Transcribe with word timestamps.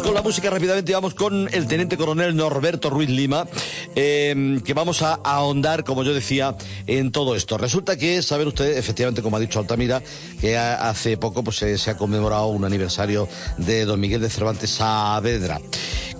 Con 0.00 0.14
la 0.14 0.22
música 0.22 0.48
rápidamente 0.48 0.94
vamos 0.94 1.12
con 1.12 1.50
el 1.52 1.66
teniente 1.66 1.98
coronel 1.98 2.34
Norberto 2.34 2.88
Ruiz 2.88 3.10
Lima, 3.10 3.46
eh, 3.94 4.58
que 4.64 4.72
vamos 4.72 5.02
a 5.02 5.20
ahondar, 5.22 5.84
como 5.84 6.02
yo 6.02 6.14
decía, 6.14 6.56
en 6.86 7.12
todo 7.12 7.36
esto. 7.36 7.58
Resulta 7.58 7.98
que, 7.98 8.22
saben 8.22 8.48
ustedes, 8.48 8.78
efectivamente, 8.78 9.20
como 9.20 9.36
ha 9.36 9.40
dicho 9.40 9.58
Altamira, 9.58 10.02
que 10.40 10.56
hace 10.56 11.18
poco 11.18 11.44
pues, 11.44 11.58
se 11.58 11.90
ha 11.90 11.96
conmemorado 11.98 12.46
un 12.46 12.64
aniversario 12.64 13.28
de 13.58 13.84
don 13.84 14.00
Miguel 14.00 14.22
de 14.22 14.30
Cervantes 14.30 14.70
Saavedra 14.70 15.60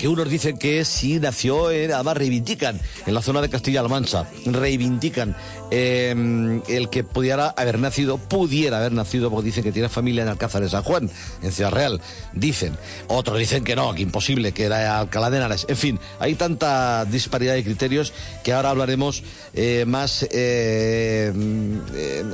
que 0.03 0.09
unos 0.09 0.29
dicen 0.29 0.59
que 0.59 0.85
sí 0.85 1.21
nació, 1.21 1.71
en, 1.71 1.93
además 1.93 2.17
reivindican 2.17 2.81
en 3.07 3.15
la 3.15 3.23
zona 3.23 3.41
de 3.41 3.49
Castilla-La 3.49 3.89
Mancha, 3.89 4.27
reivindican 4.47 5.37
eh, 5.75 6.61
el 6.69 6.91
que 6.91 7.03
pudiera 7.03 7.49
haber 7.49 7.79
nacido, 7.79 8.19
pudiera 8.19 8.77
haber 8.77 8.93
nacido, 8.93 9.31
porque 9.31 9.47
dicen 9.47 9.65
que 9.65 9.73
tiene 9.73 9.89
familia 9.89 10.23
en 10.23 10.29
Alcázar 10.29 10.63
de 10.63 10.69
San 10.69 10.83
Juan, 10.83 11.11
en 11.43 11.51
Ciudad 11.51 11.71
Real, 11.71 11.99
dicen. 12.35 12.77
Otros 13.09 13.39
dicen 13.39 13.65
que 13.65 13.75
no, 13.75 13.95
que 13.95 14.03
imposible, 14.03 14.53
que 14.53 14.65
era 14.65 14.99
Alcalá 14.99 15.31
de 15.31 15.39
Henares. 15.39 15.65
En 15.71 15.79
fin, 15.79 15.99
hay 16.21 16.35
tanta 16.35 17.07
disparidad 17.07 17.55
de 17.55 17.65
criterios 17.65 18.13
que 18.45 18.53
ahora 18.53 18.69
hablaremos 18.69 19.23
eh, 19.55 19.85
más, 19.87 20.27
eh, 20.31 21.33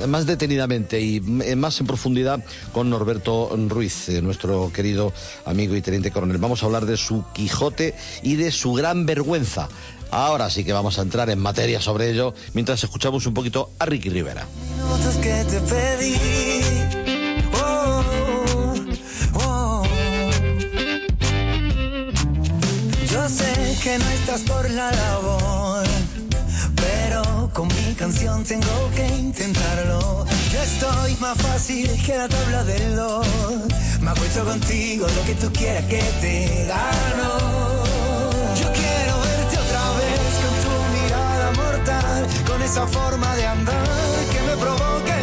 más 0.05 0.25
detenidamente 0.25 0.99
y 0.99 1.21
más 1.21 1.79
en 1.79 1.87
profundidad 1.87 2.43
con 2.73 2.89
Norberto 2.89 3.55
Ruiz, 3.69 4.09
nuestro 4.21 4.69
querido 4.73 5.13
amigo 5.45 5.77
y 5.77 5.81
teniente 5.81 6.11
coronel. 6.11 6.39
Vamos 6.39 6.61
a 6.61 6.65
hablar 6.65 6.85
de 6.85 6.97
su 6.97 7.23
Quijote 7.31 7.95
y 8.21 8.35
de 8.35 8.51
su 8.51 8.73
gran 8.73 9.05
vergüenza. 9.05 9.69
Ahora 10.11 10.49
sí 10.49 10.63
que 10.63 10.73
vamos 10.73 10.97
a 10.97 11.03
entrar 11.03 11.29
en 11.29 11.39
materia 11.39 11.79
sobre 11.79 12.09
ello 12.09 12.33
mientras 12.53 12.83
escuchamos 12.83 13.25
un 13.25 13.33
poquito 13.33 13.71
a 13.79 13.85
Ricky 13.85 14.09
Rivera. 14.09 14.47
Oh, 17.61 18.03
oh. 19.35 19.83
Yo 23.11 23.29
sé 23.29 23.77
que 23.83 23.99
no 23.99 24.09
estás 24.09 24.41
por 24.41 24.69
la 24.71 24.91
labor, 24.91 25.85
pero 26.75 27.51
con 27.53 27.67
mi 27.67 27.93
canción 27.93 28.43
tengo 28.43 28.91
que 28.95 29.07
intentarlo. 29.07 30.25
Yo 30.51 30.61
estoy 30.61 31.15
más 31.17 31.37
fácil 31.37 31.89
que 32.03 32.17
la 32.17 32.27
tabla 32.27 32.63
del 32.63 32.95
dos. 32.95 33.27
Me 34.01 34.09
acuesto 34.09 34.43
contigo 34.43 35.05
lo 35.07 35.23
que 35.25 35.35
tú 35.35 35.51
quieras 35.53 35.85
que 35.85 36.01
te 36.19 36.65
gano. 36.65 37.78
Esa 42.69 42.85
forma 42.85 43.35
de 43.35 43.47
andar 43.47 43.83
que 44.31 44.41
me 44.41 44.55
provoca 44.55 45.18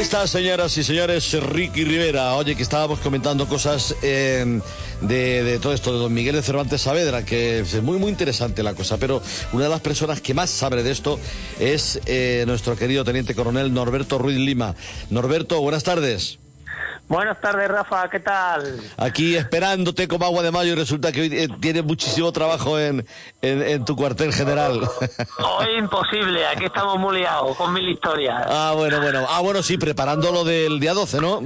Ahí 0.00 0.04
está, 0.04 0.26
señoras 0.26 0.78
y 0.78 0.82
señores, 0.82 1.30
Ricky 1.42 1.84
Rivera. 1.84 2.34
Oye, 2.34 2.56
que 2.56 2.62
estábamos 2.62 3.00
comentando 3.00 3.46
cosas 3.46 3.94
eh, 4.00 4.58
de, 5.02 5.58
todo 5.60 5.74
esto 5.74 5.92
de 5.92 5.98
don 5.98 6.14
Miguel 6.14 6.36
de 6.36 6.42
Cervantes 6.42 6.80
Saavedra, 6.80 7.22
que 7.22 7.58
es 7.60 7.82
muy, 7.82 7.98
muy 7.98 8.08
interesante 8.08 8.62
la 8.62 8.72
cosa. 8.72 8.96
Pero 8.96 9.20
una 9.52 9.64
de 9.64 9.68
las 9.68 9.82
personas 9.82 10.22
que 10.22 10.32
más 10.32 10.48
sabe 10.48 10.82
de 10.82 10.90
esto 10.90 11.20
es 11.58 12.00
eh, 12.06 12.44
nuestro 12.46 12.76
querido 12.76 13.04
teniente 13.04 13.34
coronel 13.34 13.74
Norberto 13.74 14.16
Ruiz 14.16 14.38
Lima. 14.38 14.74
Norberto, 15.10 15.60
buenas 15.60 15.84
tardes. 15.84 16.39
Buenas 17.10 17.40
tardes, 17.40 17.66
Rafa, 17.68 18.08
¿qué 18.08 18.20
tal? 18.20 18.80
Aquí 18.96 19.34
esperándote 19.34 20.06
como 20.06 20.24
agua 20.26 20.44
de 20.44 20.52
mayo 20.52 20.74
y 20.74 20.76
resulta 20.76 21.10
que 21.10 21.22
hoy 21.22 21.28
eh, 21.32 21.48
tienes 21.60 21.82
muchísimo 21.82 22.30
trabajo 22.30 22.78
en, 22.78 23.04
en, 23.42 23.62
en 23.62 23.84
tu 23.84 23.96
cuartel 23.96 24.32
general. 24.32 24.78
Hoy 24.78 25.66
imposible, 25.76 26.46
aquí 26.46 26.66
estamos 26.66 27.00
muy 27.00 27.18
liados 27.18 27.56
con 27.56 27.72
mil 27.72 27.88
historias. 27.88 28.46
ah, 28.48 28.74
bueno, 28.76 29.00
bueno. 29.00 29.26
Ah, 29.28 29.40
bueno, 29.40 29.60
sí, 29.60 29.76
preparando 29.76 30.30
lo 30.30 30.44
del 30.44 30.78
día 30.78 30.94
12, 30.94 31.20
¿no? 31.20 31.42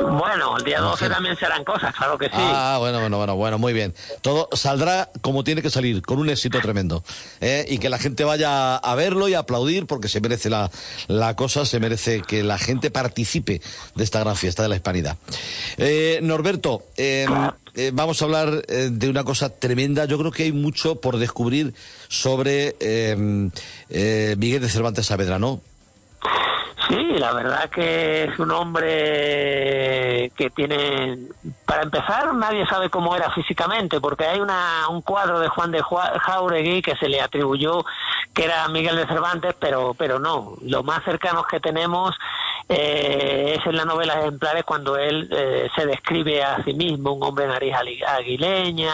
Bueno, 0.00 0.56
el 0.58 0.64
día 0.64 0.80
12 0.80 1.08
también 1.08 1.36
serán 1.36 1.64
cosas, 1.64 1.94
claro 1.94 2.18
que 2.18 2.26
sí. 2.26 2.32
Ah, 2.34 2.76
bueno, 2.78 3.00
bueno, 3.00 3.16
bueno, 3.16 3.36
bueno, 3.36 3.58
muy 3.58 3.72
bien. 3.72 3.94
Todo 4.20 4.48
saldrá 4.52 5.10
como 5.22 5.44
tiene 5.44 5.62
que 5.62 5.70
salir, 5.70 6.02
con 6.02 6.18
un 6.18 6.28
éxito 6.28 6.60
tremendo. 6.60 7.02
¿eh? 7.40 7.64
Y 7.68 7.78
que 7.78 7.88
la 7.88 7.98
gente 7.98 8.24
vaya 8.24 8.76
a 8.76 8.94
verlo 8.94 9.28
y 9.28 9.34
a 9.34 9.40
aplaudir 9.40 9.86
porque 9.86 10.08
se 10.08 10.20
merece 10.20 10.50
la, 10.50 10.70
la 11.08 11.34
cosa, 11.36 11.64
se 11.64 11.80
merece 11.80 12.22
que 12.22 12.42
la 12.42 12.58
gente 12.58 12.90
participe 12.90 13.60
de 13.94 14.04
esta 14.04 14.20
gran 14.20 14.36
fiesta 14.36 14.62
de 14.62 14.68
la 14.68 14.76
hispanidad. 14.76 15.16
Eh, 15.78 16.20
Norberto, 16.22 16.82
eh, 16.96 17.26
eh, 17.74 17.90
vamos 17.92 18.20
a 18.20 18.24
hablar 18.26 18.62
eh, 18.68 18.88
de 18.90 19.08
una 19.08 19.24
cosa 19.24 19.48
tremenda. 19.50 20.04
Yo 20.04 20.18
creo 20.18 20.30
que 20.30 20.44
hay 20.44 20.52
mucho 20.52 21.00
por 21.00 21.18
descubrir 21.18 21.74
sobre 22.08 22.76
eh, 22.80 23.50
eh, 23.90 24.34
Miguel 24.38 24.60
de 24.62 24.68
Cervantes 24.68 25.06
Saavedra, 25.06 25.38
¿no? 25.38 25.60
Sí, 26.88 27.14
la 27.18 27.32
verdad 27.32 27.68
que 27.68 28.24
es 28.24 28.38
un 28.38 28.50
hombre 28.52 30.30
que 30.36 30.50
tiene, 30.50 31.18
para 31.64 31.82
empezar, 31.82 32.32
nadie 32.34 32.64
sabe 32.66 32.90
cómo 32.90 33.16
era 33.16 33.30
físicamente, 33.32 34.00
porque 34.00 34.24
hay 34.24 34.38
una, 34.38 34.88
un 34.88 35.02
cuadro 35.02 35.40
de 35.40 35.48
Juan 35.48 35.72
de 35.72 35.82
Jauregui 35.82 36.82
que 36.82 36.94
se 36.96 37.08
le 37.08 37.20
atribuyó 37.20 37.84
que 38.32 38.44
era 38.44 38.68
Miguel 38.68 38.96
de 38.96 39.06
Cervantes, 39.06 39.54
pero, 39.58 39.94
pero 39.94 40.18
no. 40.18 40.56
Lo 40.62 40.82
más 40.82 41.02
cercanos 41.04 41.46
que 41.46 41.58
tenemos 41.58 42.14
eh, 42.68 43.56
es 43.58 43.66
en 43.66 43.76
la 43.76 43.84
novela 43.84 44.20
Ejemplares 44.20 44.62
cuando 44.64 44.96
él 44.96 45.28
eh, 45.32 45.68
se 45.74 45.86
describe 45.86 46.44
a 46.44 46.62
sí 46.62 46.74
mismo, 46.74 47.12
un 47.12 47.22
hombre 47.22 47.46
nariz 47.46 47.74
aguileña, 48.06 48.92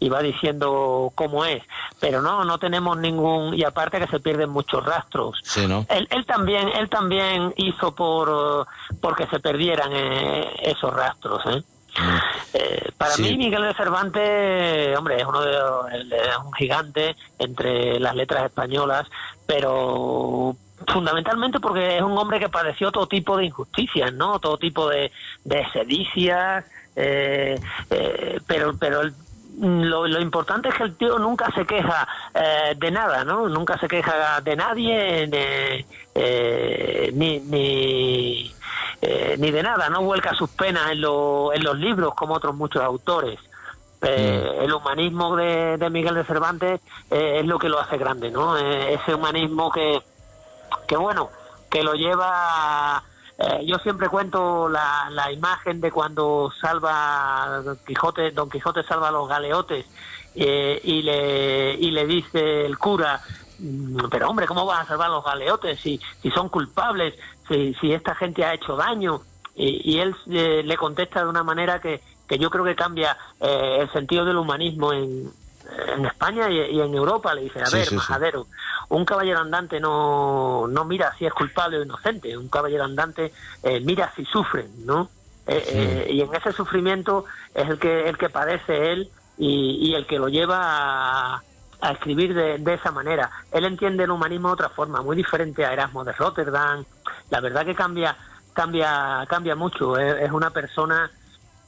y 0.00 0.08
va 0.08 0.20
diciendo 0.22 1.12
cómo 1.14 1.44
es. 1.44 1.62
Pero 2.00 2.20
no, 2.22 2.44
no 2.44 2.58
tenemos 2.58 2.98
ningún, 2.98 3.54
y 3.54 3.62
aparte 3.64 3.98
que 4.00 4.06
se 4.08 4.18
pierden 4.18 4.50
muchos 4.50 4.84
rastros. 4.84 5.38
Sí, 5.44 5.66
¿no? 5.66 5.86
Él, 5.90 6.08
él 6.10 6.26
también, 6.26 6.68
él 6.68 6.88
también 6.88 7.52
hizo 7.56 7.94
por 7.94 8.28
eh, 8.28 8.94
porque 9.00 9.26
se 9.28 9.38
perdieran 9.38 9.90
eh, 9.92 10.50
esos 10.62 10.92
rastros, 10.92 11.40
¿eh? 11.46 11.62
Eh, 12.54 12.90
para 12.96 13.12
Sí. 13.14 13.22
mí 13.22 13.36
Miguel 13.36 13.62
de 13.64 13.74
Cervantes, 13.74 14.96
hombre, 14.96 15.20
es 15.20 15.26
uno 15.26 15.40
de 15.42 15.52
es 15.52 16.36
un 16.44 16.52
gigante 16.54 17.16
entre 17.38 17.98
las 18.00 18.14
letras 18.14 18.44
españolas, 18.44 19.06
pero 19.44 20.54
fundamentalmente 20.86 21.60
porque 21.60 21.96
es 21.96 22.02
un 22.02 22.16
hombre 22.16 22.38
que 22.38 22.48
padeció 22.48 22.90
todo 22.92 23.06
tipo 23.06 23.36
de 23.36 23.46
injusticias, 23.46 24.12
¿no? 24.12 24.38
Todo 24.38 24.56
tipo 24.56 24.88
de, 24.88 25.10
de 25.44 25.68
sedicias, 25.72 26.64
eh, 26.96 27.60
eh, 27.90 28.40
pero 28.46 28.72
pero 28.78 29.00
él 29.02 29.12
lo, 29.60 30.06
lo 30.06 30.20
importante 30.20 30.68
es 30.70 30.74
que 30.74 30.84
el 30.84 30.96
tío 30.96 31.18
nunca 31.18 31.50
se 31.52 31.66
queja 31.66 32.06
eh, 32.34 32.74
de 32.76 32.90
nada, 32.90 33.24
¿no? 33.24 33.48
Nunca 33.48 33.78
se 33.78 33.86
queja 33.88 34.40
de 34.40 34.56
nadie, 34.56 35.26
de, 35.26 35.86
eh, 36.14 37.10
ni, 37.14 37.40
ni, 37.40 38.54
eh, 39.02 39.36
ni 39.38 39.50
de 39.50 39.62
nada, 39.62 39.88
no 39.88 40.02
vuelca 40.02 40.34
sus 40.34 40.50
penas 40.50 40.90
en, 40.92 41.00
lo- 41.02 41.52
en 41.52 41.62
los 41.62 41.76
libros 41.78 42.14
como 42.14 42.34
otros 42.34 42.54
muchos 42.54 42.82
autores. 42.82 43.38
Eh, 44.02 44.60
El 44.62 44.72
humanismo 44.72 45.36
de, 45.36 45.76
de 45.76 45.90
Miguel 45.90 46.14
de 46.14 46.24
Cervantes 46.24 46.80
eh, 47.10 47.40
es 47.40 47.46
lo 47.46 47.58
que 47.58 47.68
lo 47.68 47.78
hace 47.78 47.98
grande, 47.98 48.30
¿no? 48.30 48.56
Ese 48.56 49.14
humanismo 49.14 49.70
que, 49.70 50.00
que 50.88 50.96
bueno, 50.96 51.28
que 51.70 51.82
lo 51.82 51.92
lleva... 51.94 53.02
eh, 53.40 53.64
yo 53.64 53.78
siempre 53.78 54.10
cuento 54.10 54.68
la, 54.68 55.08
la 55.10 55.32
imagen 55.32 55.80
de 55.80 55.90
cuando 55.90 56.52
salva 56.60 57.62
Don 57.64 57.78
Quijote, 57.86 58.32
Don 58.32 58.50
Quijote 58.50 58.82
salva 58.82 59.08
a 59.08 59.12
los 59.12 59.26
galeotes 59.26 59.86
eh, 60.34 60.78
y 60.84 61.00
le 61.00 61.72
y 61.72 61.90
le 61.90 62.06
dice 62.06 62.66
el 62.66 62.76
cura 62.76 63.18
mm, 63.58 64.08
pero 64.10 64.28
hombre, 64.28 64.46
¿cómo 64.46 64.66
vas 64.66 64.80
a 64.82 64.88
salvar 64.88 65.08
los 65.08 65.24
galeotes 65.24 65.80
si, 65.80 65.98
si 66.20 66.30
son 66.30 66.50
culpables, 66.50 67.14
si, 67.48 67.72
si 67.80 67.94
esta 67.94 68.14
gente 68.14 68.44
ha 68.44 68.52
hecho 68.52 68.76
daño? 68.76 69.22
Y, 69.56 69.98
él 69.98 70.14
eh, 70.30 70.62
le 70.64 70.76
contesta 70.76 71.22
de 71.22 71.28
una 71.28 71.42
manera 71.42 71.80
que, 71.80 72.00
que 72.26 72.38
yo 72.38 72.48
creo 72.48 72.64
que 72.64 72.74
cambia 72.74 73.16
eh, 73.40 73.78
el 73.80 73.92
sentido 73.92 74.24
del 74.24 74.36
humanismo 74.36 74.92
en, 74.92 75.30
en 75.88 76.06
España 76.06 76.48
y, 76.50 76.80
en 76.80 76.94
Europa. 76.94 77.34
Le 77.34 77.42
dice, 77.42 77.60
a 77.62 77.68
ver, 77.68 77.92
majadero, 77.92 78.46
un 78.90 79.04
caballero 79.04 79.40
andante 79.40 79.80
no, 79.80 80.66
no 80.68 80.84
mira 80.84 81.14
si 81.18 81.26
es 81.26 81.32
culpable 81.32 81.78
o 81.78 81.82
inocente, 81.82 82.36
un 82.36 82.48
caballero 82.48 82.84
andante 82.84 83.32
eh, 83.62 83.80
mira 83.80 84.12
si 84.14 84.24
sufren, 84.24 84.86
¿no? 84.86 85.08
y 85.48 86.20
en 86.20 86.32
ese 86.32 86.52
sufrimiento 86.52 87.24
es 87.54 87.68
el 87.68 87.78
que, 87.78 88.08
el 88.08 88.16
que 88.16 88.28
padece 88.28 88.92
él 88.92 89.10
y, 89.36 89.94
el 89.94 90.06
que 90.06 90.18
lo 90.18 90.28
lleva 90.28 91.36
a, 91.36 91.92
escribir 91.92 92.34
de, 92.34 92.74
esa 92.74 92.92
manera. 92.92 93.30
Él 93.50 93.64
entiende 93.64 94.04
el 94.04 94.10
humanismo 94.10 94.48
de 94.48 94.54
otra 94.54 94.68
forma, 94.68 95.02
muy 95.02 95.16
diferente 95.16 95.64
a 95.64 95.72
Erasmo 95.72 96.04
de 96.04 96.12
Rotterdam. 96.12 96.84
La 97.30 97.40
verdad 97.40 97.64
que 97.64 97.74
cambia, 97.74 98.16
cambia, 98.52 99.24
cambia 99.28 99.56
mucho. 99.56 99.96
Es, 99.96 100.30
una 100.30 100.50
persona 100.50 101.10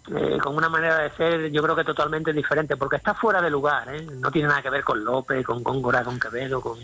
eh, 0.08 0.38
con 0.42 0.56
una 0.56 0.68
manera 0.68 0.98
de 0.98 1.10
ser, 1.10 1.50
yo 1.50 1.62
creo 1.62 1.76
que 1.76 1.84
totalmente 1.84 2.32
diferente, 2.32 2.76
porque 2.76 2.96
está 2.96 3.14
fuera 3.14 3.40
de 3.40 3.50
lugar. 3.50 3.94
¿eh? 3.94 4.02
No 4.02 4.30
tiene 4.30 4.48
nada 4.48 4.62
que 4.62 4.70
ver 4.70 4.84
con 4.84 5.04
López, 5.04 5.44
con 5.44 5.62
Góngora, 5.62 6.02
con 6.02 6.18
Quevedo. 6.18 6.60
Con, 6.60 6.78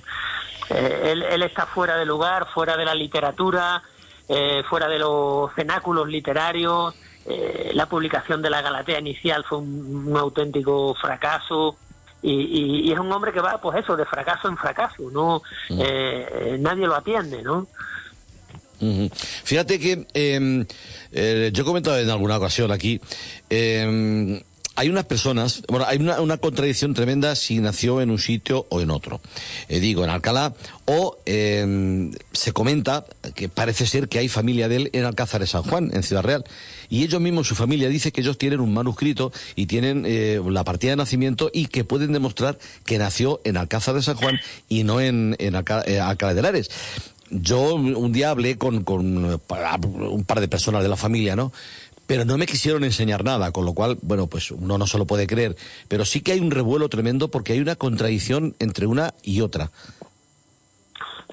eh, 0.70 1.11
él, 1.12 1.23
él, 1.23 1.43
está 1.43 1.67
fuera 1.67 1.97
de 1.97 2.06
lugar, 2.06 2.47
fuera 2.53 2.76
de 2.76 2.85
la 2.85 2.94
literatura, 2.94 3.82
fuera 4.69 4.88
de 4.88 4.99
los 4.99 5.53
cenáculos 5.55 6.06
literarios. 6.06 6.94
Eh, 7.31 7.73
la 7.75 7.85
publicación 7.85 8.41
de 8.41 8.49
la 8.49 8.62
Galatea 8.62 9.00
inicial 9.00 9.44
fue 9.44 9.59
un, 9.59 10.17
auténtico 10.17 10.94
fracaso. 10.94 11.76
Y, 12.23 12.91
es 12.91 12.99
un 12.99 13.12
hombre 13.12 13.32
que 13.32 13.41
va, 13.41 13.59
pues 13.59 13.79
eso, 13.79 13.97
de 13.97 14.05
fracaso 14.05 14.49
en 14.49 14.56
fracaso, 14.56 15.09
no 15.12 15.41
mm. 15.69 15.81
eh, 15.81 16.56
nadie 16.59 16.87
lo 16.87 16.97
atiende, 16.97 17.43
¿no? 17.43 17.69
Fíjate 19.44 19.78
que 19.78 20.06
em, 20.14 20.64
eh, 21.12 21.50
yo 21.52 21.62
he 21.62 21.66
comentado 21.66 21.98
en 21.98 22.10
alguna 22.10 22.36
ocasión 22.36 22.70
aquí, 22.70 23.00
eh, 23.50 24.42
hay 24.78 24.90
unas 24.90 25.06
personas, 25.06 25.62
bueno, 25.66 25.86
hay 25.88 25.98
una, 25.98 26.36
contradicción 26.36 26.94
tremenda 26.94 27.34
si 27.34 27.58
nació 27.58 28.00
en 28.00 28.12
un 28.12 28.20
sitio 28.20 28.64
o 28.69 28.80
en 28.80 28.92
otro. 28.92 29.20
Eh, 29.69 29.80
digo, 29.80 30.04
en 30.04 30.10
Alcalá, 30.10 30.54
o 30.84 31.19
em, 31.26 32.12
se 32.32 32.52
comenta 32.52 33.04
que 33.34 33.48
parece 33.48 33.86
ser 33.86 34.08
que 34.08 34.20
hay 34.20 34.28
familia 34.28 34.69
de 34.69 34.76
él 34.76 34.90
en 34.92 35.04
Alcázar 35.04 35.40
de 35.40 35.48
San 35.48 35.64
Juan, 35.64 35.90
en 35.92 36.04
Ciudad 36.04 36.22
Real. 36.22 36.44
Y 36.88 37.02
ellos 37.02 37.20
mismos, 37.20 37.48
su 37.48 37.56
familia, 37.56 37.88
dice 37.88 38.12
que 38.12 38.20
ellos 38.20 38.38
tienen 38.38 38.60
un 38.60 38.72
manuscrito 38.72 39.32
y 39.56 39.66
tienen 39.66 40.04
eh, 40.06 40.40
la 40.48 40.62
partida 40.62 40.92
de 40.92 40.96
nacimiento 40.96 41.50
y 41.52 41.66
que 41.66 41.82
pueden 41.82 42.12
demostrar 42.12 42.56
que 42.84 42.98
nació 42.98 43.40
en 43.42 43.56
Alcázar 43.56 43.96
de 43.96 44.02
San 44.02 44.14
Juan 44.14 44.38
y 44.69 44.84
no 44.84 45.00
en, 45.00 45.34
eh, 45.40 45.50
Alcalá 46.00 46.34
de 46.34 46.38
Henares 46.38 46.70
yo 47.30 47.75
un 47.75 48.12
día 48.12 48.30
hablé 48.30 48.58
con, 48.58 48.84
con, 48.84 49.25
un 49.25 50.25
par 50.26 50.40
de 50.40 50.48
personas 50.48 50.82
de 50.82 50.88
la 50.88 50.96
familia, 50.96 51.36
¿no? 51.36 51.52
pero 52.06 52.25
no 52.25 52.38
me 52.38 52.46
quisieron 52.46 52.84
enseñar 52.84 53.22
nada, 53.22 53.52
con 53.52 53.66
lo 53.66 53.75
cual, 53.75 53.98
bueno, 54.00 54.28
pues 54.28 54.50
uno 54.50 54.78
no 54.78 54.86
se 54.86 54.96
lo 54.96 55.04
puede 55.04 55.26
creer, 55.26 55.56
pero 55.88 56.06
sí 56.06 56.22
que 56.22 56.32
hay 56.32 56.40
un 56.40 56.50
revuelo 56.50 56.88
tremendo 56.88 57.30
porque 57.30 57.52
hay 57.52 57.60
una 57.60 57.76
contradicción 57.76 58.56
entre 58.60 58.86
una 58.86 59.12
y 59.22 59.42
otra. 59.42 59.70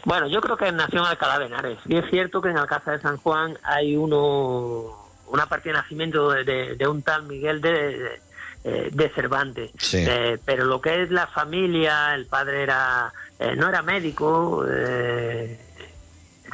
Bueno, 0.03 0.27
yo 0.27 0.41
creo 0.41 0.57
que 0.57 0.69
nació 0.73 0.99
en 0.99 1.05
Alcalá 1.05 1.39
de 1.39 1.45
Henares. 1.45 1.79
Y 1.87 1.95
es 1.95 2.03
cierto 2.09 2.41
que 2.41 2.49
en 2.49 2.57
Alcázar 2.57 2.97
de 2.97 3.01
San 3.01 3.15
Juan 3.17 3.57
hay 3.63 3.95
uno 3.95 5.05
una 5.27 5.47
partida 5.47 5.73
de 5.73 5.79
nacimiento 5.79 6.29
de, 6.29 6.87
un 6.87 7.01
tal 7.01 7.23
Miguel 7.23 7.61
de, 7.61 8.19
de, 8.63 9.09
Cervantes. 9.15 9.71
Eh, 9.93 10.37
pero 10.43 10.65
lo 10.65 10.81
que 10.81 11.03
es 11.03 11.09
la 11.09 11.25
familia, 11.27 12.13
el 12.13 12.25
padre 12.25 12.63
era 12.63 13.13
eh, 13.39 13.55
no 13.55 13.67
era 13.67 13.81
médico, 13.81 14.65
eh, 14.69 15.59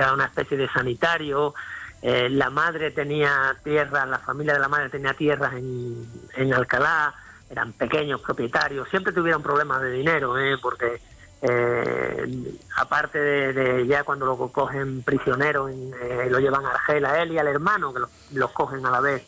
era 0.02 0.14
una 0.14 0.26
especie 0.26 0.58
de 0.58 0.68
sanitario, 0.70 1.54
eh, 2.02 2.30
la 2.30 2.50
madre 2.50 2.92
tenía 2.92 3.56
tierras, 3.64 4.08
la 4.08 4.18
familia 4.20 4.54
de 4.54 4.60
la 4.60 4.68
madre 4.68 4.90
tenía 4.90 5.14
tierras 5.14 5.54
en, 5.54 6.04
en 6.36 6.54
Alcalá, 6.54 7.14
eran 7.50 7.74
pequeños 7.74 8.22
propietarios, 8.22 8.90
siempre 8.90 9.14
tuvieron 9.14 9.44
problemas 9.44 9.82
de 9.82 9.92
dinero, 9.92 10.40
¿eh? 10.40 10.58
porque 10.60 11.00
eh, 11.44 12.58
aparte 12.78 13.20
de, 13.20 13.86
ya 13.86 14.04
cuando 14.04 14.26
lo 14.26 14.36
cogen 14.52 15.04
prisionero, 15.04 15.70
eh, 15.70 16.28
lo 16.30 16.40
llevan 16.40 16.66
a 16.66 16.72
Argel 16.72 17.06
a 17.06 17.22
él 17.22 17.34
y 17.34 17.38
al 17.38 17.48
hermano, 17.48 17.94
que 17.94 18.00
los, 18.34 18.52
cogen 18.52 18.86
a 18.86 18.92
la 18.92 19.02
vez 19.02 19.24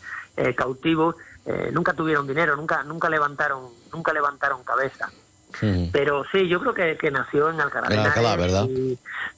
cautivos, 0.56 1.16
nunca 1.74 1.94
tuvieron 1.94 2.25
dinero, 2.25 2.56
nunca 2.56 2.81
nunca 2.81 3.08
levantaron 3.08 3.70
nunca 3.94 4.14
levantaron 4.14 4.64
cabeza. 4.64 5.12
Pero 5.92 6.24
sí, 6.31 6.48
yo 6.48 6.60
creo 6.60 6.74
que, 6.74 7.12
nació 7.12 7.52
en 7.52 7.62
Alcalá. 7.62 7.88
En 7.94 8.00
Alcalá, 8.00 8.36
¿verdad? 8.36 8.66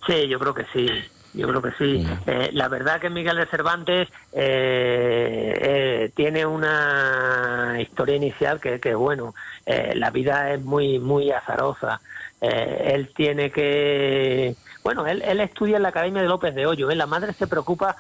sí, 0.08 0.28
yo 0.30 0.40
creo 0.40 0.54
que 0.54 0.66
sí. 0.72 0.88
Yo 1.36 1.48
creo 1.50 1.62
que 1.62 1.72
sí. 1.72 2.08
Eh, 2.28 2.50
la 2.54 2.70
verdad 2.70 3.00
que 3.00 3.10
Miguel 3.10 3.38
de 3.38 3.46
Cervantes 3.48 4.08
eh, 4.32 5.54
eh, 5.62 6.12
tiene 6.16 6.46
una 6.46 7.76
historia 7.80 8.16
inicial 8.16 8.60
que, 8.60 8.80
que 8.80 8.96
bueno, 8.96 9.36
la 9.66 10.12
vida 10.12 10.54
es 10.54 10.64
muy, 10.64 11.00
muy 11.00 11.32
azarosa. 11.32 12.00
él 12.42 13.10
tiene 13.16 13.52
que... 13.52 14.56
Bueno, 14.84 15.08
él, 15.08 15.24
él 15.24 15.40
estudia 15.42 15.78
en 15.78 15.84
la 15.84 15.90
Academia 15.90 16.22
de 16.22 16.28
López 16.28 16.54
de 16.54 16.68
Hoyo. 16.68 16.90
La 16.92 17.08
madre 17.08 17.34
se 17.34 17.48
preocupa 17.48 17.96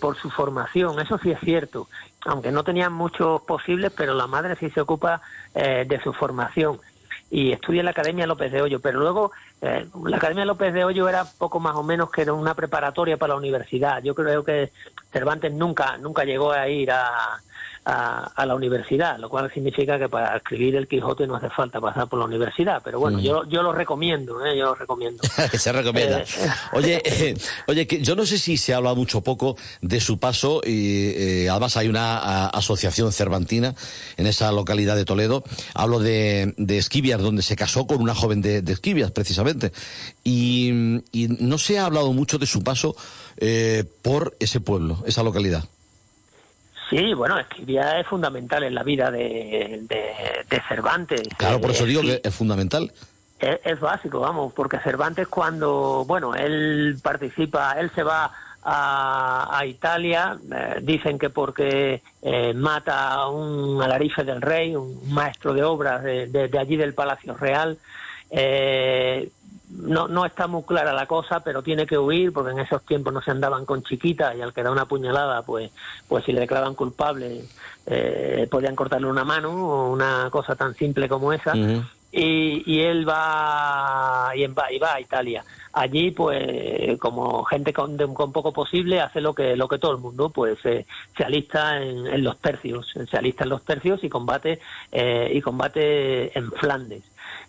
por 0.00 0.16
su 0.18 0.30
formación, 0.30 1.00
eso 1.00 1.18
sí 1.18 1.30
es 1.30 1.40
cierto. 1.40 1.88
Aunque 2.26 2.52
no 2.52 2.62
tenían 2.62 2.92
muchos 2.92 3.40
posibles, 3.42 3.92
pero 3.96 4.12
la 4.14 4.26
madre 4.26 4.54
sí 4.56 4.68
se 4.70 4.82
ocupa 4.82 5.22
de 5.54 6.00
su 6.04 6.12
formación 6.12 6.78
y 7.30 7.52
estudia 7.52 7.80
en 7.80 7.84
la 7.84 7.90
Academia 7.90 8.26
López 8.26 8.50
de 8.50 8.62
Hoyo, 8.62 8.80
pero 8.80 9.00
luego 9.00 9.32
eh, 9.60 9.86
la 10.04 10.16
Academia 10.16 10.44
López 10.44 10.72
de 10.72 10.84
Hoyo 10.84 11.08
era 11.08 11.24
poco 11.24 11.60
más 11.60 11.76
o 11.76 11.82
menos 11.82 12.10
que 12.10 12.22
era 12.22 12.32
una 12.32 12.54
preparatoria 12.54 13.16
para 13.16 13.34
la 13.34 13.38
universidad. 13.38 14.02
Yo 14.02 14.14
creo 14.14 14.44
que 14.44 14.72
Cervantes 15.12 15.52
nunca 15.52 15.98
nunca 15.98 16.24
llegó 16.24 16.52
a 16.52 16.68
ir 16.68 16.90
a, 16.90 17.40
a, 17.90 18.44
la 18.44 18.54
universidad, 18.54 19.18
lo 19.18 19.30
cual 19.30 19.50
significa 19.52 19.98
que 19.98 20.08
para 20.08 20.36
escribir 20.36 20.76
el 20.76 20.86
Quijote 20.86 21.26
no 21.26 21.36
hace 21.36 21.48
falta 21.48 21.80
pasar 21.80 22.06
por 22.06 22.18
la 22.18 22.26
universidad, 22.26 22.82
pero 22.84 23.00
bueno, 23.00 23.18
mm. 23.18 23.22
yo, 23.22 23.44
yo 23.48 23.62
lo 23.62 23.72
recomiendo, 23.72 24.44
¿eh? 24.44 24.58
yo 24.58 24.66
lo 24.66 24.74
recomiendo. 24.74 25.22
se 25.52 25.72
recomienda. 25.72 26.20
Eh, 26.20 26.26
oye, 26.74 27.02
eh, 27.04 27.34
oye, 27.66 27.86
que 27.86 28.02
yo 28.02 28.14
no 28.14 28.26
sé 28.26 28.38
si 28.38 28.58
se 28.58 28.74
habla 28.74 28.92
mucho 28.92 29.22
poco 29.22 29.56
de 29.80 30.00
su 30.00 30.18
paso 30.18 30.60
y 30.64 31.46
además 31.48 31.76
hay 31.78 31.88
una 31.88 32.48
asociación 32.48 33.10
cervantina 33.12 33.74
en 34.18 34.26
esa 34.26 34.52
localidad 34.52 34.94
de 34.94 35.06
Toledo. 35.06 35.42
Hablo 35.74 35.98
de, 35.98 36.54
de 36.58 36.76
Esquivias, 36.76 37.22
donde 37.22 37.42
se 37.42 37.56
casó 37.56 37.86
con 37.86 38.02
una 38.02 38.14
joven 38.14 38.42
de, 38.42 38.60
de 38.60 38.72
Esquivias, 38.72 39.12
precisamente. 39.12 39.72
Y, 40.24 41.00
y, 41.12 41.28
no 41.28 41.56
se 41.56 41.78
ha 41.78 41.86
hablado 41.86 42.12
mucho 42.12 42.38
de 42.38 42.46
su 42.46 42.62
paso 42.62 42.96
por 44.02 44.36
ese 44.40 44.60
pueblo, 44.60 45.02
esa 45.06 45.22
localidad. 45.22 45.64
Sí, 46.88 47.12
bueno, 47.12 47.38
Esquivia 47.38 48.00
es 48.00 48.06
fundamental 48.06 48.62
en 48.62 48.74
la 48.74 48.82
vida 48.82 49.10
de, 49.10 49.80
de, 49.88 50.62
Cervantes. 50.68 51.22
Claro, 51.36 51.60
por 51.60 51.70
eso 51.70 51.84
digo 51.84 52.00
que 52.02 52.20
es 52.22 52.34
fundamental. 52.34 52.92
Es, 53.38 53.78
básico, 53.78 54.20
vamos, 54.20 54.52
porque 54.52 54.78
Cervantes 54.80 55.28
cuando, 55.28 56.04
bueno, 56.06 56.34
él 56.34 56.98
participa, 57.02 57.72
él 57.78 57.90
se 57.94 58.02
va 58.02 58.32
a, 58.64 59.62
Italia, 59.64 60.36
eh, 60.52 60.80
dicen 60.82 61.18
que 61.18 61.30
porque 61.30 62.02
eh, 62.22 62.52
mata 62.54 63.12
a 63.12 63.28
un 63.28 63.80
alarife 63.80 64.24
del 64.24 64.42
rey, 64.42 64.74
un 64.74 65.12
maestro 65.12 65.54
de 65.54 65.62
obras 65.62 66.02
de, 66.02 66.26
de 66.26 66.58
allí 66.58 66.76
del 66.76 66.94
Palacio 66.94 67.34
Real, 67.34 67.78
eh, 68.30 69.30
no, 69.70 70.08
no 70.08 70.24
está 70.24 70.46
muy 70.46 70.62
clara 70.62 70.92
la 70.92 71.06
cosa, 71.06 71.40
pero 71.40 71.62
tiene 71.62 71.86
que 71.86 71.98
huir 71.98 72.32
porque 72.32 72.52
en 72.52 72.58
esos 72.60 72.84
tiempos 72.84 73.12
no 73.12 73.20
se 73.20 73.30
andaban 73.30 73.64
con 73.64 73.82
chiquitas 73.82 74.34
y 74.36 74.40
al 74.40 74.52
que 74.52 74.62
da 74.62 74.70
una 74.70 74.86
puñalada, 74.86 75.42
pues, 75.42 75.70
pues 76.08 76.24
si 76.24 76.32
le 76.32 76.40
declaraban 76.40 76.74
culpable, 76.74 77.44
eh, 77.86 78.48
podían 78.50 78.74
cortarle 78.74 79.08
una 79.08 79.24
mano 79.24 79.50
o 79.50 79.92
una 79.92 80.28
cosa 80.30 80.56
tan 80.56 80.74
simple 80.74 81.08
como 81.08 81.32
esa. 81.32 81.54
y, 81.56 82.62
y, 82.64 82.80
él 82.80 83.06
va 83.06 84.30
y, 84.34 84.46
va 84.46 84.72
y 84.72 84.78
va 84.78 84.94
a 84.94 85.00
Italia. 85.00 85.44
Allí, 85.74 86.10
pues, 86.12 86.98
como 86.98 87.44
gente 87.44 87.72
con, 87.72 87.96
con 88.14 88.32
poco 88.32 88.52
posible, 88.52 89.00
hace 89.00 89.20
lo 89.20 89.34
que 89.34 89.54
lo 89.54 89.68
que 89.68 89.78
todo 89.78 89.92
el 89.92 89.98
mundo, 89.98 90.30
pues, 90.30 90.58
se 90.60 90.86
alista 91.22 91.82
en, 91.82 92.24
los 92.24 92.38
tercios, 92.38 92.94
se 93.08 93.16
alista 93.16 93.44
en 93.44 93.50
los 93.50 93.64
tercios 93.64 94.02
y 94.02 94.08
combate 94.08 94.60
eh, 94.90 95.30
y 95.32 95.40
combate 95.42 96.36
en 96.36 96.50
Flandes 96.52 97.04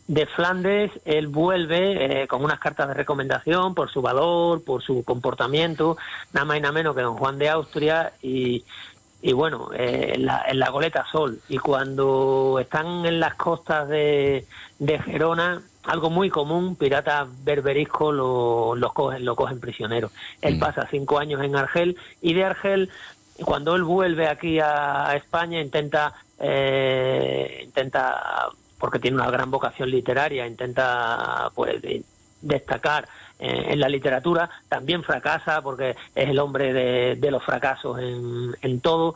de 0.09 0.25
Flandes, 0.25 0.91
él 1.05 1.27
vuelve 1.27 2.23
eh, 2.23 2.27
con 2.27 2.43
unas 2.43 2.59
cartas 2.59 2.87
de 2.87 2.95
recomendación 2.95 3.75
por 3.75 3.91
su 3.91 4.01
valor, 4.01 4.63
por 4.63 4.81
su 4.81 5.03
comportamiento, 5.03 5.97
nada 6.33 6.45
más 6.45 6.57
y 6.57 6.61
nada 6.61 6.71
menos 6.71 6.95
que 6.95 7.03
don 7.03 7.15
Juan 7.15 7.37
de 7.37 7.47
Austria 7.47 8.13
y, 8.23 8.63
y 9.21 9.33
bueno, 9.33 9.69
eh, 9.71 10.13
en, 10.15 10.25
la, 10.25 10.69
goleta 10.71 11.05
Sol. 11.11 11.39
Y 11.47 11.59
cuando 11.59 12.57
están 12.59 13.05
en 13.05 13.19
las 13.19 13.35
costas 13.35 13.87
de, 13.87 14.47
de 14.79 14.97
Gerona, 14.97 15.61
algo 15.83 16.09
muy 16.09 16.31
común, 16.31 16.75
piratas 16.75 17.27
berberiscos 17.43 18.11
lo, 18.11 18.75
los 18.75 18.91
cogen, 18.93 19.23
lo 19.23 19.35
cogen 19.35 19.59
prisionero. 19.59 20.09
Él 20.41 20.55
mm. 20.55 20.59
pasa 20.59 20.87
cinco 20.89 21.19
años 21.19 21.43
en 21.43 21.55
Argel 21.55 21.95
y 22.19 22.33
de 22.33 22.45
Argel, 22.45 22.89
cuando 23.45 23.75
él 23.75 23.83
vuelve 23.83 24.27
aquí 24.27 24.59
a, 24.59 25.15
España, 25.15 25.61
intenta, 25.61 26.15
eh, 26.39 27.61
intenta 27.63 28.49
porque 28.79 28.99
tiene 28.99 29.17
una 29.17 29.29
gran 29.29 29.51
vocación 29.51 29.89
literaria, 29.91 30.47
intenta 30.47 31.51
pues 31.53 31.81
destacar 32.41 33.07
eh, 33.39 33.67
en 33.69 33.79
la 33.79 33.89
literatura, 33.89 34.49
también 34.67 35.03
fracasa 35.03 35.61
porque 35.61 35.95
es 36.15 36.29
el 36.29 36.39
hombre 36.39 36.73
de, 36.73 37.15
de 37.15 37.31
los 37.31 37.43
fracasos 37.43 37.99
en, 37.99 38.55
en 38.61 38.81
todo. 38.81 39.15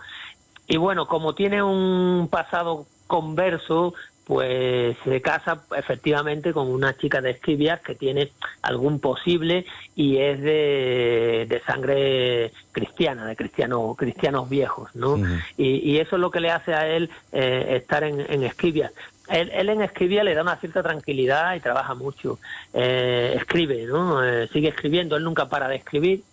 Y 0.67 0.77
bueno, 0.77 1.08
como 1.08 1.34
tiene 1.34 1.63
un 1.63 2.27
pasado 2.29 2.86
converso, 3.08 3.93
pues 4.25 4.96
se 5.03 5.22
casa 5.22 5.63
efectivamente 5.75 6.53
con 6.53 6.70
una 6.70 6.96
chica 6.96 7.22
de 7.22 7.32
Esquivias 7.32 7.82
que 7.82 7.96
tiene 7.96 8.32
algún 8.62 9.00
posible 9.00 9.65
y 9.96 10.17
es 10.17 10.41
de, 10.41 11.46
de 11.50 11.62
sangre 11.65 12.51
cristiana, 12.72 13.25
de 13.25 13.36
cristianos 13.36 13.98
cristianos 13.98 14.50
viejos, 14.50 14.96
¿no? 14.96 15.17
y, 15.58 15.91
y, 15.91 16.00
eso 16.00 16.15
es 16.15 16.22
lo 16.22 16.32
que 16.32 16.39
le 16.39 16.51
hace 16.51 16.74
a 16.74 16.88
él 16.88 17.10
eh, 17.32 17.75
estar 17.82 18.03
en, 18.03 18.22
en 18.22 18.43
Esquivias. 18.43 18.93
Él, 19.30 19.51
él, 19.53 19.70
en 19.70 19.82
Esquivia 19.82 20.24
le 20.24 20.36
da 20.36 20.42
una 20.42 20.58
cierta 20.58 20.84
tranquilidad 20.84 21.56
y 21.56 21.62
trabaja 21.62 21.94
mucho. 21.94 22.39
Eh, 22.74 23.34
escribe, 23.38 23.86
¿no? 23.86 24.24
Eh, 24.24 24.50
sigue 24.51 24.70
escribiendo, 24.70 25.15
él 25.15 25.24
nunca 25.24 25.48
para 25.48 25.68
de 25.68 25.77
escribir 25.77 26.24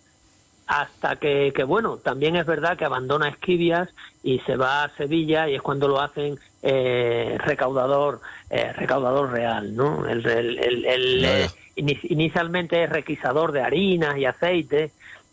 hasta 0.71 1.17
que, 1.17 1.51
que, 1.53 1.65
bueno, 1.65 1.97
también 1.97 2.37
es 2.37 2.45
verdad 2.45 2.77
que 2.77 2.85
abandona 2.85 3.27
Esquivias 3.27 3.89
y 4.23 4.39
se 4.39 4.55
va 4.55 4.85
a 4.85 4.89
Sevilla 4.95 5.49
y 5.49 5.55
es 5.55 5.61
cuando 5.61 5.89
lo 5.89 5.99
hacen 5.99 6.39
eh, 6.63 7.37
recaudador 7.43 8.21
eh, 8.49 8.71
recaudador 8.73 9.31
real, 9.31 9.75
¿no? 9.75 10.07
El, 10.07 10.25
el, 10.25 10.59
el, 10.59 10.85
el 10.85 11.25
eh, 11.25 11.49
inicialmente 11.75 12.83
es 12.83 12.89
requisador 12.89 13.51
de 13.51 13.61
harinas 13.61 14.17
y 14.17 14.25
aceite 14.25 14.91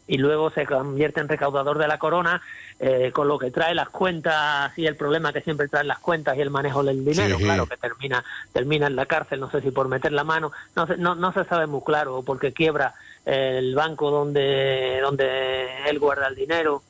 y 0.08 0.18
luego 0.18 0.50
se 0.50 0.66
convierte 0.66 1.20
en 1.20 1.28
recaudador 1.28 1.78
de 1.78 1.86
la 1.86 1.98
corona, 1.98 2.42
eh, 2.80 3.12
con 3.12 3.28
lo 3.28 3.38
que 3.38 3.50
trae 3.50 3.74
las 3.74 3.90
cuentas 3.90 4.76
y 4.76 4.86
el 4.86 4.96
problema 4.96 5.32
que 5.32 5.42
siempre 5.42 5.68
traen 5.68 5.86
las 5.86 5.98
cuentas 5.98 6.36
y 6.36 6.40
el 6.40 6.50
manejo 6.50 6.82
del 6.82 7.04
dinero, 7.04 7.38
sí. 7.38 7.44
claro, 7.44 7.66
que 7.66 7.76
termina 7.76 8.24
termina 8.52 8.86
en 8.86 8.96
la 8.96 9.06
cárcel, 9.06 9.38
no 9.38 9.50
sé 9.50 9.60
si 9.60 9.70
por 9.70 9.88
meter 9.88 10.12
la 10.12 10.24
mano, 10.24 10.50
no 10.74 10.86
se, 10.86 10.96
no, 10.96 11.14
no 11.14 11.32
se 11.32 11.44
sabe 11.44 11.66
muy 11.66 11.82
claro, 11.82 12.22
porque 12.26 12.52
quiebra 12.52 12.94
el 13.26 13.74
banco 13.74 14.10
donde, 14.10 14.98
donde 15.02 15.88
él 15.88 15.98
guarda 15.98 16.28
el 16.28 16.34
dinero, 16.34 16.82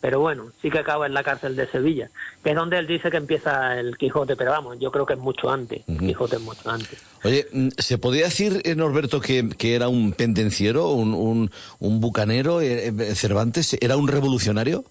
pero 0.00 0.20
bueno, 0.20 0.46
sí 0.62 0.70
que 0.70 0.78
acaba 0.78 1.06
en 1.06 1.14
la 1.14 1.22
cárcel 1.22 1.56
de 1.56 1.66
Sevilla, 1.68 2.10
que 2.42 2.50
es 2.50 2.56
donde 2.56 2.78
él 2.78 2.86
dice 2.86 3.10
que 3.10 3.16
empieza 3.16 3.78
el 3.78 3.96
Quijote, 3.96 4.36
pero 4.36 4.50
vamos, 4.52 4.78
yo 4.78 4.90
creo 4.90 5.04
que 5.06 5.14
es 5.14 5.18
mucho 5.18 5.50
antes, 5.50 5.82
uh 5.86 5.92
-huh. 5.92 6.06
Quijote 6.06 6.36
es 6.36 6.42
mucho 6.42 6.70
antes. 6.70 6.98
Oye, 7.24 7.46
¿se 7.78 7.98
podría 7.98 8.26
decir, 8.26 8.62
Norberto, 8.76 9.20
que, 9.20 9.48
que 9.56 9.74
era 9.74 9.88
un 9.88 10.12
pendenciero, 10.12 10.90
un, 10.92 11.14
un, 11.14 11.50
un 11.80 12.00
bucanero, 12.00 12.60
eh, 12.60 12.92
Cervantes, 13.14 13.76
era 13.80 13.96
un 13.96 14.08
revolucionario? 14.08 14.84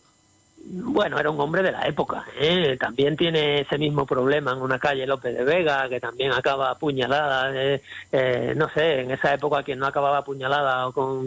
Bueno, 0.70 1.18
era 1.18 1.30
un 1.30 1.40
hombre 1.40 1.64
de 1.64 1.72
la 1.72 1.88
época. 1.88 2.26
¿eh? 2.38 2.76
También 2.80 3.16
tiene 3.16 3.62
ese 3.62 3.78
mismo 3.78 4.06
problema 4.06 4.52
en 4.52 4.62
una 4.62 4.80
calle 4.80 5.08
López 5.08 5.36
de 5.36 5.44
Vega, 5.44 5.88
que 5.88 6.00
también 6.00 6.34
acaba 6.34 6.72
apuñalada. 6.72 7.52
Eh, 7.56 7.82
eh, 8.12 8.54
no 8.56 8.70
sé, 8.70 9.02
en 9.02 9.12
esa 9.12 9.34
época 9.34 9.64
quien 9.64 9.80
no 9.80 9.88
acababa 9.88 10.20
apuñalada 10.20 10.92
con, 10.92 11.26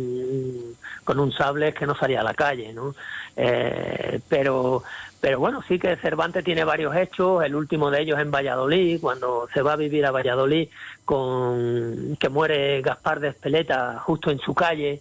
con 1.05 1.19
un 1.19 1.33
sable 1.33 1.69
es 1.69 1.75
que 1.75 1.87
no 1.87 1.95
salía 1.95 2.21
a 2.21 2.25
la 2.25 2.35
calle, 2.35 2.73
¿no? 2.75 2.95
Eh, 3.37 4.21
pero, 4.29 4.83
pero 5.21 5.39
bueno, 5.39 5.63
sí 5.67 5.79
que 5.79 5.97
Cervantes 5.97 6.45
tiene 6.45 6.65
varios 6.65 6.95
hechos. 6.95 7.43
El 7.43 7.55
último 7.55 7.91
de 7.91 8.03
ellos 8.03 8.19
en 8.19 8.31
Valladolid, 8.31 9.01
cuando 9.01 9.49
se 9.55 9.63
va 9.63 9.73
a 9.73 9.77
vivir 9.77 10.05
a 10.05 10.11
Valladolid, 10.11 10.69
con 11.07 12.17
que 12.21 12.29
muere 12.29 12.83
Gaspar 12.83 13.21
de 13.21 13.29
Espeleta 13.29 13.99
justo 14.01 14.31
en 14.31 14.39
su 14.39 14.55
calle. 14.55 15.01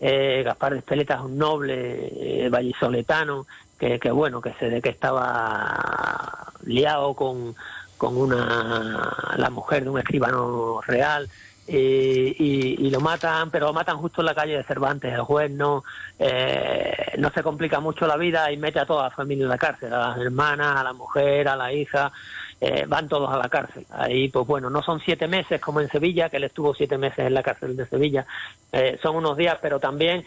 Eh, 0.00 0.42
Gaspar 0.44 0.74
de 0.74 0.78
Espeleta 0.78 1.14
es 1.14 1.20
un 1.22 1.38
noble 1.38 2.44
eh, 2.44 2.48
vallisoletano 2.50 3.46
que, 3.78 3.98
que 3.98 4.10
bueno, 4.10 4.40
que 4.40 4.52
se 4.54 4.70
de 4.70 4.82
que 4.82 4.90
estaba 4.90 6.52
liado 6.64 7.14
con, 7.14 7.54
con 7.96 8.16
una 8.16 9.34
la 9.36 9.50
mujer 9.50 9.84
de 9.84 9.90
un 9.90 9.98
escribano 9.98 10.80
real 10.86 11.28
y, 11.68 11.76
y, 11.76 12.86
y, 12.86 12.90
lo 12.90 13.00
matan, 13.00 13.50
pero 13.50 13.66
lo 13.66 13.72
matan 13.74 13.98
justo 13.98 14.22
en 14.22 14.26
la 14.26 14.34
calle 14.34 14.56
de 14.56 14.62
Cervantes. 14.62 15.12
El 15.12 15.20
juez 15.20 15.50
no, 15.50 15.84
eh, 16.18 17.12
no 17.18 17.30
se 17.30 17.42
complica 17.42 17.78
mucho 17.78 18.06
la 18.06 18.16
vida 18.16 18.50
y 18.50 18.56
mete 18.56 18.80
a 18.80 18.86
toda 18.86 19.04
la 19.04 19.10
familia 19.10 19.44
en 19.44 19.50
la 19.50 19.58
cárcel, 19.58 19.92
a 19.92 20.08
las 20.08 20.18
hermanas, 20.18 20.76
a 20.78 20.84
la 20.84 20.94
mujer, 20.94 21.46
a 21.46 21.56
la 21.56 21.70
hija, 21.70 22.10
eh, 22.58 22.86
van 22.88 23.06
todos 23.06 23.30
a 23.30 23.36
la 23.36 23.50
cárcel. 23.50 23.84
Ahí, 23.90 24.28
pues 24.28 24.46
bueno, 24.46 24.70
no 24.70 24.82
son 24.82 24.98
siete 25.00 25.28
meses 25.28 25.60
como 25.60 25.82
en 25.82 25.90
Sevilla, 25.90 26.30
que 26.30 26.38
él 26.38 26.44
estuvo 26.44 26.74
siete 26.74 26.96
meses 26.96 27.26
en 27.26 27.34
la 27.34 27.42
cárcel 27.42 27.76
de 27.76 27.86
Sevilla, 27.86 28.26
eh, 28.72 28.98
son 29.02 29.16
unos 29.16 29.36
días, 29.36 29.58
pero 29.60 29.78
también 29.78 30.24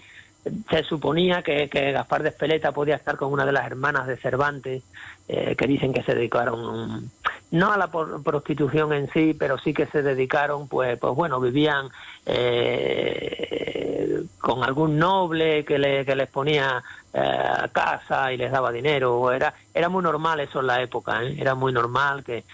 se 0.69 0.83
suponía 0.83 1.41
que, 1.43 1.69
que, 1.69 1.91
Gaspar 1.91 2.23
de 2.23 2.29
Espeleta 2.29 2.71
podía 2.71 2.95
estar 2.95 3.15
con 3.15 3.31
una 3.31 3.45
de 3.45 3.51
las 3.51 3.65
hermanas 3.65 4.07
de 4.07 4.17
Cervantes, 4.17 4.83
eh, 5.27 5.55
que 5.55 5.67
dicen 5.67 5.93
que 5.93 6.03
se 6.03 6.15
dedicaron 6.15 7.11
no 7.51 7.71
a 7.71 7.77
la 7.77 7.87
prostitución 7.89 8.93
en 8.93 9.09
sí, 9.11 9.35
pero 9.37 9.57
sí 9.57 9.73
que 9.73 9.85
se 9.85 10.01
dedicaron, 10.01 10.67
pues, 10.67 10.97
pues 10.97 11.13
bueno, 11.13 11.39
vivían 11.39 11.89
eh, 12.25 14.23
con 14.39 14.63
algún 14.63 14.97
noble 14.97 15.65
que, 15.65 15.77
le, 15.77 16.05
que 16.05 16.15
les 16.15 16.29
ponía 16.29 16.81
eh, 17.13 17.67
casa 17.71 18.31
y 18.31 18.37
les 18.37 18.51
daba 18.51 18.71
dinero. 18.71 19.31
Era, 19.31 19.53
era 19.73 19.89
muy 19.89 20.01
normal 20.01 20.39
eso 20.39 20.61
en 20.61 20.67
la 20.67 20.81
época, 20.81 21.23
¿eh? 21.23 21.35
era 21.37 21.53
muy 21.53 21.73
normal 21.73 22.23
que, 22.23 22.45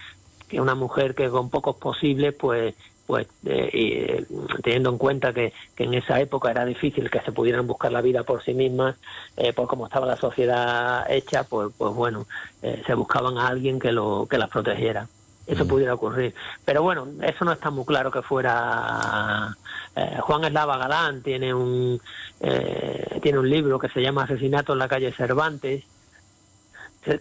que 0.48 0.60
una 0.60 0.74
mujer 0.74 1.14
que 1.14 1.30
con 1.30 1.48
pocos 1.48 1.76
posibles, 1.76 2.34
pues 2.34 2.74
pues 3.08 3.26
eh, 3.46 3.70
eh, 3.72 4.26
teniendo 4.62 4.90
en 4.90 4.98
cuenta 4.98 5.32
que, 5.32 5.54
que, 5.74 5.84
en 5.84 5.94
esa 5.94 6.20
época 6.20 6.50
era 6.50 6.66
difícil 6.66 7.10
que 7.10 7.22
se 7.22 7.32
pudieran 7.32 7.66
buscar 7.66 7.90
la 7.90 8.02
vida 8.02 8.22
por 8.22 8.44
sí 8.44 8.52
mismas, 8.52 8.96
eh, 9.38 9.54
por 9.54 9.66
cómo 9.66 9.86
estaba 9.86 10.04
la 10.04 10.18
sociedad 10.18 11.10
hecha, 11.10 11.44
pues, 11.44 11.70
pues 11.78 11.94
bueno, 11.94 12.26
eh, 12.60 12.82
se 12.86 12.92
buscaban 12.92 13.38
a 13.38 13.48
alguien 13.48 13.80
que, 13.80 13.92
lo, 13.92 14.26
que 14.28 14.36
las 14.36 14.50
protegiera. 14.50 15.08
Eso 15.46 15.64
mm. 15.64 15.68
pudiera 15.68 15.94
ocurrir. 15.94 16.34
Pero 16.66 16.82
bueno, 16.82 17.08
eso 17.22 17.46
no 17.46 17.52
está 17.52 17.70
muy 17.70 17.86
claro 17.86 18.10
que 18.10 18.20
fuera. 18.20 19.56
Eh, 19.96 20.18
Juan 20.20 20.44
Eslava 20.44 20.76
Galán 20.76 21.22
tiene 21.22 21.54
un, 21.54 21.98
eh, 22.40 23.20
tiene 23.22 23.38
un 23.38 23.48
libro 23.48 23.78
que 23.78 23.88
se 23.88 24.02
llama 24.02 24.24
Asesinato 24.24 24.74
en 24.74 24.80
la 24.80 24.88
calle 24.88 25.12
Cervantes, 25.12 25.82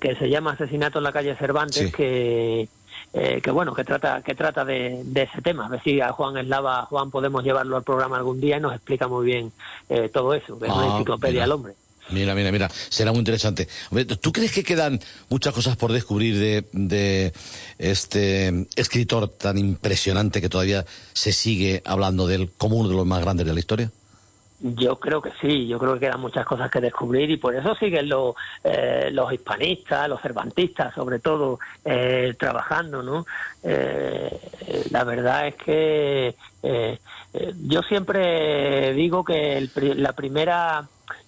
que 0.01 0.15
se 0.17 0.29
llama 0.29 0.51
Asesinato 0.51 0.97
en 0.97 1.05
la 1.05 1.13
calle 1.13 1.37
Cervantes, 1.37 1.85
sí. 1.85 1.91
que 1.93 2.67
eh, 3.13 3.41
que 3.41 3.51
bueno, 3.51 3.73
que 3.73 3.83
trata, 3.83 4.21
que 4.21 4.35
trata 4.35 4.65
de, 4.65 5.01
de, 5.03 5.23
ese 5.23 5.41
tema. 5.41 5.65
A 5.65 5.69
ver 5.69 5.81
si 5.83 6.01
a 6.01 6.11
Juan 6.11 6.37
Eslava, 6.37 6.85
Juan 6.85 7.11
podemos 7.11 7.43
llevarlo 7.43 7.77
al 7.77 7.83
programa 7.83 8.17
algún 8.17 8.39
día 8.39 8.57
y 8.57 8.59
nos 8.59 8.73
explica 8.73 9.07
muy 9.07 9.25
bien 9.25 9.51
eh, 9.89 10.09
todo 10.09 10.33
eso, 10.33 10.59
que 10.59 10.65
ah, 10.65 10.69
es 10.69 10.73
una 10.75 10.87
enciclopedia 10.93 11.43
al 11.43 11.51
hombre. 11.51 11.73
Mira, 12.09 12.35
mira, 12.35 12.51
mira, 12.51 12.69
será 12.89 13.11
muy 13.11 13.19
interesante. 13.19 13.67
¿Tú 14.21 14.31
crees 14.31 14.51
que 14.51 14.63
quedan 14.63 14.99
muchas 15.29 15.53
cosas 15.53 15.75
por 15.75 15.91
descubrir 15.91 16.39
de, 16.39 16.65
de 16.71 17.33
este 17.77 18.67
escritor 18.75 19.27
tan 19.27 19.57
impresionante 19.57 20.39
que 20.39 20.47
todavía 20.47 20.85
se 21.13 21.33
sigue 21.33 21.81
hablando 21.85 22.27
de 22.27 22.35
él 22.35 22.51
como 22.57 22.77
uno 22.77 22.87
de 22.87 22.95
los 22.95 23.05
más 23.05 23.21
grandes 23.21 23.45
de 23.45 23.53
la 23.53 23.59
historia? 23.59 23.91
Yo 24.59 24.99
creo 24.99 25.21
que 25.21 25.31
sí, 25.39 25.67
yo 25.67 25.77
creo 25.77 25.93
que 25.93 26.01
quedan 26.01 26.19
muchas 26.19 26.43
cosas 26.43 26.71
que 26.71 26.81
descubrir 26.81 27.29
y 27.29 27.37
por 27.37 27.55
eso 27.55 27.75
siguen 27.75 28.09
los, 28.09 28.33
eh, 28.63 29.09
los 29.11 29.31
hispanistas, 29.31 30.09
los 30.09 30.19
cervantistas 30.19 30.95
sobre 30.95 31.19
todo, 31.19 31.59
eh, 31.85 32.33
trabajando, 32.39 33.03
¿no? 33.03 33.27
Eh, 33.61 34.87
la 34.89 35.03
verdad 35.03 35.47
es 35.47 35.55
que 35.55 36.35
eh, 36.63 36.99
yo 37.67 37.83
siempre 37.83 38.93
digo 38.93 39.23
que 39.23 39.57
el, 39.57 39.71
la 40.01 40.13
primera 40.13 40.87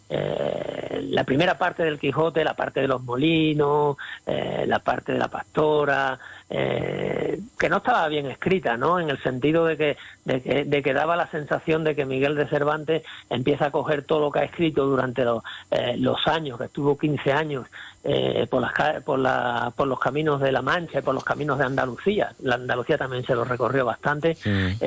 eh, 0.09 1.07
la 1.09 1.23
primera 1.23 1.57
parte 1.57 1.83
del 1.83 1.99
Quijote, 1.99 2.43
la 2.43 2.55
parte 2.55 2.81
de 2.81 2.87
los 2.87 3.03
molinos, 3.03 3.97
eh, 4.25 4.65
la 4.67 4.79
parte 4.79 5.13
de 5.13 5.19
la 5.19 5.27
pastora, 5.27 6.19
eh, 6.49 7.39
que 7.59 7.69
no 7.69 7.77
estaba 7.77 8.07
bien 8.07 8.25
escrita, 8.25 8.75
¿no? 8.75 8.99
En 8.99 9.11
el 9.11 9.21
sentido 9.21 9.65
de 9.65 9.77
que, 9.77 9.97
de 10.25 10.41
que, 10.41 10.65
de 10.65 10.81
que 10.81 10.93
daba 10.93 11.15
la 11.15 11.27
sensación 11.27 11.83
de 11.83 11.95
que 11.95 12.05
Miguel 12.05 12.35
de 12.35 12.47
Cervantes 12.47 13.03
empieza 13.29 13.67
a 13.67 13.71
coger 13.71 14.03
todo 14.03 14.21
lo 14.21 14.31
que 14.31 14.39
ha 14.39 14.43
escrito 14.45 14.87
durante 14.87 15.23
los, 15.23 15.43
eh, 15.69 15.95
los 15.97 16.27
años, 16.27 16.57
que 16.57 16.65
estuvo 16.65 16.97
15 16.97 17.31
años 17.31 17.67
eh, 18.03 18.47
por, 18.49 18.61
las, 18.61 19.03
por, 19.03 19.19
la, 19.19 19.71
por 19.75 19.87
los 19.87 19.99
caminos 19.99 20.41
de 20.41 20.51
La 20.51 20.63
Mancha 20.63 20.99
y 20.99 21.01
por 21.03 21.13
los 21.13 21.23
caminos 21.23 21.59
de 21.59 21.65
Andalucía. 21.65 22.33
La 22.39 22.55
Andalucía 22.55 22.97
también 22.97 23.23
se 23.23 23.35
lo 23.35 23.45
recorrió 23.45 23.85
bastante. 23.85 24.33
Sí. 24.33 24.77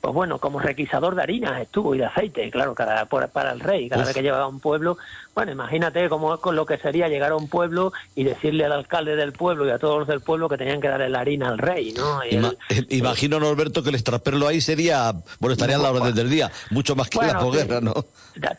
Pues 0.00 0.14
bueno, 0.14 0.38
como 0.38 0.58
requisador 0.58 1.14
de 1.14 1.22
harinas 1.22 1.60
estuvo 1.60 1.94
y 1.94 1.98
de 1.98 2.06
aceite, 2.06 2.50
claro, 2.50 2.74
cada, 2.74 3.04
para 3.04 3.52
el 3.52 3.60
rey, 3.60 3.88
cada 3.88 4.00
Uf. 4.02 4.08
vez 4.08 4.16
que 4.16 4.22
llegaba 4.22 4.44
a 4.44 4.48
un 4.48 4.60
pueblo, 4.60 4.96
bueno, 5.34 5.52
imagínate 5.52 6.08
cómo 6.08 6.38
con 6.38 6.56
lo 6.56 6.66
que 6.66 6.78
sería 6.78 7.08
llegar 7.08 7.32
a 7.32 7.36
un 7.36 7.48
pueblo 7.48 7.92
y 8.14 8.24
decirle 8.24 8.64
al 8.64 8.72
alcalde 8.72 9.16
del 9.16 9.32
pueblo 9.32 9.66
y 9.66 9.70
a 9.70 9.78
todos 9.78 10.00
los 10.00 10.08
del 10.08 10.20
pueblo 10.20 10.48
que 10.48 10.56
tenían 10.56 10.80
que 10.80 10.88
darle 10.88 11.08
la 11.08 11.20
harina 11.20 11.48
al 11.48 11.58
rey, 11.58 11.92
¿no? 11.92 12.24
Ima 12.24 12.52
el, 12.68 12.86
imagino, 12.90 13.38
Norberto, 13.38 13.82
que 13.82 13.90
el 13.90 13.94
extraperlo 13.94 14.48
ahí 14.48 14.60
sería, 14.60 15.12
bueno, 15.38 15.52
estaría 15.52 15.76
no, 15.76 15.86
a 15.86 15.92
la 15.92 16.00
orden 16.00 16.14
del 16.14 16.30
día, 16.30 16.50
mucho 16.70 16.96
más 16.96 17.08
que 17.08 17.18
bueno, 17.18 17.32
la 17.34 17.38
posguerra, 17.40 17.78
sí, 17.78 17.84
¿no? 17.84 17.94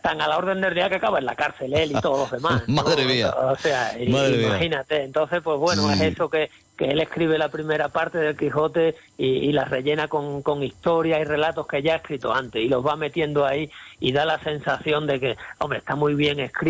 Tan 0.01 0.21
a 0.21 0.27
la 0.27 0.37
orden 0.37 0.61
del 0.61 0.73
día 0.73 0.89
que 0.89 0.95
acaba 0.95 1.19
en 1.19 1.25
la 1.25 1.35
cárcel 1.35 1.73
él 1.73 1.91
y 1.91 2.01
todos 2.01 2.19
los 2.19 2.31
demás. 2.31 2.63
Madre 2.67 3.05
mía. 3.05 3.29
O 3.31 3.55
sea, 3.57 3.93
Madre 4.07 4.41
imagínate, 4.41 4.95
mía. 4.95 5.03
entonces, 5.03 5.41
pues 5.43 5.57
bueno, 5.59 5.91
es 5.91 6.01
eso 6.01 6.29
que, 6.29 6.49
que 6.77 6.85
él 6.85 7.01
escribe 7.01 7.37
la 7.37 7.49
primera 7.49 7.89
parte 7.89 8.17
del 8.17 8.37
Quijote 8.37 8.95
y, 9.17 9.25
y 9.25 9.51
la 9.51 9.65
rellena 9.65 10.07
con, 10.07 10.41
con 10.41 10.63
historias 10.63 11.21
y 11.21 11.23
relatos 11.25 11.67
que 11.67 11.81
ya 11.81 11.93
ha 11.93 11.97
escrito 11.97 12.33
antes 12.33 12.61
y 12.61 12.67
los 12.67 12.85
va 12.85 12.95
metiendo 12.95 13.45
ahí 13.45 13.69
y 13.99 14.11
da 14.11 14.25
la 14.25 14.39
sensación 14.39 15.07
de 15.07 15.19
que, 15.19 15.37
hombre, 15.59 15.79
está 15.79 15.95
muy 15.95 16.15
bien 16.15 16.39
escrito, 16.39 16.61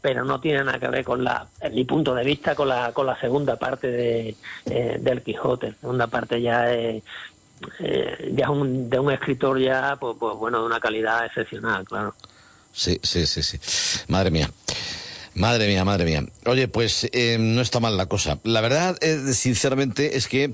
pero 0.00 0.24
no 0.24 0.40
tiene 0.40 0.64
nada 0.64 0.78
que 0.78 0.88
ver 0.88 1.04
con 1.04 1.24
la, 1.24 1.46
en 1.60 1.74
mi 1.74 1.84
punto 1.84 2.14
de 2.14 2.24
vista, 2.24 2.54
con 2.54 2.68
la, 2.68 2.92
con 2.92 3.06
la 3.06 3.18
segunda 3.20 3.56
parte 3.56 3.88
de, 3.88 4.36
eh, 4.66 4.98
del 5.00 5.22
Quijote. 5.22 5.74
Segunda 5.80 6.06
parte 6.06 6.40
ya 6.40 6.72
es, 6.72 7.02
eh, 7.78 8.32
ya 8.34 8.50
un, 8.50 8.88
de 8.88 8.98
un 8.98 9.12
escritor 9.12 9.58
ya, 9.58 9.96
pues, 10.00 10.16
pues 10.18 10.36
bueno, 10.36 10.60
de 10.60 10.66
una 10.66 10.80
calidad 10.80 11.24
excepcional, 11.24 11.84
claro. 11.84 12.14
Sí, 12.72 12.98
sí, 13.02 13.26
sí, 13.26 13.42
sí. 13.42 13.58
Madre 14.08 14.30
mía. 14.30 14.50
Madre 15.34 15.68
mía, 15.68 15.84
madre 15.84 16.04
mía. 16.04 16.24
Oye, 16.46 16.66
pues 16.66 17.08
eh, 17.12 17.36
no 17.38 17.60
está 17.60 17.78
mal 17.78 17.96
la 17.96 18.06
cosa. 18.06 18.40
La 18.42 18.60
verdad, 18.60 18.98
eh, 19.00 19.32
sinceramente, 19.32 20.16
es 20.16 20.26
que 20.26 20.52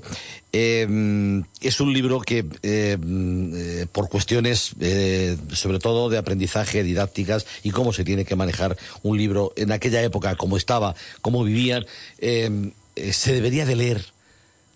eh, 0.53 1.43
es 1.61 1.79
un 1.79 1.93
libro 1.93 2.21
que, 2.21 2.43
por 3.91 4.09
cuestiones, 4.09 4.75
sobre 5.53 5.79
todo 5.79 6.09
de 6.09 6.17
aprendizaje, 6.17 6.83
didácticas 6.83 7.47
y 7.63 7.71
cómo 7.71 7.91
se 7.91 8.03
tiene 8.03 8.23
que 8.23 8.35
manejar 8.35 8.77
un 9.01 9.17
libro 9.17 9.51
en 9.55 9.71
aquella 9.71 10.01
época, 10.03 10.35
cómo 10.35 10.57
estaba, 10.57 10.95
cómo 11.21 11.43
vivían, 11.43 11.85
se 12.19 13.33
debería 13.33 13.65
de 13.65 13.75
leer 13.75 14.05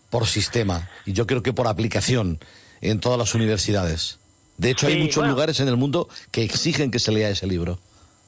por 0.09 0.27
sistema 0.27 0.89
y 1.05 1.13
yo 1.13 1.25
creo 1.27 1.43
que 1.43 1.53
por 1.53 1.67
aplicación 1.67 2.39
en 2.81 2.99
todas 2.99 3.19
las 3.19 3.35
universidades. 3.35 4.17
De 4.57 4.71
hecho, 4.71 4.87
hay 4.87 5.01
muchos 5.01 5.27
lugares 5.27 5.59
en 5.59 5.67
el 5.67 5.77
mundo 5.77 6.09
que 6.31 6.43
exigen 6.43 6.91
que 6.91 6.99
se 6.99 7.11
lea 7.11 7.29
ese 7.29 7.47
libro 7.47 7.79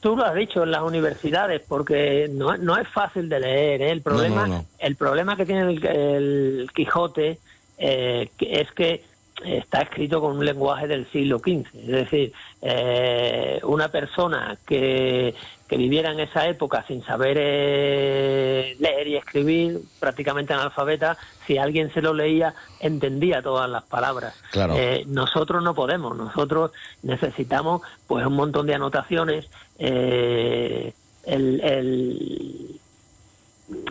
tú 0.04 0.14
lo 0.14 0.26
has 0.26 0.34
dicho 0.34 0.64
en 0.64 0.70
las 0.70 0.82
universidades 0.82 1.62
porque 1.66 2.28
no, 2.30 2.58
no 2.58 2.76
es 2.76 2.86
fácil 2.88 3.26
de 3.26 3.40
leer 3.40 3.80
¿eh? 3.80 3.90
el 3.90 4.02
problema 4.02 4.62
el 4.78 4.96
problema 4.96 5.34
que 5.34 5.46
tiene 5.46 5.62
el, 5.62 6.68
Quijote 6.74 7.38
eh, 7.78 8.28
es 8.38 8.70
que 8.72 9.02
está 9.42 9.80
escrito 9.80 10.20
con 10.20 10.36
un 10.36 10.44
lenguaje 10.44 10.88
del 10.88 11.10
siglo 11.10 11.38
XV 11.38 11.64
es 11.74 11.86
decir 11.86 12.32
eh, 12.60 13.58
una 13.62 13.88
persona 13.88 14.58
que 14.66 15.34
que 15.68 15.76
viviera 15.76 16.10
en 16.12 16.20
esa 16.20 16.46
época 16.46 16.84
sin 16.86 17.02
saber 17.04 17.36
eh, 17.40 18.76
leer 18.78 19.08
y 19.08 19.16
escribir, 19.16 19.80
prácticamente 19.98 20.52
analfabeta, 20.52 21.16
si 21.46 21.58
alguien 21.58 21.92
se 21.92 22.02
lo 22.02 22.12
leía, 22.12 22.54
entendía 22.80 23.40
todas 23.42 23.68
las 23.68 23.84
palabras. 23.84 24.34
Eh, 24.54 25.04
nosotros 25.06 25.62
no 25.62 25.74
podemos, 25.74 26.16
nosotros 26.16 26.72
necesitamos 27.02 27.82
pues 28.06 28.26
un 28.26 28.34
montón 28.34 28.66
de 28.66 28.74
anotaciones. 28.74 29.48
Eh, 29.78 30.92
el, 31.24 31.60
el, 31.62 32.80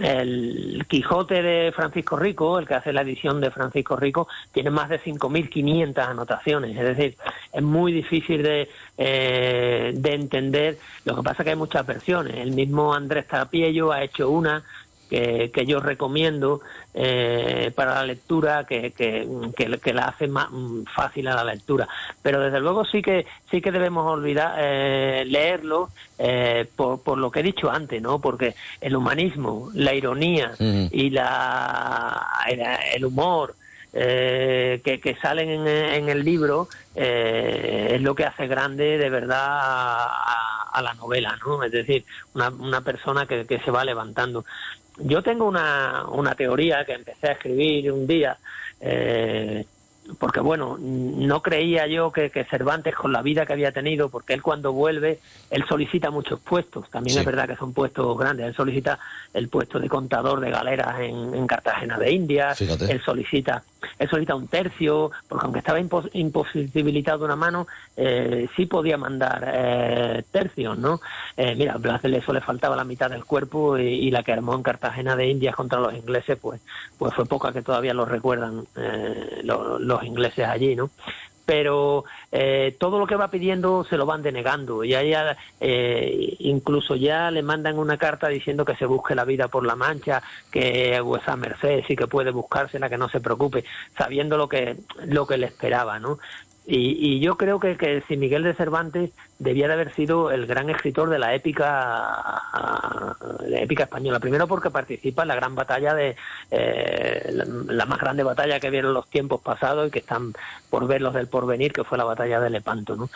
el 0.01 0.85
Quijote 0.87 1.41
de 1.41 1.71
Francisco 1.71 2.15
Rico, 2.17 2.59
el 2.59 2.67
que 2.67 2.75
hace 2.75 2.93
la 2.93 3.01
edición 3.01 3.41
de 3.41 3.51
Francisco 3.51 3.95
Rico, 3.95 4.27
tiene 4.51 4.69
más 4.69 4.89
de 4.89 4.99
5.500 4.99 5.97
anotaciones. 5.97 6.77
Es 6.77 6.95
decir, 6.95 7.17
es 7.51 7.63
muy 7.63 7.91
difícil 7.91 8.43
de, 8.43 8.69
eh, 8.97 9.91
de 9.95 10.13
entender. 10.13 10.77
Lo 11.05 11.15
que 11.15 11.23
pasa 11.23 11.41
es 11.41 11.45
que 11.45 11.49
hay 11.51 11.55
muchas 11.55 11.85
versiones. 11.85 12.35
El 12.37 12.51
mismo 12.51 12.93
Andrés 12.93 13.27
Tapiello 13.27 13.91
ha 13.91 14.03
hecho 14.03 14.29
una 14.29 14.63
que, 15.13 15.65
yo 15.65 15.79
recomiendo 15.79 16.61
eh, 16.93 17.71
para 17.75 17.95
la 17.95 18.05
lectura, 18.05 18.65
que, 18.65 18.91
que, 18.91 19.27
que, 19.55 19.93
la 19.93 20.05
hace 20.05 20.27
más 20.27 20.49
mm, 20.51 20.85
fácil 20.85 21.27
a 21.27 21.35
la 21.35 21.43
lectura. 21.43 21.87
Pero 22.21 22.39
desde 22.39 22.59
luego 22.59 22.83
sí 22.85 23.01
que 23.01 23.25
sí 23.51 23.61
que 23.61 23.71
debemos 23.71 24.11
olvidar 24.11 24.55
eh, 24.57 25.23
leerlo 25.27 25.89
eh, 26.17 26.65
por, 26.75 27.01
por 27.01 27.17
lo 27.19 27.29
que 27.29 27.41
he 27.41 27.43
dicho 27.43 27.69
antes, 27.69 28.01
¿no? 28.01 28.19
Porque 28.19 28.55
el 28.81 28.95
humanismo, 28.95 29.69
la 29.75 29.93
ironía 29.93 30.53
y 30.59 31.09
la 31.11 32.27
el, 32.95 33.05
humor 33.05 33.55
eh, 33.93 34.81
que, 34.83 34.99
que, 34.99 35.15
salen 35.15 35.49
en, 35.49 35.67
en 35.67 36.09
el 36.09 36.23
libro 36.23 36.67
eh, 36.95 37.91
es 37.91 38.01
lo 38.01 38.15
que 38.15 38.25
hace 38.25 38.47
grande 38.47 38.97
de 38.97 39.09
verdad 39.09 39.45
a, 39.45 40.69
a, 40.71 40.81
la 40.81 40.95
novela, 40.95 41.37
¿no? 41.45 41.63
Es 41.63 41.71
decir, 41.71 42.03
una, 42.33 42.49
una 42.49 42.81
persona 42.81 43.27
que, 43.27 43.45
que 43.45 43.59
se 43.59 43.69
va 43.69 43.85
levantando 43.85 44.45
yo 44.97 45.21
tengo 45.21 45.45
una, 45.45 46.05
una 46.09 46.35
teoría 46.35 46.85
que 46.85 46.93
empecé 46.93 47.27
a 47.27 47.31
escribir 47.33 47.91
un 47.91 48.05
día, 48.05 48.37
eh, 48.79 49.65
porque 50.19 50.39
bueno, 50.39 50.77
no 50.79 51.41
creía 51.41 51.87
yo 51.87 52.11
que, 52.11 52.29
Cervantes 52.49 52.93
con 52.93 53.11
la 53.11 53.21
vida 53.21 53.45
que 53.45 53.53
había 53.53 53.71
tenido, 53.71 54.09
porque 54.09 54.33
él 54.33 54.41
cuando 54.41 54.73
vuelve, 54.73 55.19
él 55.49 55.65
solicita 55.67 56.11
muchos 56.11 56.39
puestos, 56.41 56.89
también 56.89 57.19
es 57.19 57.25
verdad 57.25 57.47
que 57.47 57.55
son 57.55 57.73
puestos 57.73 58.17
grandes, 58.17 58.47
él 58.47 58.55
solicita 58.55 58.99
el 59.33 59.47
puesto 59.47 59.79
de 59.79 59.87
contador 59.87 60.39
de 60.41 60.51
galeras 60.51 60.99
en, 60.99 61.47
Cartagena 61.47 61.97
de 61.97 62.11
Indias, 62.11 62.59
él 62.61 63.01
solicita 63.03 63.63
él 63.99 64.09
solicita 64.09 64.35
un 64.35 64.47
tercio, 64.47 65.11
porque 65.27 65.45
aunque 65.45 65.59
estaba 65.59 65.79
imposibilitado 65.79 67.25
una 67.25 67.35
mano, 67.35 67.67
eh, 67.97 68.47
sí 68.55 68.65
podía 68.65 68.97
mandar 68.97 69.43
eh, 69.47 70.23
tercios, 70.31 70.77
¿no? 70.77 70.99
Eh, 71.37 71.55
mira, 71.55 71.73
a 71.75 72.07
Leso 72.07 72.33
le 72.33 72.41
faltaba 72.41 72.75
la 72.75 72.83
mitad 72.83 73.09
del 73.09 73.25
cuerpo 73.25 73.77
y, 73.77 74.11
la 74.11 74.23
que 74.23 74.33
armó 74.33 74.55
en 74.55 74.63
Cartagena 74.63 75.15
de 75.15 75.27
Indias 75.27 75.55
contra 75.55 75.79
los 75.79 75.93
ingleses, 75.93 76.37
pues, 76.39 76.61
pues 76.97 77.13
fue 77.13 77.25
poca 77.25 77.51
que 77.51 77.61
todavía 77.61 77.93
lo 77.93 78.05
recuerdan 78.05 78.65
eh, 78.75 79.41
los 79.43 80.03
ingleses 80.03 80.47
allí, 80.47 80.75
¿no? 80.75 80.89
Pero 81.45 82.05
eh, 82.31 82.75
todo 82.79 82.99
lo 82.99 83.07
que 83.07 83.15
va 83.15 83.29
pidiendo 83.29 83.83
se 83.83 83.97
lo 83.97 84.05
van 84.05 84.21
denegando. 84.21 84.83
Y 84.83 84.89
ya 84.89 85.37
eh, 85.59 86.35
incluso 86.39 86.95
ya 86.95 87.31
le 87.31 87.41
mandan 87.41 87.77
una 87.77 87.97
carta 87.97 88.27
diciendo 88.27 88.65
que 88.65 88.75
se 88.75 88.85
busque 88.85 89.15
la 89.15 89.25
vida 89.25 89.47
por 89.47 89.65
la 89.65 89.75
mancha, 89.75 90.21
que 90.51 90.99
vuesa 91.01 91.35
merced 91.35 91.83
sí 91.87 91.95
que 91.95 92.07
puede 92.07 92.31
buscársela, 92.31 92.89
que 92.89 92.97
no 92.97 93.09
se 93.09 93.19
preocupe, 93.19 93.65
sabiendo 93.97 94.37
lo 94.37 94.47
que, 94.47 94.77
lo 95.05 95.27
que 95.27 95.37
le 95.37 95.47
esperaba, 95.47 95.99
¿no? 95.99 96.19
Y, 96.65 97.19
yo 97.19 97.35
creo 97.35 97.59
que, 97.59 97.75
que, 97.75 98.01
si 98.07 98.15
Miguel 98.15 98.43
de 98.43 98.53
Cervantes 98.53 99.11
debía 99.37 99.67
de 99.67 99.73
haber 99.73 99.93
sido 99.93 100.31
el 100.31 100.45
gran 100.45 100.69
escritor 100.69 101.09
de 101.09 101.19
la 101.19 101.35
épica, 101.35 101.65
la 103.41 103.59
épica 103.59 103.83
española. 103.83 104.19
Primero 104.19 104.47
porque 104.47 104.69
participa 104.69 105.23
en 105.23 105.27
la 105.27 105.35
gran 105.35 105.55
batalla 105.55 105.93
de 105.93 106.15
eh, 106.51 107.33
la, 107.67 107.85
más 107.85 107.99
grande 107.99 108.23
batalla 108.23 108.61
que 108.61 108.69
vieron 108.69 108.93
los 108.93 109.09
tiempos 109.09 109.41
pasados 109.41 109.87
y 109.87 109.91
que 109.91 109.99
están 109.99 110.33
por 110.69 110.87
ver 110.87 111.01
los 111.01 111.13
del 111.13 111.27
porvenir, 111.27 111.73
que 111.73 111.83
fue 111.83 111.97
la 111.97 112.05
batalla 112.05 112.39
de 112.39 112.49
Lepanto. 112.49 112.95
¿no? 112.95 113.09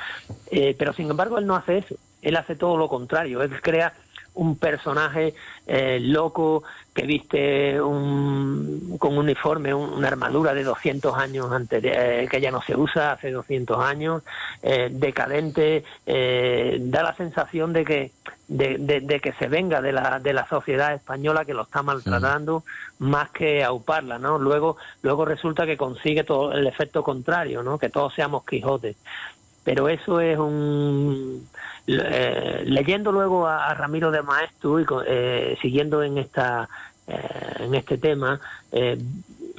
Eh, 0.51 0.75
pero 0.77 0.91
sin 0.91 1.09
embargo 1.09 1.37
él 1.37 1.47
no 1.47 1.55
hace 1.55 1.77
eso. 1.77 1.95
Él 2.21 2.35
hace 2.35 2.55
todo 2.55 2.75
lo 2.75 2.89
contrario. 2.89 3.41
Él 3.43 3.61
crea 3.61 3.93
un 4.37 4.57
personaje 4.57 5.33
eh, 5.65 5.99
loco 5.99 6.63
que 6.97 7.05
viste 7.05 7.79
un, 7.79 8.97
con 8.97 9.13
un 9.13 9.19
uniforme, 9.19 9.71
una 9.71 10.07
armadura 10.07 10.55
de 10.55 10.63
200 10.63 11.15
años 11.15 11.51
antes, 11.51 11.83
eh, 11.85 12.27
que 12.27 12.41
ya 12.41 12.49
no 12.49 12.59
se 12.63 12.75
usa 12.75 13.11
hace 13.11 13.29
200 13.29 13.79
años, 13.79 14.23
eh, 14.63 14.89
decadente, 14.91 15.83
da 16.05 17.03
la 17.03 17.13
sensación 17.15 17.71
de 17.71 17.85
que 17.85 18.11
de, 18.47 19.19
que 19.21 19.33
se 19.33 19.47
venga 19.47 19.81
de 19.81 19.91
la, 19.91 20.19
de 20.19 20.33
la 20.33 20.47
sociedad 20.47 20.93
española 20.93 21.43
que 21.45 21.53
lo 21.53 21.63
está 21.63 21.83
maltratando 21.83 22.63
más 22.99 23.29
que 23.29 23.63
auparla, 23.63 24.17
¿no? 24.17 24.39
Luego 24.39 24.77
luego 25.01 25.25
resulta 25.25 25.65
que 25.65 25.75
consigue 25.75 26.23
todo 26.23 26.53
el 26.53 26.65
efecto 26.65 27.03
contrario, 27.03 27.61
¿no? 27.61 27.77
Que 27.77 27.89
todos 27.89 28.13
seamos 28.13 28.45
Quijotes 28.45 28.95
pero 29.67 29.89
eso 29.89 30.21
es 30.21 30.39
un 30.39 31.45
eh, 31.87 32.63
leyendo 32.63 33.11
luego 33.11 33.45
a, 33.45 33.73
Ramiro 33.73 34.11
de 34.11 34.21
Maestro 34.21 34.79
y 34.79 34.85
eh, 35.05 35.57
siguiendo 35.61 36.01
en 36.01 36.17
esta 36.17 36.69
eh, 37.05 37.53
en 37.59 37.75
este 37.75 37.97
tema 37.97 38.39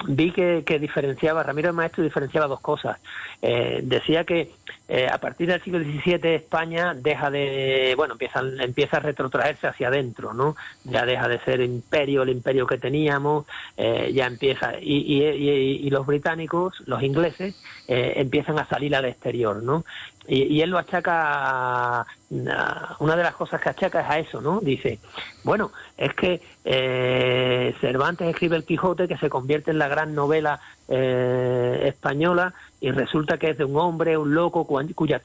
vi 0.07 0.31
que, 0.31 0.65
que, 0.65 0.79
diferenciaba 0.79 1.43
Ramiro 1.43 1.69
de 1.69 1.73
Maestro 1.75 2.03
diferenciaba 2.03 2.47
dos 2.47 2.61
cosas. 2.61 2.99
Decía 3.43 4.25
que 4.25 4.51
a 4.89 5.19
partir 5.19 5.49
del 5.49 5.63
siglo 5.63 5.81
XVII 5.81 6.35
España 6.35 6.95
deja 6.95 7.31
de 7.31 7.93
bueno 7.95 8.15
empieza 8.15 8.41
empieza 8.41 8.97
a 8.97 9.01
retrotraerse 9.01 9.67
hacia 9.67 9.89
adentro 9.89 10.33
no 10.33 10.57
ya 10.85 11.05
deja 11.05 11.29
de 11.29 11.39
ser 11.41 11.61
imperio 11.61 12.23
el 12.23 12.31
imperio 12.31 12.67
que 12.67 12.79
teníamos 12.79 13.45
ya 13.77 14.27
empieza 14.27 14.79
y, 14.81 15.23
y, 15.23 15.91
los 15.91 16.07
británicos 16.07 16.83
los 16.87 17.03
ingleses 17.03 17.55
empiezan 17.87 18.59
a 18.59 18.67
salir 18.67 18.97
al 18.97 19.05
exterior 19.05 19.63
no 19.63 19.85
y, 20.29 20.61
él 20.61 20.71
lo 20.71 20.79
achaca, 20.79 22.07
una 22.31 23.17
de 23.17 23.23
las 23.23 23.35
cosas 23.35 23.61
que 23.63 23.71
achaca 23.71 24.03
es 24.03 24.11
a 24.11 24.19
eso, 24.19 24.41
¿no? 24.43 24.61
Dice, 24.61 24.99
bueno, 25.43 25.73
es 25.97 26.13
que 26.15 26.43
eh, 26.67 27.75
Cervantes 27.81 28.29
escribe 28.29 28.57
el 28.57 28.65
Quijote 28.65 29.09
que 29.09 29.17
se 29.17 29.31
convierte 29.31 29.71
en 29.71 29.79
la 29.79 29.89
gran 29.89 30.15
novela 30.15 30.61
eh, 30.89 31.85
española 31.87 32.53
y 32.81 32.91
resulta 32.91 33.39
que 33.39 33.51
es 33.51 33.59
de 33.59 33.65
un 33.65 33.77
hombre, 33.77 34.17
un 34.17 34.35
loco, 34.35 34.67
cuya 34.67 35.21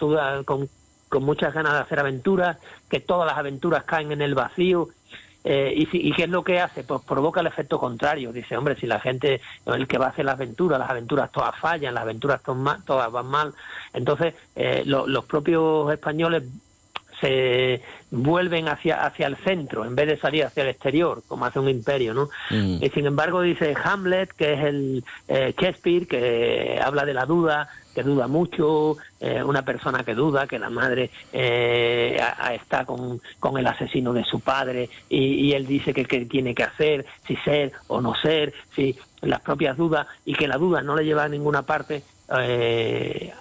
con, 0.46 0.70
con 1.10 1.24
muchas 1.24 1.54
ganas 1.54 1.74
de 1.74 1.80
hacer 1.80 2.00
aventuras, 2.00 2.58
que 2.89 3.00
todas 3.00 3.28
las 3.28 3.38
aventuras 3.38 3.84
caen 3.84 4.12
en 4.12 4.22
el 4.22 4.36
vacío 4.36 4.89
eh, 5.44 5.74
y, 5.76 6.10
y, 6.10 6.13
qué 6.13 6.24
es 6.24 6.30
lo 6.30 6.44
que 6.44 6.60
hace? 6.60 6.84
Pues 6.84 7.02
provoca 7.02 7.42
el 7.42 7.48
efecto 7.48 7.78
contrario. 7.78 8.32
Dice, 8.32 8.56
hombre, 8.56 8.76
si 8.76 8.88
la 8.88 9.00
gente, 9.00 9.42
el 9.66 9.88
que 9.88 9.98
va 9.98 10.08
a 10.08 10.10
hacer 10.10 10.26
las 10.26 10.36
aventuras, 10.36 10.80
las 10.80 10.89
aventuras 10.89 11.32
todas 11.32 11.58
fallan, 11.60 11.94
las 11.94 12.04
aventuras 12.04 12.42
todas, 12.42 13.12
van 13.12 13.28
mal. 13.28 13.54
Entonces, 13.94 14.36
eh, 14.56 14.84
los 14.86 15.26
propios 15.26 15.92
españoles 15.92 16.44
se 17.24 17.82
vuelven 18.12 18.68
hacia, 18.68 19.06
hacia 19.06 19.28
el 19.28 19.38
centro 19.38 19.86
en 19.86 19.96
vez 19.96 20.08
de 20.08 20.18
salir 20.18 20.44
hacia 20.44 20.64
el 20.64 20.70
exterior, 20.70 21.24
como 21.26 21.46
hace 21.46 21.60
un 21.60 21.70
imperio, 21.70 22.14
¿no? 22.14 22.30
Mm. 22.50 22.84
Y 22.84 22.90
sin 22.90 23.06
embargo 23.06 23.42
dice 23.42 23.74
Hamlet, 23.82 24.34
que 24.34 24.54
es 24.54 24.60
el 24.60 25.04
eh, 25.30 25.56
Shakespeare, 25.58 26.06
que 26.06 26.82
habla 26.84 27.06
de 27.06 27.14
la 27.14 27.26
duda, 27.26 27.70
que 27.96 28.04
duda 28.04 28.28
mucho, 28.28 28.98
eh, 29.22 29.42
una 29.42 29.64
persona 29.64 30.04
que 30.04 30.16
duda, 30.16 30.48
que 30.48 30.60
la 30.60 30.70
madre 30.70 31.12
eh, 31.32 32.20
está 32.54 32.84
con, 32.86 33.22
con, 33.40 33.58
el 33.58 33.68
asesino 33.68 34.12
de 34.12 34.26
su 34.26 34.42
padre 34.42 34.90
y, 35.08 35.54
él 35.54 35.66
dice 35.66 35.94
que, 35.94 36.04
que, 36.04 36.26
tiene 36.26 36.54
que 36.54 36.64
hacer, 36.64 37.06
si 37.26 37.38
ser 37.38 37.72
o 37.88 38.02
no 38.02 38.16
ser, 38.16 38.54
si 38.76 38.98
las 39.22 39.40
propias 39.40 39.78
dudas 39.78 40.08
y 40.26 40.34
que 40.34 40.48
la 40.48 40.58
duda 40.58 40.82
no 40.82 40.96
le 40.96 41.06
lleva 41.06 41.24
a 41.24 41.30
ninguna 41.30 41.62
parte 41.62 42.04
eh, 42.40 43.34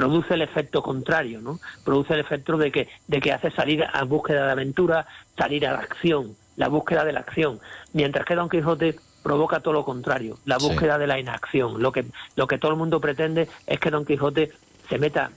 produce 0.00 0.32
el 0.32 0.40
efecto 0.40 0.82
contrario, 0.82 1.42
¿no? 1.42 1.60
Produce 1.84 2.14
el 2.14 2.20
efecto 2.20 2.56
de 2.56 2.72
que, 2.72 2.88
de 3.06 3.20
que 3.20 3.32
hace 3.32 3.50
salir 3.50 3.84
a 3.84 4.02
búsqueda 4.04 4.46
de 4.46 4.52
aventura, 4.52 5.06
salir 5.36 5.66
a 5.66 5.72
la 5.72 5.80
acción, 5.80 6.34
la 6.56 6.68
búsqueda 6.68 7.04
de 7.04 7.12
la 7.12 7.20
acción, 7.20 7.60
mientras 7.92 8.24
que 8.24 8.34
Don 8.34 8.48
Quijote 8.48 8.96
provoca 9.22 9.60
todo 9.60 9.74
lo 9.74 9.84
contrario, 9.84 10.38
la 10.46 10.56
búsqueda 10.56 10.96
de 10.96 11.06
la 11.06 11.20
inacción. 11.20 11.82
Lo 11.82 11.92
que, 11.92 12.06
lo 12.34 12.46
que 12.46 12.56
todo 12.56 12.70
el 12.70 12.78
mundo 12.78 12.98
pretende 12.98 13.46
es 13.66 13.78
que 13.78 13.90
Don 13.90 14.06
Quijote 14.06 14.50
se 14.88 14.96
meta 14.96 15.32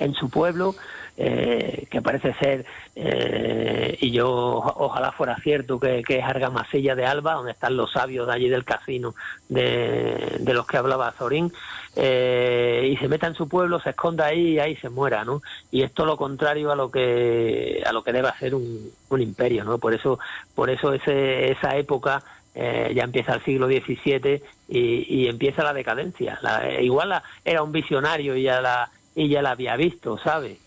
en 0.00 0.14
su 0.14 0.30
pueblo, 0.30 0.74
eh, 1.16 1.86
que 1.90 2.02
parece 2.02 2.34
ser, 2.34 2.66
eh, 2.94 3.96
y 4.00 4.10
yo 4.10 4.28
ojalá 4.30 5.12
fuera 5.12 5.36
cierto, 5.36 5.80
que, 5.80 6.04
es 6.06 6.24
Argamasilla 6.24 6.94
de 6.94 7.06
Alba, 7.06 7.34
donde 7.34 7.52
están 7.52 7.76
los 7.76 7.92
sabios 7.92 8.26
de 8.26 8.32
allí 8.34 8.48
del 8.48 8.64
casino 8.64 9.14
de, 9.48 10.40
los 10.44 10.66
que 10.66 10.76
hablaba 10.76 11.12
Zorín, 11.12 11.52
eh, 11.94 12.88
y 12.92 12.96
se 12.98 13.08
meta 13.08 13.26
en 13.26 13.34
su 13.34 13.48
pueblo, 13.48 13.80
se 13.80 13.90
esconda 13.90 14.26
ahí 14.26 14.54
y 14.54 14.58
ahí 14.58 14.76
se 14.76 14.90
muera, 14.90 15.24
¿no? 15.24 15.42
Y 15.70 15.82
esto 15.82 16.04
lo 16.04 16.16
contrario 16.16 16.70
a 16.70 16.76
lo 16.76 16.90
que 16.90 17.82
a 17.86 17.92
lo 17.92 18.02
que 18.02 18.12
debe 18.12 18.28
hacer 18.28 18.54
un, 18.54 18.90
un 19.08 19.22
imperio, 19.22 19.64
¿no? 19.64 19.78
Por 19.78 19.94
eso, 19.94 20.18
por 20.54 20.68
eso 20.68 20.92
ese, 20.92 21.50
esa 21.50 21.76
época 21.76 22.22
eh, 22.58 22.92
ya 22.94 23.04
empieza 23.04 23.34
el 23.34 23.44
siglo 23.44 23.66
XVII 23.66 24.42
y, 24.68 25.28
empieza 25.28 25.62
la 25.62 25.74
decadencia. 25.74 26.38
La, 26.40 26.80
igual 26.80 27.10
la, 27.10 27.22
era 27.44 27.62
un 27.62 27.70
visionario 27.70 28.34
y 28.34 28.44
ya 28.44 28.62
la 28.62 28.90
y 29.14 29.28
ya 29.28 29.42
la 29.42 29.50
había 29.50 29.76
visto, 29.76 30.18
¿sabe? 30.18 30.58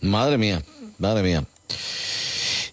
Madre 0.00 0.38
mía, 0.38 0.62
madre 0.98 1.22
mía. 1.22 1.44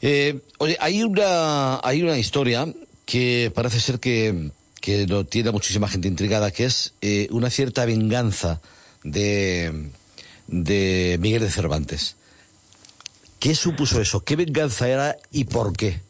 Eh, 0.01 0.39
oye, 0.59 0.77
hay 0.79 1.03
una, 1.03 1.79
hay 1.83 2.03
una 2.03 2.17
historia 2.17 2.67
que 3.05 3.51
parece 3.53 3.79
ser 3.79 3.99
que, 3.99 4.51
que 4.81 5.07
lo 5.07 5.25
tiene 5.25 5.51
muchísima 5.51 5.87
gente 5.87 6.07
intrigada, 6.07 6.51
que 6.51 6.65
es 6.65 6.93
eh, 7.01 7.27
una 7.31 7.49
cierta 7.49 7.85
venganza 7.85 8.61
de, 9.03 9.89
de 10.47 11.17
Miguel 11.19 11.41
de 11.41 11.51
Cervantes. 11.51 12.15
¿Qué 13.39 13.55
supuso 13.55 14.01
eso? 14.01 14.23
¿Qué 14.23 14.35
venganza 14.35 14.87
era 14.89 15.17
y 15.31 15.45
por 15.45 15.75
qué? 15.75 16.01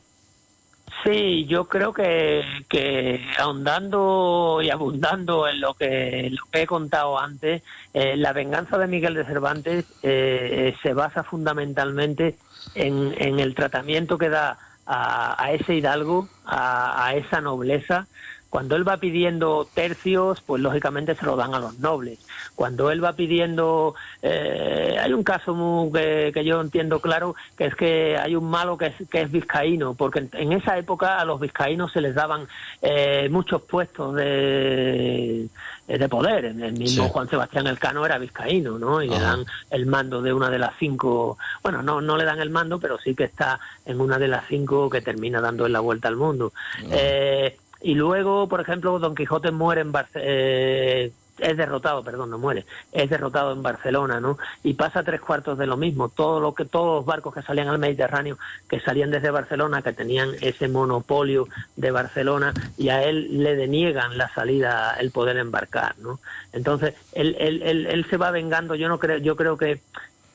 Sí, 1.04 1.46
yo 1.46 1.68
creo 1.68 1.94
que, 1.94 2.44
que 2.70 3.24
ahondando 3.38 4.60
y 4.64 4.70
abundando 4.70 5.48
en 5.48 5.62
lo 5.62 5.74
que, 5.74 6.30
lo 6.32 6.46
que 6.52 6.64
he 6.64 6.68
contado 6.68 7.20
antes, 7.20 7.62
eh, 7.94 8.18
la 8.18 8.34
venganza 8.34 8.78
de 8.78 8.88
Miguel 8.88 9.14
de 9.14 9.26
Cervantes 9.26 9.86
eh, 10.02 10.76
se 10.82 10.94
basa 10.94 11.24
fundamentalmente 11.24 12.38
en, 12.74 13.40
el 13.40 13.54
tratamiento 13.54 14.18
que 14.18 14.30
da 14.30 14.58
a, 14.86 15.52
ese 15.52 15.76
hidalgo, 15.76 16.28
a, 16.46 17.14
esa 17.16 17.42
nobleza. 17.42 18.08
Cuando 18.50 18.76
él 18.76 18.88
va 18.88 18.98
pidiendo 18.98 19.68
tercios, 19.74 20.42
pues 20.42 20.62
lógicamente 20.62 21.16
se 21.16 21.26
lo 21.26 21.36
dan 21.36 21.54
a 21.54 21.60
los 21.60 21.80
nobles. 21.80 22.20
Cuando 22.56 22.92
él 22.92 23.04
va 23.04 23.14
pidiendo, 23.14 23.94
eh, 24.22 24.98
hay 25.00 25.14
un 25.14 25.24
caso 25.24 25.54
muy, 25.54 25.92
que, 25.92 26.32
que, 26.34 26.46
yo 26.46 26.62
entiendo 26.62 27.00
claro, 27.02 27.36
que 27.58 27.66
es 27.66 27.76
que 27.76 28.18
hay 28.18 28.36
un 28.36 28.50
malo 28.50 28.78
que 28.78 28.88
es, 28.88 28.96
que 29.10 29.22
es 29.22 29.32
vizcaíno, 29.32 29.94
porque 29.96 30.20
en, 30.20 30.30
en 30.34 30.54
esa 30.54 30.78
época 30.78 31.20
a 31.20 31.26
los 31.26 31.40
vizcaínos 31.40 31.92
se 31.92 32.02
les 32.02 32.16
daban 32.16 32.48
eh, 32.82 33.28
muchos 33.30 33.62
puestos 33.64 34.16
de, 34.16 35.50
de 35.88 36.10
poder. 36.10 36.46
El 36.46 36.74
mismo 36.74 37.04
sí. 37.04 37.10
Juan 37.12 37.30
Sebastián 37.30 37.68
Elcano 37.68 38.06
era 38.06 38.18
vizcaíno, 38.18 38.80
¿no? 38.80 39.02
Y 39.04 39.10
Ajá. 39.10 39.18
le 39.18 39.24
dan 39.24 39.46
el 39.72 39.86
mando 39.86 40.22
de 40.22 40.34
una 40.34 40.50
de 40.50 40.60
las 40.60 40.74
cinco, 40.80 41.38
bueno, 41.62 41.84
no, 41.84 42.02
no 42.02 42.18
le 42.18 42.24
dan 42.26 42.40
el 42.40 42.50
mando, 42.50 42.80
pero 42.80 42.98
sí 42.98 43.14
que 43.14 43.26
está 43.26 43.60
en 43.86 44.00
una 44.00 44.18
de 44.18 44.28
las 44.28 44.46
cinco 44.48 44.90
que 44.90 45.02
termina 45.02 45.42
dando 45.42 45.68
la 45.68 45.80
vuelta 45.80 46.08
al 46.08 46.16
mundo. 46.16 46.54
Eh, 46.92 47.58
y 47.82 47.96
luego, 47.96 48.48
por 48.48 48.62
ejemplo, 48.62 49.00
Don 49.00 49.16
Quijote 49.16 49.52
muere 49.52 49.82
en 49.82 49.92
Barcelona. 49.92 50.30
Eh, 50.30 51.12
es 51.40 51.58
derrotado, 51.58 52.04
perdón, 52.04 52.30
no 52.32 52.38
muere, 52.38 52.66
es 52.92 53.10
derrotado 53.10 53.54
en 53.54 53.62
Barcelona, 53.62 54.20
¿no? 54.20 54.38
Y 54.64 54.74
pasa 54.74 55.04
tres 55.04 55.22
cuartos 55.22 55.58
de 55.58 55.68
lo 55.68 55.78
mismo. 55.78 56.10
Todo 56.10 56.40
lo 56.40 56.54
que 56.54 56.66
todos 56.66 56.98
los 56.98 57.06
barcos 57.06 57.34
que 57.34 57.42
salían 57.42 57.68
al 57.68 57.80
Mediterráneo, 57.80 58.38
que 58.68 58.80
salían 58.80 59.12
desde 59.12 59.30
Barcelona, 59.30 59.82
que 59.82 59.94
tenían 59.94 60.32
ese 60.42 60.68
monopolio 60.68 61.48
de 61.76 61.92
Barcelona, 61.92 62.54
y 62.78 62.90
a 62.90 63.04
él 63.04 63.44
le 63.44 63.56
deniegan 63.56 64.18
la 64.18 64.30
salida, 64.34 64.96
el 65.00 65.12
poder 65.12 65.38
embarcar, 65.38 65.98
¿no? 66.00 66.20
Entonces 66.54 66.96
él, 67.14 67.36
él, 67.40 67.62
él, 67.64 67.86
él 67.88 68.06
se 68.10 68.18
va 68.18 68.32
vengando. 68.32 68.76
Yo 68.76 68.90
no 68.90 69.00
creo, 69.00 69.18
yo 69.18 69.36
creo 69.36 69.58
que 69.58 69.82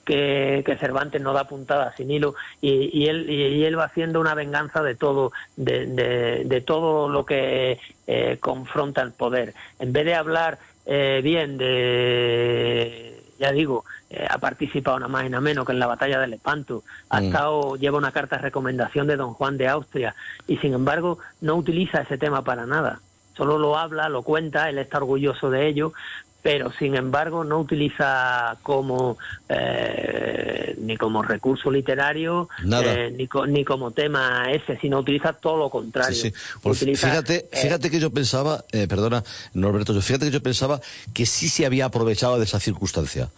que, 0.05 0.63
que, 0.65 0.77
Cervantes 0.77 1.21
no 1.21 1.33
da 1.33 1.45
puntada 1.45 1.95
sin 1.97 2.11
hilo 2.11 2.35
y, 2.61 2.91
y 2.93 3.09
él 3.09 3.29
y, 3.31 3.65
él 3.65 3.79
va 3.79 3.85
haciendo 3.85 4.21
una 4.21 4.35
venganza 4.35 4.83
de 4.83 4.95
todo 4.95 5.33
de, 5.57 5.87
de, 5.87 6.45
de 6.45 6.61
todo 6.61 7.09
lo 7.09 7.25
que 7.25 7.79
eh, 8.07 8.39
confronta 8.41 9.03
el 9.03 9.13
poder 9.13 9.55
en 9.79 9.93
vez 9.93 10.05
de 10.05 10.15
hablar 10.15 10.59
eh, 10.87 11.21
bien 11.23 11.59
de 11.59 13.23
ya 13.39 13.53
digo 13.53 13.85
eh, 14.11 14.27
ha 14.29 14.39
participado 14.39 14.99
nada 14.99 15.09
más 15.09 15.25
y 15.25 15.29
nada 15.29 15.41
menos 15.41 15.65
que 15.67 15.73
en 15.73 15.79
la 15.79 15.87
batalla 15.87 16.19
de 16.19 16.27
Lepanto 16.27 16.83
ha 17.09 17.21
mm. 17.21 17.25
estado 17.25 17.77
lleva 17.77 17.99
una 17.99 18.13
carta 18.13 18.37
de 18.37 18.43
recomendación 18.43 19.07
de 19.07 19.17
don 19.17 19.35
Juan 19.35 19.57
de 19.57 19.69
Austria 19.69 20.15
y 20.49 20.57
sin 20.59 20.75
embargo 20.75 21.19
no 21.41 21.55
utiliza 21.55 22.03
ese 22.03 22.19
tema 22.19 22.43
para 22.43 22.67
nada 22.67 23.01
solo 23.37 23.59
lo 23.59 23.79
habla, 23.79 24.09
lo 24.09 24.23
cuenta, 24.23 24.69
él 24.69 24.79
está 24.79 24.99
orgulloso 24.99 25.51
de 25.51 25.67
ello, 25.67 25.93
pero 26.43 26.73
sin 26.73 26.97
embargo 26.97 27.45
no 27.45 27.61
utiliza 27.61 28.57
como 28.63 29.17
eh, 29.49 30.77
ni 30.81 30.97
como 30.97 31.23
recurso 31.23 31.71
literario 31.71 32.49
eh, 32.85 33.15
ni, 33.17 33.29
co 33.29 33.47
ni, 33.47 33.65
como 33.65 33.93
tema 33.93 34.51
ese, 34.51 34.77
sino 34.79 34.99
utiliza 34.99 35.33
todo 35.33 35.57
lo 35.57 35.71
contrario. 35.71 36.15
Sí, 36.15 36.31
sí. 36.31 36.35
Pues 36.61 36.83
utiliza, 36.83 37.09
fíjate, 37.09 37.49
eh, 37.53 37.57
fíjate 37.57 37.91
que 37.91 38.01
yo 38.01 38.11
pensaba, 38.11 38.65
eh, 38.73 38.89
perdona, 38.89 39.23
Norberto, 39.55 39.99
fíjate 40.01 40.27
que 40.27 40.33
yo 40.33 40.43
pensaba 40.43 40.81
que 41.15 41.27
sí 41.27 41.49
se 41.49 41.65
había 41.65 41.87
aprovechado 41.87 42.39
de 42.39 42.45
esa 42.45 42.59
circunstancia. 42.59 43.29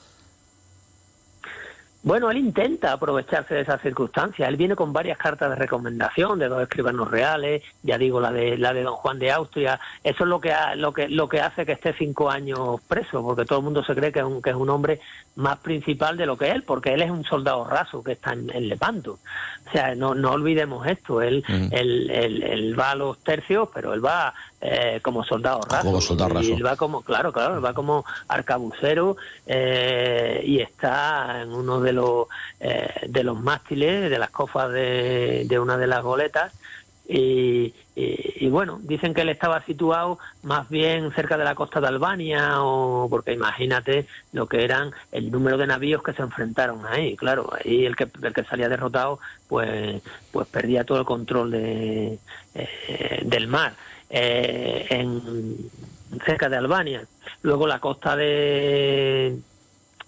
Bueno, 2.04 2.30
él 2.30 2.36
intenta 2.36 2.92
aprovecharse 2.92 3.54
de 3.54 3.62
esa 3.62 3.78
circunstancia. 3.78 4.46
Él 4.46 4.58
viene 4.58 4.76
con 4.76 4.92
varias 4.92 5.16
cartas 5.16 5.48
de 5.48 5.56
recomendación 5.56 6.38
de 6.38 6.48
dos 6.48 6.60
escribanos 6.60 7.10
reales, 7.10 7.62
ya 7.82 7.96
digo 7.96 8.20
la 8.20 8.30
de 8.30 8.58
la 8.58 8.74
de 8.74 8.82
Don 8.82 8.94
Juan 8.94 9.18
de 9.18 9.32
Austria. 9.32 9.80
Eso 10.02 10.24
es 10.24 10.28
lo 10.28 10.38
que 10.38 10.52
ha, 10.52 10.76
lo 10.76 10.92
que 10.92 11.08
lo 11.08 11.30
que 11.30 11.40
hace 11.40 11.64
que 11.64 11.72
esté 11.72 11.94
cinco 11.94 12.30
años 12.30 12.78
preso, 12.86 13.22
porque 13.22 13.46
todo 13.46 13.60
el 13.60 13.64
mundo 13.64 13.82
se 13.82 13.94
cree 13.94 14.12
que 14.12 14.18
es 14.18 14.24
un 14.26 14.42
que 14.42 14.50
es 14.50 14.56
un 14.56 14.68
hombre 14.68 15.00
más 15.36 15.58
principal 15.60 16.18
de 16.18 16.26
lo 16.26 16.36
que 16.36 16.50
él, 16.50 16.62
porque 16.62 16.92
él 16.92 17.00
es 17.00 17.10
un 17.10 17.24
soldado 17.24 17.64
raso 17.64 18.04
que 18.04 18.12
está 18.12 18.34
en, 18.34 18.50
en 18.54 18.68
Lepanto. 18.68 19.18
O 19.66 19.70
sea, 19.70 19.94
no 19.94 20.14
no 20.14 20.32
olvidemos 20.32 20.86
esto. 20.86 21.22
Él 21.22 21.42
él, 21.70 22.10
él, 22.10 22.42
él, 22.42 22.78
va 22.78 22.90
a 22.90 22.96
los 22.96 23.18
tercios, 23.20 23.70
pero 23.72 23.94
él 23.94 24.04
va 24.04 24.34
eh, 24.66 24.98
como 25.02 25.22
soldado 25.22 25.60
raso. 25.68 25.84
Como 25.84 26.00
soldado 26.00 26.30
raso. 26.34 26.48
Y 26.48 26.52
él 26.52 26.64
va 26.64 26.74
como, 26.74 27.02
claro, 27.02 27.32
claro, 27.32 27.56
él 27.56 27.64
va 27.64 27.74
como 27.74 28.02
arcabucero 28.28 29.18
eh, 29.46 30.42
y 30.42 30.60
está 30.60 31.42
en 31.42 31.52
uno 31.52 31.80
de 31.80 31.92
los 31.92 32.28
eh, 32.60 32.88
de 33.06 33.24
los 33.24 33.38
mástiles 33.38 34.08
de 34.08 34.18
las 34.18 34.30
cofas 34.30 34.72
de, 34.72 35.44
de 35.46 35.58
una 35.58 35.76
de 35.76 35.86
las 35.86 36.02
goletas 36.02 36.54
y, 37.06 37.74
y, 37.94 38.46
y, 38.46 38.48
bueno, 38.48 38.78
dicen 38.82 39.12
que 39.12 39.20
él 39.20 39.28
estaba 39.28 39.62
situado 39.64 40.18
más 40.42 40.70
bien 40.70 41.12
cerca 41.12 41.36
de 41.36 41.44
la 41.44 41.54
costa 41.54 41.78
de 41.78 41.88
Albania, 41.88 42.62
o 42.62 43.08
porque 43.10 43.34
imagínate 43.34 44.06
lo 44.32 44.46
que 44.46 44.64
eran 44.64 44.90
el 45.12 45.30
número 45.30 45.58
de 45.58 45.66
navíos 45.66 46.02
que 46.02 46.14
se 46.14 46.22
enfrentaron 46.22 46.86
ahí, 46.86 47.14
claro, 47.14 47.52
ahí 47.52 47.84
el 47.84 47.94
que, 47.94 48.08
el 48.22 48.32
que 48.32 48.44
salía 48.44 48.70
derrotado, 48.70 49.18
pues, 49.48 50.00
pues 50.32 50.48
perdía 50.48 50.84
todo 50.84 51.00
el 51.00 51.04
control 51.04 51.50
de, 51.50 52.18
eh, 52.54 53.20
del 53.22 53.48
mar. 53.48 53.74
Eh, 54.16 54.86
en 54.90 55.56
cerca 56.24 56.48
de 56.48 56.56
Albania. 56.56 57.04
Luego 57.42 57.66
la 57.66 57.80
costa 57.80 58.14
de 58.14 59.36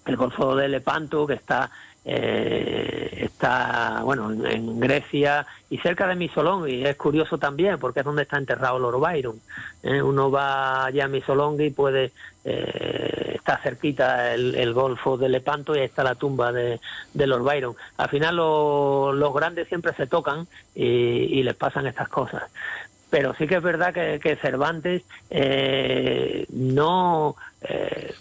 el 0.05 0.15
Golfo 0.15 0.55
de 0.55 0.69
Lepanto, 0.69 1.27
que 1.27 1.33
está 1.33 1.69
eh, 2.09 3.25
está 3.25 3.99
bueno 4.01 4.31
en, 4.31 4.79
Grecia 4.79 5.45
y 5.69 5.77
cerca 5.79 6.07
de 6.07 6.15
Misolonghi 6.15 6.85
es 6.85 6.95
curioso 6.95 7.37
también 7.37 7.77
porque 7.79 7.99
es 7.99 8.05
donde 8.05 8.21
está 8.21 8.37
enterrado 8.37 8.79
Lord 8.79 9.01
Byron 9.01 9.41
¿eh? 9.83 10.01
uno 10.01 10.31
va 10.31 10.85
allá 10.85 11.03
a 11.03 11.07
Misolonghi 11.09 11.65
y 11.65 11.71
puede 11.71 12.13
eh, 12.45 13.33
está 13.35 13.57
cerquita 13.57 14.33
el, 14.33 14.73
Golfo 14.73 15.17
de 15.17 15.27
Lepanto 15.27 15.75
y 15.75 15.79
ahí 15.79 15.85
está 15.85 16.01
la 16.01 16.15
tumba 16.15 16.53
de, 16.53 16.79
de 17.13 17.27
Lord 17.27 17.43
Byron 17.43 17.75
al 17.97 18.07
final 18.07 18.37
lo, 18.37 19.11
los 19.11 19.33
grandes 19.33 19.67
siempre 19.67 19.93
se 19.93 20.07
tocan 20.07 20.47
y, 20.73 21.43
les 21.43 21.55
pasan 21.55 21.87
estas 21.87 22.07
cosas 22.07 22.43
pero 23.09 23.33
sí 23.35 23.47
que 23.47 23.55
es 23.55 23.63
verdad 23.63 23.93
que, 23.93 24.19
que 24.19 24.35
Cervantes 24.35 25.03
eh, 25.29 26.45
no 26.49 27.35
eh, 27.61 28.13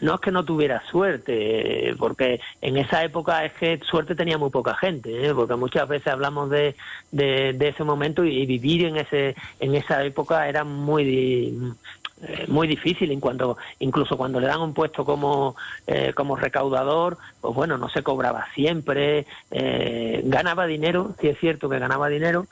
no 0.00 0.14
es 0.14 0.20
que 0.20 0.30
no 0.30 0.44
tuviera 0.44 0.82
suerte, 0.90 1.94
porque 1.98 2.40
en 2.60 2.76
esa 2.76 3.04
época 3.04 3.44
es 3.44 3.52
que 3.52 3.80
suerte 3.84 4.14
tenía 4.14 4.38
muy 4.38 4.50
poca 4.50 4.74
gente, 4.74 5.26
¿eh? 5.26 5.34
porque 5.34 5.56
muchas 5.56 5.88
veces 5.88 6.08
hablamos 6.08 6.50
de, 6.50 6.74
de, 7.12 7.52
de, 7.52 7.68
ese 7.68 7.84
momento 7.84 8.24
y, 8.24 8.44
vivir 8.46 8.86
en 8.86 8.96
ese 8.96 9.34
en 9.60 9.74
esa 9.74 10.02
época 10.04 10.48
era 10.48 10.64
muy 10.64 11.74
eh, 12.22 12.44
muy 12.48 12.68
difícil 12.68 13.10
en 13.10 13.20
cuanto 13.20 13.56
incluso 13.80 14.16
cuando 14.16 14.38
le 14.38 14.46
dan 14.46 14.60
un 14.60 14.72
puesto 14.72 15.04
como 15.04 15.56
eh, 15.86 16.12
como 16.14 16.36
recaudador 16.36 17.18
pues 17.40 17.54
bueno 17.54 17.76
no 17.76 17.88
se 17.88 18.02
cobraba 18.02 18.46
siempre 18.54 19.26
eh, 19.50 20.22
ganaba 20.24 20.66
dinero 20.66 21.14
sí 21.20 21.28
es 21.28 21.38
cierto 21.38 21.68
que 21.68 21.78
ganaba 21.78 22.08
dinero 22.08 22.46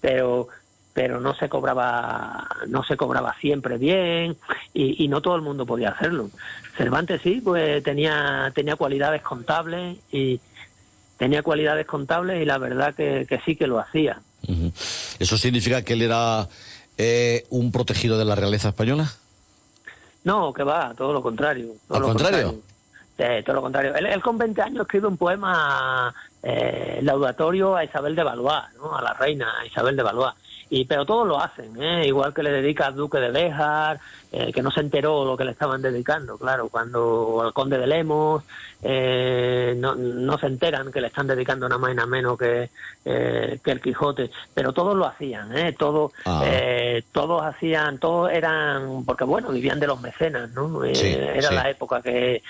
pero 0.00 0.48
pero 0.96 1.20
no 1.20 1.34
se 1.34 1.48
cobraba 1.48 2.48
no 2.68 2.82
se 2.82 2.96
cobraba 2.96 3.36
siempre 3.38 3.76
bien 3.76 4.36
y, 4.72 5.04
y 5.04 5.08
no 5.08 5.20
todo 5.20 5.36
el 5.36 5.42
mundo 5.42 5.66
podía 5.66 5.90
hacerlo 5.90 6.30
Cervantes 6.76 7.20
sí 7.22 7.42
pues 7.44 7.84
tenía 7.84 8.50
tenía 8.54 8.76
cualidades 8.76 9.22
contables 9.22 9.98
y 10.10 10.40
tenía 11.16 11.42
cualidades 11.42 11.86
contables 11.86 12.42
y 12.42 12.44
la 12.44 12.58
verdad 12.58 12.94
que, 12.94 13.26
que 13.28 13.40
sí 13.40 13.56
que 13.56 13.66
lo 13.66 13.78
hacía. 13.78 14.20
¿Eso 15.18 15.36
significa 15.36 15.82
que 15.82 15.94
él 15.94 16.02
era 16.02 16.48
eh, 16.98 17.46
un 17.50 17.72
protegido 17.72 18.18
de 18.18 18.24
la 18.24 18.34
realeza 18.34 18.68
española? 18.68 19.10
No, 20.24 20.52
que 20.52 20.62
va, 20.62 20.94
todo 20.94 21.12
lo 21.12 21.22
contrario. 21.22 21.72
Todo 21.88 21.96
¿Al 21.96 22.02
lo 22.02 22.08
contrario? 22.08 22.54
Sí, 23.16 23.24
todo 23.44 23.56
lo 23.56 23.62
contrario. 23.62 23.94
Él, 23.94 24.06
él 24.06 24.22
con 24.22 24.36
20 24.36 24.60
años 24.60 24.82
escribe 24.82 25.08
un 25.08 25.16
poema 25.16 26.14
eh, 26.42 27.00
laudatorio 27.02 27.76
a 27.76 27.84
Isabel 27.84 28.14
de 28.14 28.22
Valois, 28.22 28.64
¿no? 28.76 28.96
a 28.96 29.02
la 29.02 29.14
reina 29.14 29.48
Isabel 29.66 29.96
de 29.96 30.02
Valois. 30.02 30.34
Y, 30.68 30.84
pero 30.84 31.06
todos 31.06 31.28
lo 31.28 31.40
hacen, 31.40 31.80
¿eh? 31.80 32.06
igual 32.08 32.34
que 32.34 32.42
le 32.42 32.50
dedica 32.50 32.86
al 32.88 32.96
duque 32.96 33.18
de 33.18 33.30
Béjar, 33.30 34.00
eh, 34.32 34.52
que 34.52 34.62
no 34.62 34.70
se 34.72 34.80
enteró 34.80 35.24
lo 35.24 35.36
que 35.36 35.44
le 35.44 35.52
estaban 35.52 35.80
dedicando, 35.80 36.36
claro, 36.36 36.68
cuando 36.68 37.40
al 37.40 37.52
conde 37.52 37.78
de 37.78 37.86
Lemos, 37.86 38.42
eh, 38.82 39.74
no, 39.78 39.94
no 39.94 40.36
se 40.38 40.46
enteran 40.46 40.90
que 40.90 41.00
le 41.00 41.06
están 41.06 41.26
dedicando 41.28 41.68
nada 41.68 41.78
más 41.78 41.92
y 41.92 41.94
nada 41.94 42.08
menos 42.08 42.36
que, 42.36 42.70
eh, 43.04 43.58
que 43.62 43.70
el 43.70 43.80
Quijote, 43.80 44.30
pero 44.52 44.72
todos 44.72 44.96
lo 44.96 45.06
hacían, 45.06 45.56
¿eh? 45.56 45.72
todos, 45.78 46.12
Ah. 46.24 46.42
eh, 46.44 47.02
todos 47.12 47.44
hacían, 47.44 47.98
todos 47.98 48.30
eran, 48.32 49.04
porque 49.04 49.22
bueno, 49.24 49.50
vivían 49.50 49.78
de 49.78 49.86
los 49.86 50.00
mecenas, 50.00 50.50
¿no? 50.50 50.82
Eh, 50.84 50.94
Sí, 50.96 51.14
era 51.14 51.48
sí. 51.48 51.54
la 51.54 51.70
época 51.70 52.02
que 52.02 52.42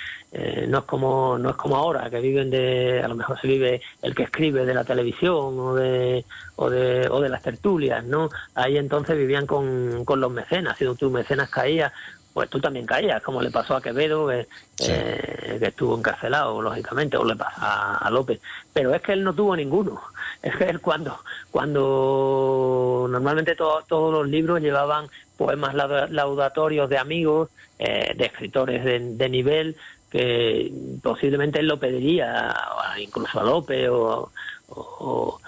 no 0.68 0.78
es 0.80 0.84
como 0.84 1.38
no 1.38 1.48
es 1.50 1.56
como 1.56 1.76
ahora, 1.76 2.10
que 2.10 2.20
viven 2.20 2.50
de, 2.50 3.00
a 3.02 3.08
lo 3.08 3.14
mejor 3.14 3.40
se 3.40 3.46
vive 3.48 3.80
el 4.02 4.14
que 4.14 4.24
escribe 4.24 4.66
de 4.66 4.74
la 4.74 4.84
televisión 4.84 5.58
o 5.58 5.74
de 5.74 6.24
o 6.56 6.68
de, 6.70 7.08
o 7.08 7.20
de 7.20 7.28
las 7.30 7.42
tertulias, 7.42 8.04
¿no? 8.06 8.30
Ahí 8.54 8.76
entonces 8.78 9.16
vivían 9.16 9.46
con, 9.46 10.04
con 10.04 10.20
los 10.20 10.30
mecenas, 10.32 10.76
si 10.78 10.84
tu 10.96 11.10
mecenas 11.10 11.48
caía, 11.50 11.92
pues 12.32 12.50
tú 12.50 12.60
también 12.60 12.84
caías, 12.84 13.22
como 13.22 13.40
le 13.40 13.50
pasó 13.50 13.76
a 13.76 13.80
Quevedo, 13.80 14.28
que, 14.28 14.46
Sí. 14.78 14.92
eh, 14.94 15.56
que 15.58 15.66
estuvo 15.68 15.96
encarcelado, 15.96 16.60
lógicamente, 16.60 17.16
o 17.16 17.24
le 17.24 17.34
pasa 17.34 17.96
a 17.96 18.10
López. 18.10 18.40
Pero 18.74 18.94
es 18.94 19.00
que 19.00 19.14
él 19.14 19.24
no 19.24 19.32
tuvo 19.34 19.56
ninguno. 19.56 20.00
Es 20.42 20.54
que 20.54 20.64
él 20.64 20.80
cuando, 20.80 21.18
cuando 21.50 23.06
normalmente 23.08 23.54
to- 23.54 23.84
todos 23.88 24.12
los 24.12 24.28
libros 24.28 24.60
llevaban 24.60 25.08
poemas 25.36 25.74
lauda- 25.74 26.08
laudatorios 26.08 26.88
de 26.90 26.98
amigos, 26.98 27.48
eh, 27.78 28.14
de 28.16 28.26
escritores 28.26 28.84
de, 28.84 28.98
de 29.00 29.28
nivel, 29.28 29.76
que 30.10 30.72
posiblemente 31.02 31.60
él 31.60 31.66
lo 31.66 31.78
pediría, 31.78 32.54
incluso 32.98 33.40
a 33.40 33.44
López 33.44 33.88
o, 33.90 34.30
o- 34.68 35.40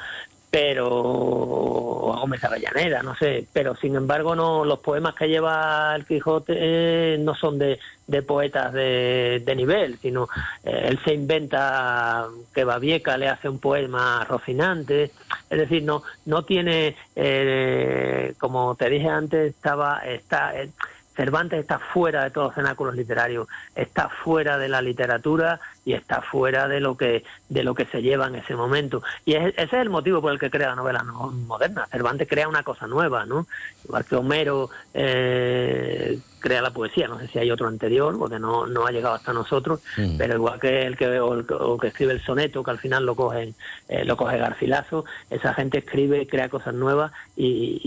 pero 0.50 2.14
a 2.14 2.20
Gómez 2.20 2.42
Avellaneda, 2.42 3.02
no 3.02 3.14
sé, 3.14 3.46
pero 3.52 3.76
sin 3.76 3.96
embargo 3.96 4.34
no 4.34 4.64
los 4.64 4.78
poemas 4.78 5.14
que 5.14 5.28
lleva 5.28 5.94
el 5.94 6.06
Quijote 6.06 6.54
eh, 6.56 7.18
no 7.18 7.34
son 7.34 7.58
de, 7.58 7.78
de 8.06 8.22
poetas 8.22 8.72
de, 8.72 9.42
de 9.44 9.56
nivel, 9.56 9.98
sino 9.98 10.28
eh, 10.64 10.87
él 10.88 10.98
se 11.04 11.12
inventa 11.12 12.26
que 12.54 12.64
Babieca 12.64 13.18
le 13.18 13.28
hace 13.28 13.48
un 13.48 13.58
poema 13.58 14.24
Rocinante, 14.24 15.12
es 15.50 15.58
decir, 15.58 15.82
no 15.82 16.02
no 16.24 16.44
tiene 16.44 16.96
eh, 17.14 18.34
como 18.38 18.74
te 18.74 18.88
dije 18.88 19.08
antes 19.08 19.54
estaba 19.54 19.98
está 19.98 20.58
eh, 20.58 20.70
Cervantes 21.18 21.58
está 21.58 21.80
fuera 21.80 22.22
de 22.22 22.30
todos 22.30 22.46
los 22.46 22.54
cenáculos 22.54 22.94
literarios, 22.94 23.48
está 23.74 24.08
fuera 24.08 24.56
de 24.56 24.68
la 24.68 24.80
literatura 24.80 25.58
y 25.88 25.94
está 25.94 26.20
fuera 26.20 26.68
de 26.68 26.81
lo 26.81 26.98
que 26.98 27.24
de 27.48 27.62
lo 27.62 27.74
que 27.74 27.87
se 27.87 28.03
lleva 28.03 28.27
en 28.27 28.35
ese 28.35 28.55
momento. 28.55 29.03
Y 29.24 29.33
es- 29.35 29.55
ese 29.57 29.62
es 29.62 29.72
el 29.72 29.88
motivo 29.88 30.20
por 30.20 30.33
el 30.33 30.38
que 30.38 30.51
crea 30.51 30.68
la 30.68 30.74
novela 30.74 31.03
no- 31.03 31.31
moderna. 31.31 31.87
Cervantes 31.90 32.29
crea 32.29 32.46
una 32.46 32.62
cosa 32.62 32.87
nueva, 32.87 33.24
¿no? 33.24 33.46
Igual 33.87 34.05
que 34.05 34.16
Homero 34.16 34.68
eh, 34.92 36.18
crea 36.40 36.61
la 36.62 36.70
poesía, 36.70 37.09
no 37.09 37.18
sé 37.18 37.27
si 37.29 37.38
hay 37.38 37.51
otro 37.51 37.66
anterior, 37.68 38.16
porque 38.18 38.38
no, 38.38 38.66
no 38.66 38.87
ha 38.87 38.92
llegado 38.92 39.14
hasta 39.14 39.33
nosotros, 39.33 39.81
Mm. 39.96 40.16
pero 40.18 40.35
igual 40.35 40.61
que 40.61 40.87
el 40.87 40.96
que, 40.96 41.18
o 41.20 41.35
el, 41.35 41.46
que- 41.46 41.55
o 41.55 41.77
que 41.79 41.88
escribe 41.88 42.12
el 42.12 42.20
soneto, 42.22 42.62
que 42.62 42.70
al 42.70 42.79
final 42.79 43.05
lo 43.07 43.16
coge, 43.16 43.55
eh, 43.88 44.05
lo 44.05 44.16
coge 44.16 44.37
Garcilaso, 44.38 45.05
esa 45.31 45.55
gente 45.55 45.79
escribe 45.79 46.27
crea 46.29 46.48
cosas 46.48 46.74
nuevas 46.74 47.11
y, 47.35 47.81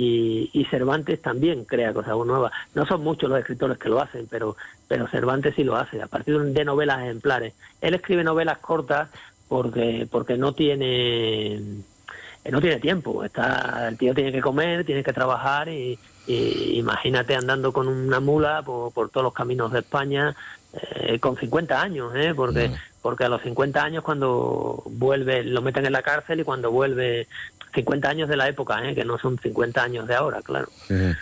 y, 0.53 0.59
y 0.59 0.65
Cervantes 0.65 1.21
también 1.21 1.65
crea 1.65 1.93
cosas 1.93 2.15
nuevas. 2.25 2.51
No 2.73 2.85
son 2.87 3.03
muchos 3.03 3.29
los 3.29 3.39
escritores 3.39 3.77
que 3.77 3.89
lo 3.89 4.01
hacen, 4.01 4.27
pero, 4.29 4.57
pero 4.91 5.07
Cervantes 5.07 5.55
sí 5.55 5.63
lo 5.63 5.77
hace, 5.77 6.01
a 6.01 6.07
partir 6.07 6.37
de 6.37 6.65
novelas 6.65 6.99
ejemplares. 6.99 7.53
Él 7.79 7.93
escribe 7.93 8.25
novelas 8.25 8.57
cortas 8.57 9.07
porque, 9.47 10.05
porque 10.11 10.35
no 10.35 10.53
tiene 10.53 11.53
eh, 11.53 12.51
no 12.51 12.59
tiene 12.59 12.77
tiempo. 12.81 13.23
Está, 13.23 13.87
el 13.87 13.97
tío 13.97 14.13
tiene 14.13 14.33
que 14.33 14.41
comer, 14.41 14.83
tiene 14.83 15.01
que 15.01 15.13
trabajar 15.13 15.69
y, 15.69 15.97
y 16.27 16.77
imagínate 16.77 17.35
andando 17.35 17.71
con 17.71 17.87
una 17.87 18.19
mula 18.19 18.63
por, 18.63 18.91
por 18.91 19.09
todos 19.09 19.23
los 19.23 19.33
caminos 19.33 19.71
de 19.71 19.79
España 19.79 20.35
eh, 20.73 21.19
con 21.19 21.37
50 21.37 21.81
años, 21.81 22.11
¿eh? 22.13 22.33
porque, 22.35 22.69
porque 23.01 23.23
a 23.23 23.29
los 23.29 23.41
50 23.43 23.81
años 23.81 24.03
cuando 24.03 24.83
vuelve, 24.87 25.45
lo 25.45 25.61
meten 25.61 25.85
en 25.85 25.93
la 25.93 26.01
cárcel 26.01 26.41
y 26.41 26.43
cuando 26.43 26.69
vuelve, 26.69 27.29
50 27.73 28.09
años 28.09 28.27
de 28.27 28.35
la 28.35 28.49
época, 28.49 28.85
¿eh? 28.85 28.93
que 28.93 29.05
no 29.05 29.17
son 29.17 29.39
50 29.39 29.81
años 29.81 30.05
de 30.05 30.15
ahora, 30.15 30.41
claro. 30.41 30.67
Ujú. 30.89 31.15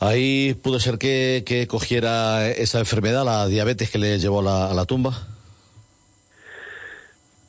Ahí 0.00 0.54
pudo 0.54 0.80
ser 0.80 0.98
que, 0.98 1.44
que 1.46 1.66
cogiera 1.66 2.48
esa 2.48 2.78
enfermedad, 2.78 3.24
la 3.24 3.46
diabetes 3.46 3.90
que 3.90 3.98
le 3.98 4.18
llevó 4.18 4.42
la, 4.42 4.70
a 4.70 4.74
la 4.74 4.84
tumba. 4.84 5.33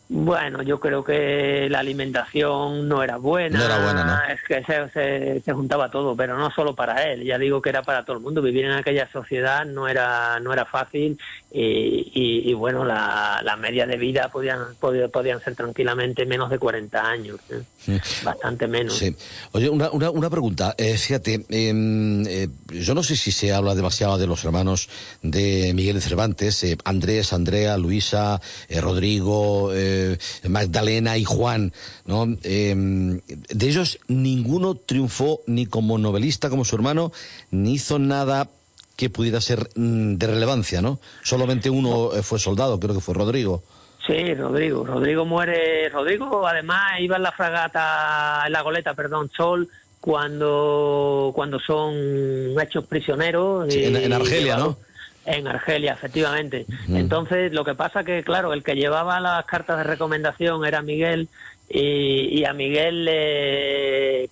Bueno, 0.07 0.61
yo 0.61 0.79
creo 0.79 1.03
que 1.03 1.67
la 1.69 1.79
alimentación 1.79 2.87
no 2.87 3.01
era 3.01 3.17
buena. 3.17 3.57
No 3.57 3.65
era 3.65 3.83
buena, 3.83 4.03
¿no? 4.03 4.33
Es 4.33 4.41
que 4.47 4.63
se, 4.63 4.89
se, 4.91 5.41
se 5.41 5.53
juntaba 5.53 5.89
todo, 5.89 6.15
pero 6.15 6.37
no 6.37 6.51
solo 6.51 6.75
para 6.75 7.11
él. 7.11 7.23
Ya 7.23 7.39
digo 7.39 7.61
que 7.61 7.69
era 7.69 7.81
para 7.81 8.03
todo 8.03 8.17
el 8.17 8.21
mundo. 8.21 8.41
Vivir 8.41 8.65
en 8.65 8.71
aquella 8.73 9.09
sociedad 9.11 9.65
no 9.65 9.87
era 9.87 10.39
no 10.39 10.53
era 10.53 10.65
fácil 10.65 11.17
y, 11.51 12.11
y, 12.13 12.49
y 12.49 12.53
bueno, 12.53 12.85
la, 12.85 13.41
la 13.43 13.55
media 13.55 13.87
de 13.87 13.97
vida 13.97 14.29
podían, 14.29 14.75
podían 14.79 15.09
podían 15.09 15.41
ser 15.41 15.55
tranquilamente 15.55 16.25
menos 16.25 16.49
de 16.51 16.59
40 16.59 17.01
años, 17.01 17.39
¿eh? 17.49 17.61
Sí. 17.79 17.99
bastante 18.23 18.67
menos. 18.67 18.97
Sí. 18.97 19.15
Oye, 19.53 19.69
una, 19.69 19.89
una, 19.91 20.11
una 20.11 20.29
pregunta. 20.29 20.75
Eh, 20.77 20.97
fíjate, 20.97 21.45
em, 21.49 22.25
eh, 22.27 22.47
yo 22.69 22.93
no 22.93 23.03
sé 23.03 23.15
si 23.15 23.31
se 23.31 23.53
habla 23.53 23.75
demasiado 23.75 24.17
de 24.17 24.27
los 24.27 24.43
hermanos 24.43 24.89
de 25.21 25.71
Miguel 25.73 26.01
Cervantes, 26.01 26.63
eh, 26.63 26.77
Andrés, 26.83 27.33
Andrea, 27.33 27.77
Luisa, 27.77 28.41
eh, 28.67 28.81
Rodrigo, 28.81 29.71
eh, 29.73 29.94
Magdalena 30.47 31.17
y 31.17 31.23
Juan, 31.25 31.73
¿no? 32.05 32.27
Em, 32.43 33.19
de 33.49 33.67
ellos 33.67 33.99
ninguno 34.07 34.75
triunfó 34.75 35.41
ni 35.47 35.65
como 35.65 35.97
novelista 35.97 36.49
como 36.49 36.65
su 36.65 36.75
hermano, 36.75 37.11
ni 37.51 37.73
hizo 37.73 37.99
nada 37.99 38.49
que 38.95 39.09
pudiera 39.09 39.41
ser 39.41 39.69
mm, 39.75 40.15
de 40.15 40.27
relevancia, 40.27 40.81
¿no? 40.81 40.99
Solamente 41.23 41.69
uno 41.69 42.13
eh, 42.15 42.23
fue 42.23 42.39
soldado, 42.39 42.79
creo 42.79 42.95
que 42.95 43.01
fue 43.01 43.13
Rodrigo. 43.13 43.63
Sí, 44.07 44.33
Rodrigo. 44.35 44.85
Rodrigo 44.85 45.25
muere. 45.25 45.89
Rodrigo, 45.89 46.47
además, 46.47 46.99
iba 46.99 47.15
en 47.17 47.23
la 47.23 47.31
fragata, 47.31 48.43
en 48.45 48.51
la 48.53 48.61
goleta, 48.61 48.93
perdón, 48.93 49.31
Sol, 49.35 49.67
cuando, 49.99 51.31
cuando 51.33 51.59
son 51.59 51.93
hechos 52.61 52.85
prisioneros. 52.85 53.71
Sí, 53.73 53.79
y- 53.79 53.83
en- 53.85 53.95
en 53.95 54.13
Argelia, 54.13 54.57
¿no? 54.57 54.77
En 55.25 55.47
Argelia, 55.47 55.93
efectivamente. 55.93 56.65
Ujú. 56.87 56.97
Entonces, 56.97 57.51
lo 57.51 57.65
que 57.65 57.73
pasa 57.73 58.03
que, 58.03 58.23
claro, 58.23 58.53
el 58.53 58.63
que 58.63 58.75
llevaba 58.75 59.19
las 59.19 59.45
cartas 59.45 59.77
de 59.79 59.83
recomendación 59.83 60.65
era 60.65 60.81
Miguel 60.81 61.29
y, 61.67 62.39
y 62.39 62.45
a 62.45 62.53
Miguel 62.53 63.05
le 63.05 64.29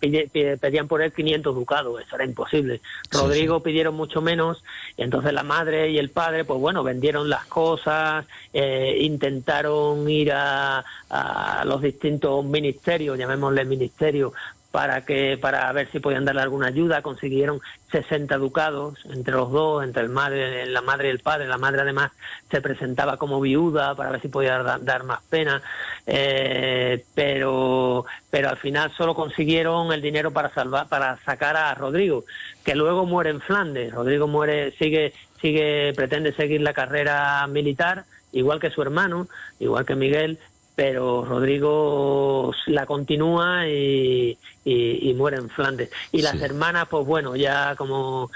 pedían 0.59 0.87
por 0.87 1.01
él 1.01 1.11
500 1.11 1.55
ducados, 1.55 2.01
eso 2.01 2.15
era 2.15 2.25
imposible. 2.25 2.79
Sí, 3.09 3.17
Rodrigo 3.17 3.61
pidieron 3.61 3.95
mucho 3.95 4.21
menos 4.21 4.63
y 4.97 5.01
entonces 5.01 5.33
la 5.33 5.43
madre 5.43 5.89
y 5.89 5.97
el 5.97 6.09
padre, 6.09 6.45
pues 6.45 6.59
bueno, 6.59 6.83
vendieron 6.83 7.29
las 7.29 7.45
cosas, 7.45 8.25
eh, 8.53 8.97
intentaron 9.01 10.07
ir 10.09 10.31
a, 10.31 10.83
a 11.09 11.65
los 11.65 11.81
distintos 11.81 12.45
ministerios, 12.45 13.17
llamémosle 13.17 13.65
ministerios, 13.65 14.33
para 14.73 15.05
que 15.05 15.37
para 15.39 15.71
ver 15.71 15.87
si 15.91 15.99
podían 15.99 16.25
darle 16.25 16.41
alguna 16.41 16.65
ayuda. 16.65 17.03
Consiguieron 17.03 17.61
60 17.91 18.35
ducados 18.39 18.97
entre 19.05 19.35
los 19.35 19.51
dos 19.51 19.83
entre 19.83 20.01
el 20.01 20.09
madre 20.09 20.65
la 20.65 20.81
madre 20.81 21.09
y 21.09 21.11
el 21.11 21.19
padre. 21.19 21.47
La 21.47 21.59
madre 21.59 21.81
además 21.81 22.11
se 22.49 22.59
presentaba 22.59 23.17
como 23.17 23.39
viuda 23.39 23.93
para 23.93 24.09
ver 24.09 24.21
si 24.21 24.29
podía 24.29 24.57
da- 24.63 24.79
dar 24.81 25.03
más 25.03 25.21
pena. 25.29 25.61
Eh, 26.07 27.05
pero 27.13 28.03
pero 28.31 28.49
al 28.49 28.57
final 28.57 28.91
solo 28.97 29.13
consiguieron 29.13 29.93
el 29.93 30.01
dinero 30.01 30.31
para 30.31 30.51
salvar 30.51 30.87
para 30.89 31.17
sacar 31.23 31.55
a 31.55 31.75
Rodrigo 31.75 32.25
que 32.65 32.73
luego 32.73 33.05
muere 33.05 33.29
en 33.29 33.41
Flandes. 33.41 33.93
Rodrigo 33.93 34.27
muere 34.27 34.71
sigue 34.71 35.13
sigue 35.39 35.93
pretende 35.95 36.33
seguir 36.33 36.61
la 36.61 36.73
carrera 36.73 37.45
militar 37.45 38.05
igual 38.31 38.59
que 38.59 38.71
su 38.71 38.81
hermano 38.81 39.27
igual 39.59 39.85
que 39.85 39.93
Miguel 39.95 40.39
pero 40.75 41.23
Rodrigo 41.25 42.53
la 42.67 42.85
continúa 42.85 43.67
y, 43.67 44.37
y- 44.65 45.09
y 45.09 45.13
muere 45.13 45.37
en 45.37 45.49
Flandes. 45.49 45.89
Y 46.11 46.21
las 46.21 46.33
Sí. 46.37 46.43
hermanas, 46.43 46.87
pues 46.89 47.05
bueno, 47.05 47.35
ya 47.35 47.75
como 47.75 48.29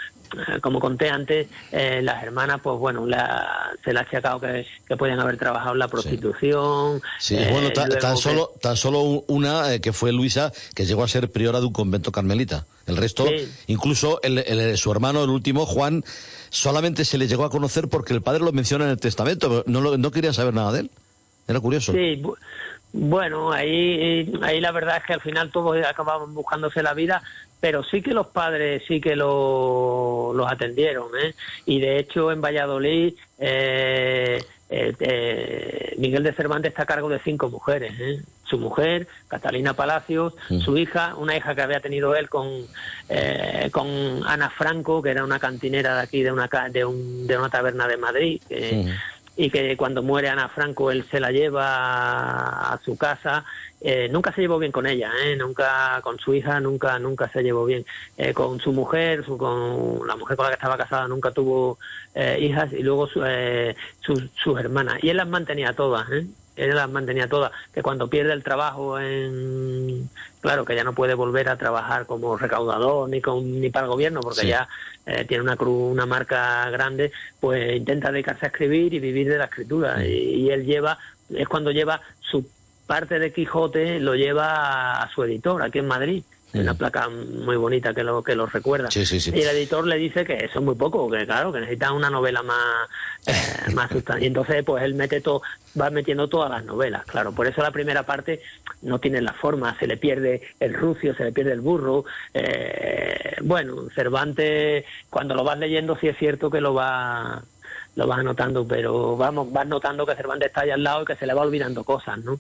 como 0.62 0.82
conté 0.82 1.10
antes, 1.10 1.48
eh, 1.72 2.02
las 2.04 2.22
hermanas, 2.22 2.60
pues 2.62 2.78
bueno, 2.78 3.06
la, 3.06 3.72
se 3.82 3.94
le 3.94 4.00
ha 4.00 4.02
achacado 4.02 4.42
que, 4.42 4.66
que 4.86 4.98
podían 4.98 5.22
haber 5.22 5.38
trabajado 5.38 5.72
en 5.72 5.80
la 5.80 5.88
prostitución. 5.88 7.02
Sí, 7.18 7.38
eh, 7.38 7.48
bueno, 7.50 7.72
ta- 7.72 7.88
tan, 7.88 8.16
que- 8.16 8.22
solo, 8.22 8.52
tan 8.62 8.76
solo 8.76 9.00
un- 9.04 9.24
una 9.28 9.74
eh, 9.74 9.80
que 9.80 9.94
fue 9.94 10.12
Luisa, 10.12 10.52
que 10.76 10.86
llegó 10.86 11.06
a 11.06 11.08
ser 11.08 11.32
priora 11.32 11.62
de 11.62 11.68
un 11.68 11.72
convento 11.72 12.12
carmelita. 12.12 12.66
El 12.88 12.98
resto, 12.98 13.26
Sí. 13.26 13.50
incluso 13.68 14.20
el, 14.22 14.40
el- 14.40 14.78
su 14.78 14.92
hermano, 14.92 15.24
el 15.24 15.30
último, 15.30 15.66
Juan, 15.66 16.04
solamente 16.50 17.06
se 17.06 17.18
le 17.18 17.30
llegó 17.30 17.46
a 17.46 17.50
conocer 17.50 17.88
porque 17.88 18.14
el 18.14 18.22
padre 18.22 18.44
lo 18.44 18.52
menciona 18.52 18.84
en 18.84 18.92
el 18.92 19.00
testamento. 19.00 19.48
pero 19.48 19.64
No, 19.66 19.80
lo- 19.80 19.98
no 19.98 20.12
quería 20.12 20.34
saber 20.34 20.54
nada 20.54 20.74
de 20.74 20.80
él. 20.82 20.92
Era 21.48 21.60
curioso. 21.60 21.92
Sí, 21.94 22.22
bu- 22.22 22.38
bueno, 22.94 23.52
ahí, 23.52 24.32
ahí 24.42 24.60
la 24.62 24.72
verdad 24.72 24.98
es 24.98 25.04
que 25.04 25.14
al 25.14 25.22
final 25.22 25.52
todos 25.52 25.78
acababan 25.86 26.34
buscándose 26.34 26.82
la 26.82 26.94
vida, 26.94 27.22
pero 27.60 27.84
sí 27.84 28.02
que 28.02 28.14
los 28.14 28.28
padres 28.28 28.84
sí 28.88 29.00
que 29.02 29.16
lo, 29.16 30.32
los 30.34 30.52
atendieron, 30.52 31.08
¿eh? 31.22 31.36
Y 31.66 31.80
de 31.80 32.00
hecho 32.00 32.32
en 32.32 32.42
Valladolid 32.42 33.14
eh, 33.40 34.42
eh, 34.70 34.94
eh, 35.00 35.96
Miguel 35.98 36.24
de 36.24 36.34
Cervantes 36.34 36.70
está 36.72 36.84
a 36.84 36.86
cargo 36.88 37.10
de 37.10 37.20
cinco 37.20 37.50
mujeres, 37.50 37.94
¿eh? 38.00 38.22
Su 38.46 38.58
mujer, 38.58 39.08
Catalina 39.28 39.74
Palacios, 39.74 40.34
su 40.64 40.78
hija, 40.78 41.16
una 41.18 41.36
hija 41.36 41.54
que 41.54 41.62
había 41.62 41.82
tenido 41.82 42.16
él 42.16 42.30
con, 42.30 42.66
con 43.72 43.88
Ana 44.26 44.50
Franco, 44.50 45.02
que 45.02 45.10
era 45.10 45.24
una 45.26 45.38
cantinera 45.40 45.96
de 45.96 46.02
aquí, 46.02 46.24
de 46.24 46.32
una, 46.32 46.50
de, 46.72 46.86
un- 46.86 47.28
de 47.28 47.38
una 47.38 47.50
taberna 47.50 47.88
de 47.88 47.98
Madrid, 47.98 48.42
y 49.38 49.50
que 49.52 49.78
cuando 49.78 50.02
muere 50.04 50.30
Ana 50.30 50.50
Franco 50.50 50.90
él 50.92 51.06
se 51.10 51.20
la 51.20 51.32
lleva 51.32 52.74
a 52.74 52.80
su 52.84 52.98
casa. 52.98 53.46
Eh, 53.80 54.10
nunca 54.12 54.34
se 54.34 54.42
llevó 54.42 54.58
bien 54.58 54.72
con 54.72 54.88
ella, 54.88 55.12
¿eh? 55.24 55.36
nunca 55.36 56.00
con 56.02 56.18
su 56.18 56.34
hija, 56.34 56.60
nunca 56.60 56.98
nunca 56.98 57.30
se 57.30 57.44
llevó 57.44 57.64
bien. 57.66 57.86
Eh, 58.18 58.34
con 58.34 58.60
su 58.60 58.74
mujer, 58.74 59.24
su, 59.24 59.38
con 59.38 60.08
la 60.08 60.16
mujer 60.16 60.36
con 60.36 60.46
la 60.46 60.50
que 60.50 60.56
estaba 60.56 60.78
casada, 60.78 61.08
nunca 61.08 61.30
tuvo 61.32 61.78
eh, 62.16 62.40
hijas 62.42 62.74
y 62.74 62.82
luego 62.82 63.08
su- 63.08 63.24
eh, 63.24 63.76
sus, 64.02 64.24
sus 64.44 64.60
hermanas. 64.60 64.98
Y 65.04 65.10
él 65.10 65.18
las 65.18 65.28
mantenía 65.28 65.74
todas, 65.74 66.10
¿eh? 66.12 66.26
Él 66.58 66.76
las 66.76 66.90
mantenía 66.90 67.28
todas. 67.28 67.52
Que 67.74 67.82
cuando 67.82 68.10
pierde 68.10 68.34
el 68.34 68.44
trabajo 68.44 69.00
en. 69.00 70.10
Claro, 70.42 70.66
que 70.66 70.76
ya 70.76 70.84
no 70.84 70.94
puede 70.94 71.14
volver 71.14 71.50
a 71.50 71.58
trabajar 71.58 72.06
como 72.06 72.38
recaudador 72.38 73.10
ni, 73.10 73.22
con, 73.22 73.60
ni 73.62 73.70
para 73.70 73.86
el 73.86 73.92
gobierno, 73.92 74.20
porque 74.22 74.42
Sí. 74.42 74.48
ya 74.48 74.68
eh, 75.06 75.26
tiene 75.26 75.44
una 75.44 75.56
cruz, 75.56 75.92
una 75.92 76.06
marca 76.06 76.70
grande, 76.70 77.12
pues 77.40 77.76
intenta 77.78 78.12
dedicarse 78.12 78.46
a 78.46 78.50
escribir 78.50 78.94
y 78.94 79.00
vivir 79.00 79.30
de 79.30 79.38
la 79.38 79.46
escritura. 79.46 80.06
Y, 80.06 80.44
y 80.46 80.50
él 80.52 80.66
lleva, 80.66 80.98
es 81.34 81.48
cuando 81.48 81.72
lleva 81.72 82.02
su 82.20 82.46
parte 82.86 83.20
de 83.20 83.32
Quijote, 83.34 84.00
lo 84.00 84.16
lleva 84.16 85.02
a 85.02 85.10
su 85.10 85.24
editor 85.24 85.62
aquí 85.62 85.80
en 85.80 85.88
Madrid. 85.88 86.24
Una 86.62 86.74
placa 86.74 87.10
muy 87.10 87.56
bonita 87.56 87.94
que 87.94 88.04
lo 88.04 88.24
que 88.24 88.36
lo 88.36 88.46
recuerda. 88.46 88.92
Sí, 88.92 89.06
sí, 89.06 89.20
sí. 89.20 89.32
Y 89.34 89.42
el 89.42 89.50
editor 89.50 89.86
le 89.86 89.98
dice 89.98 90.26
que 90.26 90.36
eso 90.36 90.60
es 90.60 90.66
muy 90.66 90.76
poco, 90.76 91.10
que 91.10 91.26
claro, 91.26 91.52
que 91.52 91.60
necesita 91.60 91.92
una 91.92 92.10
novela 92.10 92.44
más, 92.44 92.88
eh, 93.26 93.72
más 93.74 93.92
sustancial. 93.92 94.24
Y 94.24 94.28
entonces, 94.28 94.64
pues 94.64 94.84
él 94.84 94.96
mete 94.96 95.22
todo, 95.22 95.42
va 95.80 95.90
metiendo 95.90 96.28
todas 96.28 96.50
las 96.50 96.66
novelas, 96.66 97.06
claro. 97.06 97.32
Por 97.32 97.48
eso 97.48 97.62
la 97.62 97.72
primera 97.72 98.04
parte 98.04 98.42
no 98.82 99.00
tiene 99.00 99.22
la 99.22 99.34
forma, 99.34 99.78
se 99.80 99.88
le 99.88 99.98
pierde 99.98 100.42
el 100.60 100.74
rucio, 100.74 101.16
se 101.16 101.24
le 101.24 101.32
pierde 101.32 101.54
el 101.54 101.62
burro. 101.62 102.06
Eh, 102.34 103.36
bueno, 103.42 103.90
Cervantes, 103.94 104.86
cuando 105.10 105.36
lo 105.36 105.44
vas 105.44 105.60
leyendo, 105.60 105.98
sí 105.98 106.08
es 106.08 106.18
cierto 106.18 106.50
que 106.50 106.62
lo 106.62 106.74
va 106.74 107.44
lo 107.98 108.06
vas 108.06 108.20
anotando, 108.20 108.66
pero 108.68 109.18
vamos, 109.18 109.52
vas 109.52 109.66
notando 109.66 110.06
que 110.06 110.16
Cervantes 110.16 110.50
está 110.50 110.62
allá 110.62 110.76
al 110.76 110.84
lado 110.84 111.02
y 111.02 111.06
que 111.06 111.16
se 111.16 111.26
le 111.26 111.34
va 111.34 111.42
olvidando 111.42 111.84
cosas, 111.84 112.20
¿no? 112.20 112.40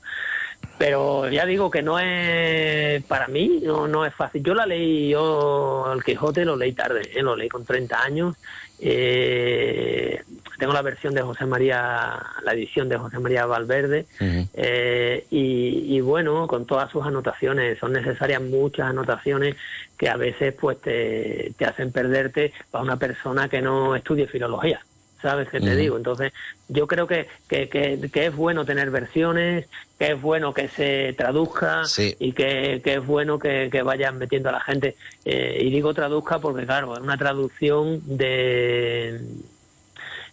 Pero 0.77 1.27
ya 1.29 1.45
digo 1.45 1.71
que 1.71 1.81
no 1.81 1.97
es, 1.99 3.03
para 3.05 3.27
mí, 3.27 3.61
no, 3.63 3.87
no 3.87 4.05
es 4.05 4.13
fácil. 4.13 4.43
Yo 4.43 4.53
la 4.53 4.65
leí, 4.67 5.09
yo 5.09 5.91
el 5.91 6.03
Quijote 6.03 6.45
lo 6.45 6.55
leí 6.55 6.73
tarde, 6.73 7.01
¿eh? 7.15 7.23
lo 7.23 7.35
leí 7.35 7.49
con 7.49 7.65
30 7.65 7.99
años. 7.99 8.35
Eh, 8.79 10.21
tengo 10.59 10.73
la 10.73 10.83
versión 10.83 11.15
de 11.15 11.23
José 11.23 11.47
María, 11.47 12.23
la 12.43 12.53
edición 12.53 12.89
de 12.89 12.97
José 12.97 13.17
María 13.17 13.47
Valverde. 13.47 14.05
Eh, 14.19 15.25
y, 15.31 15.95
y 15.95 16.01
bueno, 16.01 16.47
con 16.47 16.67
todas 16.67 16.91
sus 16.91 17.03
anotaciones, 17.03 17.79
son 17.79 17.93
necesarias 17.93 18.41
muchas 18.41 18.87
anotaciones 18.87 19.55
que 19.97 20.09
a 20.09 20.15
veces 20.15 20.53
pues 20.53 20.79
te, 20.79 21.53
te 21.57 21.65
hacen 21.65 21.91
perderte 21.91 22.53
para 22.69 22.83
una 22.83 22.97
persona 22.97 23.49
que 23.49 23.61
no 23.61 23.95
estudie 23.95 24.27
filología. 24.27 24.79
¿Sabes 25.21 25.49
qué 25.49 25.59
te 25.59 25.75
digo? 25.75 25.97
Entonces, 25.97 26.31
yo 26.67 26.85
creo 26.87 27.07
que, 27.07 27.27
que, 27.47 27.67
que, 27.69 28.09
que 28.11 28.25
es 28.27 28.35
bueno 28.35 28.65
tener 28.65 28.91
versiones, 28.91 29.67
que 29.97 30.11
es 30.11 30.21
bueno 30.21 30.53
que 30.53 30.67
se 30.67 31.13
traduzca 31.17 31.85
Sí. 31.85 32.15
y 32.19 32.33
que, 32.33 32.81
que 32.83 32.95
es 32.95 33.05
bueno 33.05 33.39
que, 33.39 33.69
vayan 33.83 34.17
metiendo 34.17 34.49
a 34.49 34.51
la 34.53 34.59
gente. 34.61 34.95
Eh, 35.25 35.59
y 35.61 35.69
digo 35.71 35.93
traduzca 35.93 36.39
porque, 36.39 36.65
claro, 36.65 36.93
es 36.93 36.99
una 37.01 37.17
traducción 37.17 38.01
de 38.05 39.21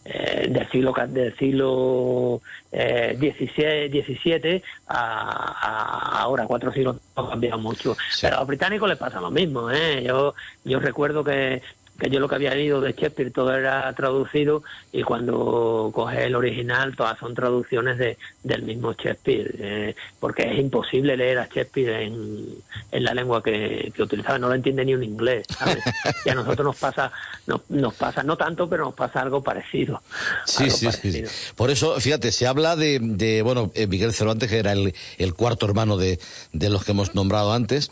eh, 0.07 0.49
del 0.51 0.69
siglo 0.71 0.93
del 1.09 1.35
siglo 1.39 2.43
eh, 2.71 3.17
16, 3.19 3.91
17 3.91 4.63
a, 4.89 6.17
a 6.19 6.21
ahora 6.21 6.45
cuatro 6.47 6.71
siglos 6.75 6.97
ha 7.17 7.27
cambiado 7.31 7.59
mucho 7.59 7.97
Sí. 8.11 8.19
pero 8.23 8.37
a 8.37 8.39
los 8.41 8.49
británicos 8.49 8.87
les 8.87 8.99
pasa 8.99 9.19
lo 9.19 9.31
mismo 9.31 9.71
¿eh? 9.71 10.03
yo 10.07 10.35
yo 10.63 10.79
recuerdo 10.79 11.25
que 11.25 11.63
que 11.99 12.11
yo 12.11 12.21
lo 12.21 12.29
que 12.29 12.35
había 12.35 12.55
leído 12.55 12.81
de 12.81 12.93
Shakespeare 12.93 13.31
todo 13.31 13.55
era 13.55 13.93
traducido 13.95 14.63
y 14.93 15.03
cuando 15.03 15.91
coges 15.95 16.21
el 16.21 16.35
original 16.35 16.97
todas 16.97 17.19
son 17.19 17.35
traducciones 17.35 17.99
de, 17.99 18.19
del 18.43 18.63
mismo 18.63 18.93
Shakespeare 18.93 19.55
eh, 19.59 19.95
porque 20.19 20.43
es 20.51 20.59
imposible 20.59 21.17
leer 21.17 21.39
a 21.39 21.47
Shakespeare 21.47 22.03
en, 22.03 22.47
en 22.91 23.05
la 23.05 23.15
lengua 23.15 23.43
que, 23.43 23.93
que 23.95 24.03
utilizaba 24.03 24.39
no 24.39 24.49
lo 24.49 24.55
entiende 24.55 24.85
ni 24.85 24.95
un 24.95 25.05
inglés 25.05 25.47
¿sabes? 25.57 25.85
y 26.25 26.31
a 26.31 26.35
nosotros 26.35 26.67
nos 26.67 26.77
pasa 26.77 27.13
nos, 27.47 27.61
nos 27.71 27.95
pasa 27.95 28.23
no 28.23 28.37
tanto 28.37 28.69
pero 28.69 28.87
nos 28.87 28.95
pasa 28.95 29.21
algo 29.21 29.43
parecido 29.43 30.03
Sí, 30.47 30.65
algo 30.65 30.77
sí, 30.77 31.13
sí. 31.13 31.25
Por 31.57 31.71
eso, 31.71 31.99
fíjate, 32.01 32.33
se 32.33 32.47
habla 32.47 32.77
de, 32.77 32.99
de 33.01 33.43
bueno, 33.43 33.71
eh, 33.75 33.87
Miguel 33.87 34.13
Cervantes, 34.13 34.49
que 34.51 34.59
era 34.59 34.73
el, 34.73 34.95
el 35.19 35.35
cuarto 35.35 35.67
hermano 35.67 35.97
de, 35.97 36.19
de 36.53 36.71
los 36.71 36.85
que 36.85 36.93
hemos 36.93 37.15
nombrado 37.15 37.53
antes, 37.53 37.91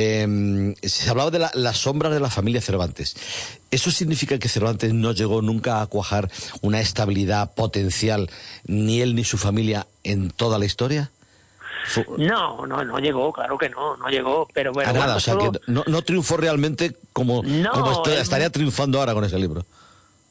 eh, 0.00 0.74
se 0.82 1.10
hablaba 1.10 1.30
de 1.30 1.40
la, 1.40 1.50
las 1.54 1.78
sombras 1.78 2.12
de 2.12 2.20
la 2.20 2.30
familia 2.30 2.60
Cervantes. 2.60 3.16
¿Eso 3.70 3.90
significa 3.90 4.38
que 4.38 4.48
Cervantes 4.48 4.94
no 4.94 5.12
llegó 5.12 5.42
nunca 5.42 5.80
a 5.82 5.86
cuajar 5.86 6.30
una 6.62 6.80
estabilidad 6.80 7.54
potencial, 7.54 8.30
ni 8.66 9.00
él 9.00 9.14
ni 9.16 9.24
su 9.24 9.38
familia, 9.38 9.86
en 10.04 10.30
toda 10.30 10.58
la 10.58 10.66
historia? 10.66 11.10
No 12.18 12.66
no 12.66 12.84
no 12.84 12.98
llegó 12.98 13.32
claro 13.32 13.56
que 13.56 13.68
no 13.70 13.96
no 13.96 14.08
llegó 14.08 14.46
pero 14.52 14.72
bueno 14.72 14.90
a 14.90 14.92
nada, 14.92 15.16
o 15.16 15.20
sea, 15.20 15.34
solo- 15.34 15.52
que 15.52 15.58
no, 15.68 15.84
no 15.86 16.02
triunfó 16.02 16.36
realmente 16.36 16.94
como, 17.12 17.42
No, 17.42 17.72
como 17.72 17.92
estoy- 17.92 18.14
él- 18.14 18.20
estaría 18.20 18.50
triunfando 18.50 18.98
ahora 19.00 19.14
con 19.14 19.24
ese 19.24 19.38
libro. 19.38 19.64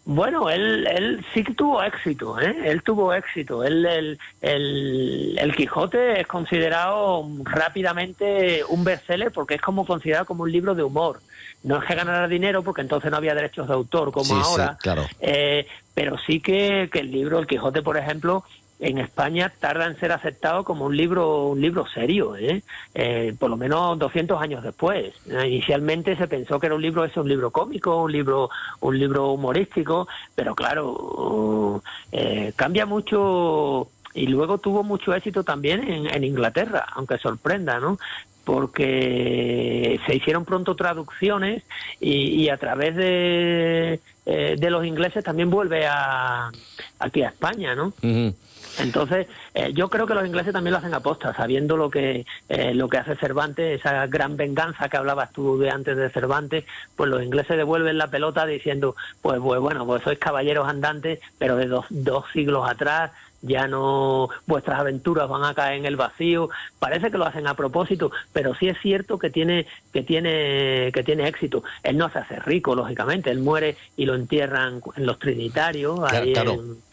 Bueno, 0.09 0.49
él, 0.49 0.87
él 0.87 1.25
sí 1.33 1.43
que 1.43 1.53
tuvo 1.53 1.83
éxito, 1.83 2.39
¿eh? 2.39 2.55
Él 2.63 2.81
tuvo 2.81 3.13
éxito. 3.13 3.65
Él, 3.65 3.85
el, 3.85 4.19
el, 4.41 5.37
el 5.37 5.53
Quijote 5.53 6.21
es 6.21 6.27
considerado 6.27 7.27
rápidamente 7.43 8.63
un 8.69 8.85
bestseller 8.85 9.33
porque 9.33 9.55
es 9.55 9.61
como 9.61 9.85
considerado 9.85 10.25
como 10.25 10.43
un 10.43 10.51
libro 10.51 10.75
de 10.75 10.83
humor. 10.83 11.19
No 11.63 11.77
es 11.81 11.83
que 11.83 11.95
ganara 11.95 12.25
dinero 12.29 12.63
porque 12.63 12.79
entonces 12.81 13.11
no 13.11 13.17
había 13.17 13.35
derechos 13.35 13.67
de 13.67 13.73
autor 13.73 14.13
como 14.13 14.23
Sí, 14.25 14.33
sí, 14.33 14.41
ahora. 14.41 14.77
claro. 14.81 15.05
Eh, 15.19 15.67
pero 15.93 16.17
sí 16.19 16.39
que, 16.39 16.89
que 16.89 16.99
el 16.99 17.11
libro, 17.11 17.39
el 17.39 17.47
Quijote, 17.47 17.81
por 17.81 17.97
ejemplo, 17.97 18.45
en 18.79 18.99
España 18.99 19.51
tarda 19.59 19.87
en 19.87 19.99
ser 19.99 20.11
aceptado 20.11 20.63
como 20.63 20.85
un 20.85 20.95
libro 20.95 21.47
un 21.47 21.59
libro 21.61 21.87
serio, 21.87 22.35
¿eh? 22.35 22.61
Eh, 22.93 23.33
por 23.39 23.49
lo 23.49 23.57
menos 23.57 23.97
200 23.97 24.39
años 24.41 24.63
después. 24.63 25.13
Eh, 25.29 25.47
Inicialmente 25.47 26.15
se 26.15 26.27
pensó 26.27 26.59
que 26.59 26.67
era 26.67 26.75
un 26.75 26.81
libro 26.81 27.03
eso, 27.03 27.21
un 27.21 27.29
libro 27.29 27.49
cómico, 27.49 28.03
un 28.03 28.11
libro 28.11 28.49
un 28.81 28.99
libro 28.99 29.31
humorístico, 29.31 30.07
pero 30.35 30.53
claro 30.53 31.81
eh, 32.11 32.53
cambia 32.55 32.85
mucho 32.85 33.87
y 34.13 34.27
luego 34.27 34.59
tuvo 34.59 34.83
mucho 34.83 35.13
éxito 35.13 35.43
también 35.43 35.83
en, 35.83 36.07
en 36.07 36.23
Inglaterra, 36.23 36.85
aunque 36.93 37.17
sorprenda, 37.17 37.79
¿no? 37.79 37.97
porque 38.45 39.99
se 40.05 40.15
hicieron 40.15 40.45
pronto 40.45 40.73
traducciones 40.73 41.63
y, 41.99 42.43
y 42.43 42.49
a 42.49 42.55
través 42.55 42.95
de, 42.95 43.99
de 44.25 44.69
los 44.69 44.85
ingleses 44.85 45.21
también 45.21 45.49
vuelve 45.49 45.85
a, 45.85 46.49
aquí 46.97 47.23
a 47.23 47.27
España, 47.27 47.75
¿no? 47.75 47.87
Ujú. 48.01 48.33
Entonces, 48.79 49.27
eh, 49.53 49.71
yo 49.73 49.89
creo 49.89 50.05
que 50.05 50.13
los 50.13 50.25
ingleses 50.25 50.53
también 50.53 50.71
lo 50.73 50.77
hacen 50.79 50.93
aposta, 50.93 51.33
sabiendo 51.33 51.77
lo 51.77 51.89
que 51.89 52.25
eh, 52.49 52.73
lo 52.73 52.87
que 52.89 52.97
hace 52.97 53.15
Cervantes, 53.15 53.79
esa 53.79 54.05
gran 54.07 54.37
venganza 54.37 54.89
que 54.89 54.97
hablabas 54.97 55.31
tú 55.31 55.57
de 55.57 55.69
antes 55.69 55.97
de 55.97 56.09
Cervantes, 56.09 56.65
pues 56.95 57.09
los 57.09 57.23
ingleses 57.23 57.57
devuelven 57.57 57.97
la 57.97 58.07
pelota 58.07 58.45
diciendo, 58.45 58.95
pues, 59.21 59.39
pues 59.39 59.59
bueno, 59.59 59.85
pues 59.85 60.03
sois 60.03 60.19
caballeros 60.19 60.67
andantes, 60.67 61.19
pero 61.37 61.55
de 61.55 61.67
dos, 61.67 61.85
dos 61.89 62.25
siglos 62.33 62.69
atrás 62.69 63.11
ya 63.43 63.67
no 63.67 64.29
vuestras 64.47 64.79
aventuras 64.79 65.29
van 65.29 65.43
a 65.43 65.53
caer 65.53 65.77
en 65.77 65.85
el 65.85 65.95
vacío 65.95 66.49
parece 66.79 67.11
que 67.11 67.19
lo 67.19 67.25
hacen 67.27 67.45
a 67.45 67.53
propósito 67.53 68.11
pero 68.33 68.55
sí 68.55 68.67
es 68.67 68.79
cierto 68.81 69.19
que 69.19 69.29
tiene 69.29 69.67
que 69.93 70.01
tiene 70.01 70.89
que 70.91 71.03
tiene 71.05 71.27
éxito 71.27 71.63
él 71.83 71.99
no 71.99 72.09
se 72.09 72.17
hace 72.17 72.39
rico 72.39 72.73
lógicamente 72.73 73.29
él 73.29 73.37
muere 73.39 73.77
y 73.95 74.07
lo 74.07 74.15
entierran 74.15 74.81
en 74.95 75.05
los 75.05 75.19
trinitarios 75.19 75.99
Claro, 75.99 76.17
ahí 76.25 76.33
claro. 76.33 76.53
en- 76.53 76.86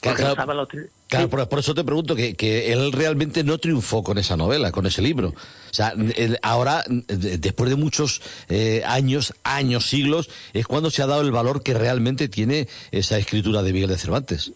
Claro, 0.00 1.28
por, 1.48 1.58
eso 1.58 1.74
te 1.74 1.84
pregunto 1.84 2.14
que, 2.14 2.34
que, 2.34 2.72
él 2.72 2.92
realmente 2.92 3.42
no 3.42 3.58
triunfó 3.58 4.02
con 4.02 4.18
esa 4.18 4.36
novela, 4.36 4.70
con 4.72 4.86
ese 4.86 5.02
libro. 5.02 5.28
O 5.28 5.74
sea, 5.74 5.94
ahora, 6.42 6.84
después 6.86 7.70
de 7.70 7.76
muchos 7.76 8.20
eh, 8.48 8.82
años, 8.86 9.34
años, 9.42 9.86
siglos, 9.86 10.30
es 10.52 10.66
cuando 10.66 10.90
se 10.90 11.02
ha 11.02 11.06
dado 11.06 11.22
el 11.22 11.32
valor 11.32 11.62
que 11.62 11.74
realmente 11.74 12.28
tiene 12.28 12.68
esa 12.90 13.18
escritura 13.18 13.62
de 13.62 13.72
Miguel 13.72 13.88
de 13.88 13.98
Cervantes. 13.98 14.52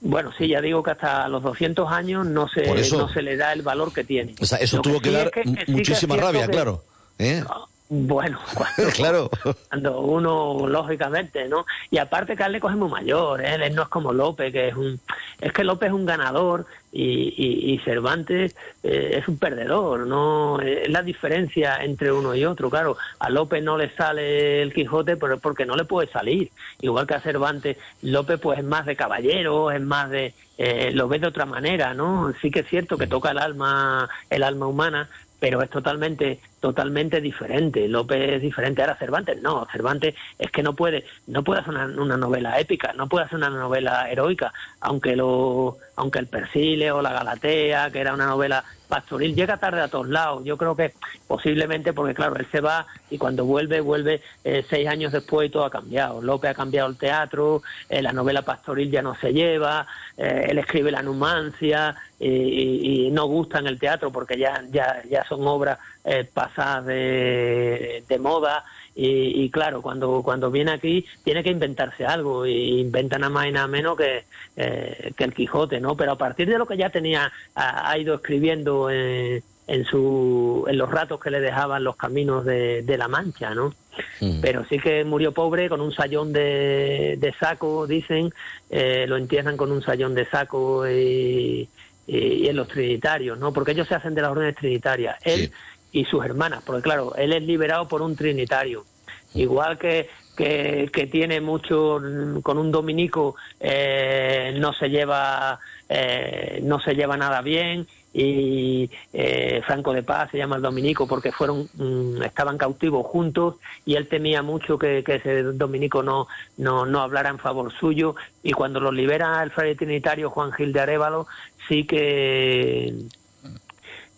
Bueno, 0.00 0.30
sí, 0.36 0.48
ya 0.48 0.60
digo 0.60 0.82
que 0.82 0.90
hasta 0.90 1.26
los 1.28 1.42
200 1.42 1.90
años 1.90 2.26
no 2.26 2.48
se, 2.48 2.66
no 2.92 3.08
se 3.08 3.22
le 3.22 3.36
da 3.36 3.52
el 3.52 3.62
valor 3.62 3.92
que 3.92 4.04
tiene. 4.04 4.34
O 4.40 4.46
sea, 4.46 4.58
eso 4.58 4.80
tuvo 4.80 5.00
que, 5.00 5.10
dar 5.10 5.30
muchísima 5.68 6.16
rabia, 6.16 6.46
claro. 6.48 6.84
¿eh? 7.18 7.42
Bueno, 7.88 8.40
cuando, 8.54 8.92
claro. 8.92 9.30
cuando 9.68 10.00
uno, 10.00 10.66
lógicamente, 10.66 11.48
¿no? 11.48 11.64
Y 11.90 11.98
aparte 11.98 12.36
que 12.36 12.48
le 12.48 12.58
cogemos 12.58 12.90
mayor, 12.90 13.44
¿eh? 13.44 13.54
él 13.54 13.74
no 13.74 13.82
es 13.82 13.88
como 13.88 14.12
López, 14.12 14.52
que 14.52 14.68
es 14.68 14.74
un... 14.74 15.00
Es 15.40 15.52
que 15.52 15.62
López 15.62 15.88
es 15.88 15.94
un 15.94 16.06
ganador 16.06 16.66
y, 16.90 17.72
y, 17.72 17.78
Cervantes 17.80 18.56
eh, 18.82 19.18
es 19.18 19.28
un 19.28 19.38
perdedor, 19.38 20.06
¿no? 20.06 20.60
Es 20.60 20.88
la 20.88 21.02
diferencia 21.02 21.76
entre 21.84 22.10
uno 22.10 22.34
y 22.34 22.44
otro, 22.44 22.70
claro. 22.70 22.96
A 23.18 23.28
López 23.28 23.62
no 23.62 23.76
le 23.76 23.90
sale 23.90 24.62
el 24.62 24.72
Quijote 24.72 25.16
pero 25.16 25.38
porque 25.38 25.66
no 25.66 25.76
le 25.76 25.84
puede 25.84 26.10
salir. 26.10 26.50
Igual 26.80 27.06
que 27.06 27.14
a 27.14 27.20
Cervantes, 27.20 27.76
López 28.02 28.40
pues 28.40 28.58
es 28.58 28.64
más 28.64 28.86
de 28.86 28.96
caballero, 28.96 29.70
es 29.70 29.80
más 29.80 30.10
de... 30.10 30.34
Eh, 30.58 30.90
lo 30.92 31.06
ve 31.06 31.18
de 31.18 31.26
otra 31.26 31.44
manera, 31.44 31.92
¿no? 31.92 32.32
Sí 32.40 32.50
que 32.50 32.60
es 32.60 32.66
cierto 32.66 32.96
que 32.96 33.06
toca 33.06 33.30
el 33.30 33.38
alma, 33.38 34.08
el 34.30 34.42
alma 34.42 34.66
humana, 34.66 35.08
pero 35.38 35.62
es 35.62 35.70
totalmente 35.70 36.40
totalmente 36.66 37.20
diferente. 37.20 37.86
López 37.86 38.32
es 38.32 38.42
diferente. 38.42 38.82
Ahora 38.82 38.96
Cervantes 38.96 39.40
no, 39.40 39.68
Cervantes 39.70 40.16
es 40.36 40.50
que 40.50 40.64
no 40.64 40.74
puede 40.74 41.04
no 41.28 41.44
puede 41.44 41.60
hacer 41.60 41.72
una, 41.72 42.16
novela 42.16 42.58
épica, 42.58 42.92
no 42.92 43.08
puede 43.08 43.26
hacer 43.26 43.38
una 43.38 43.50
novela 43.50 44.10
heroica, 44.10 44.52
aunque 44.80 45.14
lo 45.14 45.76
aunque 45.94 46.18
el 46.18 46.26
Persile 46.26 46.90
o 46.90 47.00
la 47.00 47.12
Galatea, 47.12 47.92
que 47.92 48.00
era 48.00 48.12
una 48.12 48.26
novela 48.26 48.64
pastoril, 48.88 49.34
llega 49.34 49.56
tarde 49.56 49.80
a 49.80 49.88
todos 49.88 50.08
lados. 50.08 50.44
Yo 50.44 50.56
creo 50.56 50.74
que 50.76 50.92
posiblemente 51.26 51.92
porque 51.92 52.14
claro, 52.14 52.36
él 52.36 52.46
se 52.50 52.60
va 52.60 52.86
y 53.10 53.16
cuando 53.16 53.44
vuelve 53.44 53.80
vuelve 53.80 54.20
eh, 54.44 54.64
seis 54.68 54.88
años 54.88 55.12
después 55.12 55.48
y 55.48 55.52
todo 55.52 55.64
ha 55.64 55.70
cambiado. 55.70 56.20
López 56.20 56.50
ha 56.50 56.54
cambiado 56.54 56.88
el 56.88 56.98
teatro, 56.98 57.62
eh, 57.88 58.02
la 58.02 58.12
novela 58.12 58.42
pastoril 58.42 58.90
ya 58.90 59.02
no 59.02 59.14
se 59.14 59.32
lleva, 59.32 59.86
eh, 60.16 60.48
él 60.48 60.58
escribe 60.58 60.90
la 60.90 61.02
numancia 61.02 61.94
y, 62.18 63.10
no 63.12 63.26
gusta 63.26 63.58
en 63.58 63.66
el 63.66 63.78
teatro 63.78 64.10
porque 64.10 64.38
ya 64.38 64.62
ya 64.70 65.02
ya 65.08 65.24
son 65.24 65.46
obras 65.46 65.78
eh, 66.08 68.02
de, 68.08 68.18
moda 68.18 68.64
y, 68.94 69.50
claro, 69.50 69.82
cuando, 69.82 70.22
cuando 70.22 70.50
viene 70.50 70.70
aquí 70.70 71.04
tiene 71.24 71.42
que 71.42 71.50
inventarse 71.50 72.06
algo 72.06 72.46
y 72.46 72.80
inventa 72.80 73.18
nada 73.18 73.30
más 73.30 73.46
y 73.48 73.52
nada 73.52 73.66
menos 73.66 73.96
que, 73.96 74.24
eh, 74.56 75.12
que 75.16 75.24
el 75.24 75.34
Quijote, 75.34 75.80
¿no? 75.80 75.96
Pero 75.96 76.12
a 76.12 76.18
partir 76.18 76.48
de 76.48 76.58
lo 76.58 76.66
que 76.66 76.76
ya 76.76 76.90
tenía, 76.90 77.32
ha, 77.56 77.98
ido 77.98 78.14
escribiendo 78.14 78.88
en, 78.88 79.42
su, 79.90 80.64
en 80.68 80.78
los 80.78 80.90
ratos 80.90 81.20
que 81.20 81.30
le 81.30 81.40
dejaban 81.40 81.82
los 81.82 81.96
caminos 81.96 82.44
de, 82.44 82.94
la 82.96 83.08
Mancha, 83.08 83.54
¿no? 83.54 83.74
Mm. 84.20 84.40
Pero 84.40 84.64
sí 84.66 84.78
que 84.78 85.04
murió 85.04 85.32
pobre 85.32 85.68
con 85.68 85.80
un 85.80 85.92
sayón 85.92 86.32
de, 86.32 87.16
de 87.18 87.32
saco, 87.32 87.86
dicen, 87.86 88.32
eh, 88.70 89.06
lo 89.08 89.16
entierran 89.16 89.56
con 89.56 89.72
un 89.72 89.82
sayón 89.82 90.14
de 90.14 90.24
saco 90.26 90.88
y, 90.88 91.68
y, 92.06 92.48
en 92.48 92.56
los 92.56 92.68
trinitarios, 92.68 93.38
¿no? 93.38 93.52
Porque 93.52 93.72
ellos 93.72 93.88
se 93.88 93.94
hacen 93.94 94.14
de 94.14 94.22
las 94.22 94.30
órdenes 94.30 94.54
trinitarias. 94.56 95.16
Él 95.24 95.50
y 95.96 96.04
sus 96.04 96.22
hermanas, 96.22 96.62
porque 96.64 96.82
claro, 96.82 97.14
él 97.16 97.32
es 97.32 97.42
liberado 97.42 97.88
por 97.88 98.02
un 98.02 98.14
trinitario. 98.16 98.84
Igual 99.32 99.78
que, 99.78 100.10
que, 100.36 101.08
tiene 101.10 101.40
mucho, 101.40 101.98
con 102.42 102.58
un 102.58 102.70
dominico 102.70 103.34
eh, 103.58 104.54
no 104.58 104.74
se 104.74 104.90
lleva 104.90 105.58
eh, 105.88 106.60
no 106.62 106.80
se 106.80 106.94
lleva 106.94 107.16
nada 107.16 107.40
bien 107.40 107.86
y 108.12 108.90
eh, 109.12 109.62
Franco 109.64 109.92
de 109.92 110.02
Paz 110.02 110.30
se 110.30 110.38
llama 110.38 110.56
el 110.56 110.62
dominico 110.62 111.06
porque 111.06 111.32
fueron 111.32 111.68
mm, 111.74 112.22
estaban 112.22 112.58
cautivos 112.58 113.06
juntos 113.06 113.54
y 113.86 113.94
él 113.94 114.08
temía 114.08 114.42
mucho 114.42 114.78
que, 114.78 115.02
que, 115.04 115.16
ese 115.16 115.42
dominico 115.44 116.02
no, 116.02 116.26
no, 116.58 116.84
no 116.84 117.00
hablara 117.00 117.30
en 117.30 117.38
favor 117.38 117.72
suyo 117.72 118.16
y 118.42 118.52
cuando 118.52 118.80
lo 118.80 118.92
libera 118.92 119.42
el 119.42 119.50
fraile 119.50 119.76
trinitario 119.76 120.28
Juan 120.28 120.52
Gil 120.52 120.72
de 120.72 120.80
Arevalo 120.80 121.26
sí 121.68 121.84
que 121.84 122.94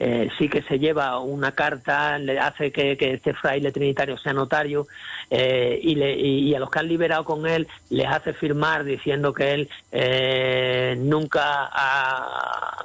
eh, 0.01 0.29
sí 0.39 0.49
que 0.49 0.63
se 0.63 0.79
lleva 0.79 1.19
una 1.19 1.53
carta, 1.53 2.19
le 2.19 2.39
hace 2.39 2.71
que, 2.71 2.97
este 3.01 3.35
fraile 3.35 3.73
trinitario 3.73 4.17
sea 4.17 4.33
notario 4.33 4.87
eh, 5.29 5.81
y, 5.83 5.97
le, 5.97 6.17
y, 6.17 6.55
a 6.55 6.61
los 6.61 6.71
que 6.71 6.79
han 6.79 6.87
liberado 6.89 7.25
con 7.25 7.47
él 7.49 7.67
les 7.91 8.07
hace 8.07 8.33
firmar 8.33 8.85
diciendo 8.85 9.33
que 9.33 9.55
él 9.55 9.69
eh, 9.91 10.97
nunca 11.01 11.69
ha, 11.73 12.85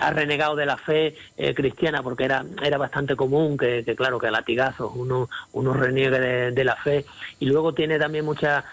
ha, 0.00 0.10
renegado 0.10 0.56
de 0.56 0.66
la 0.66 0.76
fe 0.76 1.14
cristiana 1.54 2.02
porque 2.02 2.24
era, 2.24 2.44
era 2.64 2.78
bastante 2.78 3.14
común 3.14 3.56
que, 3.56 3.84
claro, 3.96 4.18
que 4.18 4.26
a 4.26 4.30
latigazos 4.32 4.92
uno, 4.96 5.28
uno 5.52 5.72
reniegue 5.72 6.50
de, 6.50 6.64
la 6.64 6.76
fe. 6.76 7.04
Y 7.38 7.46
luego 7.46 7.74
tiene 7.74 7.98
también 7.98 8.24
mucha, 8.24 8.64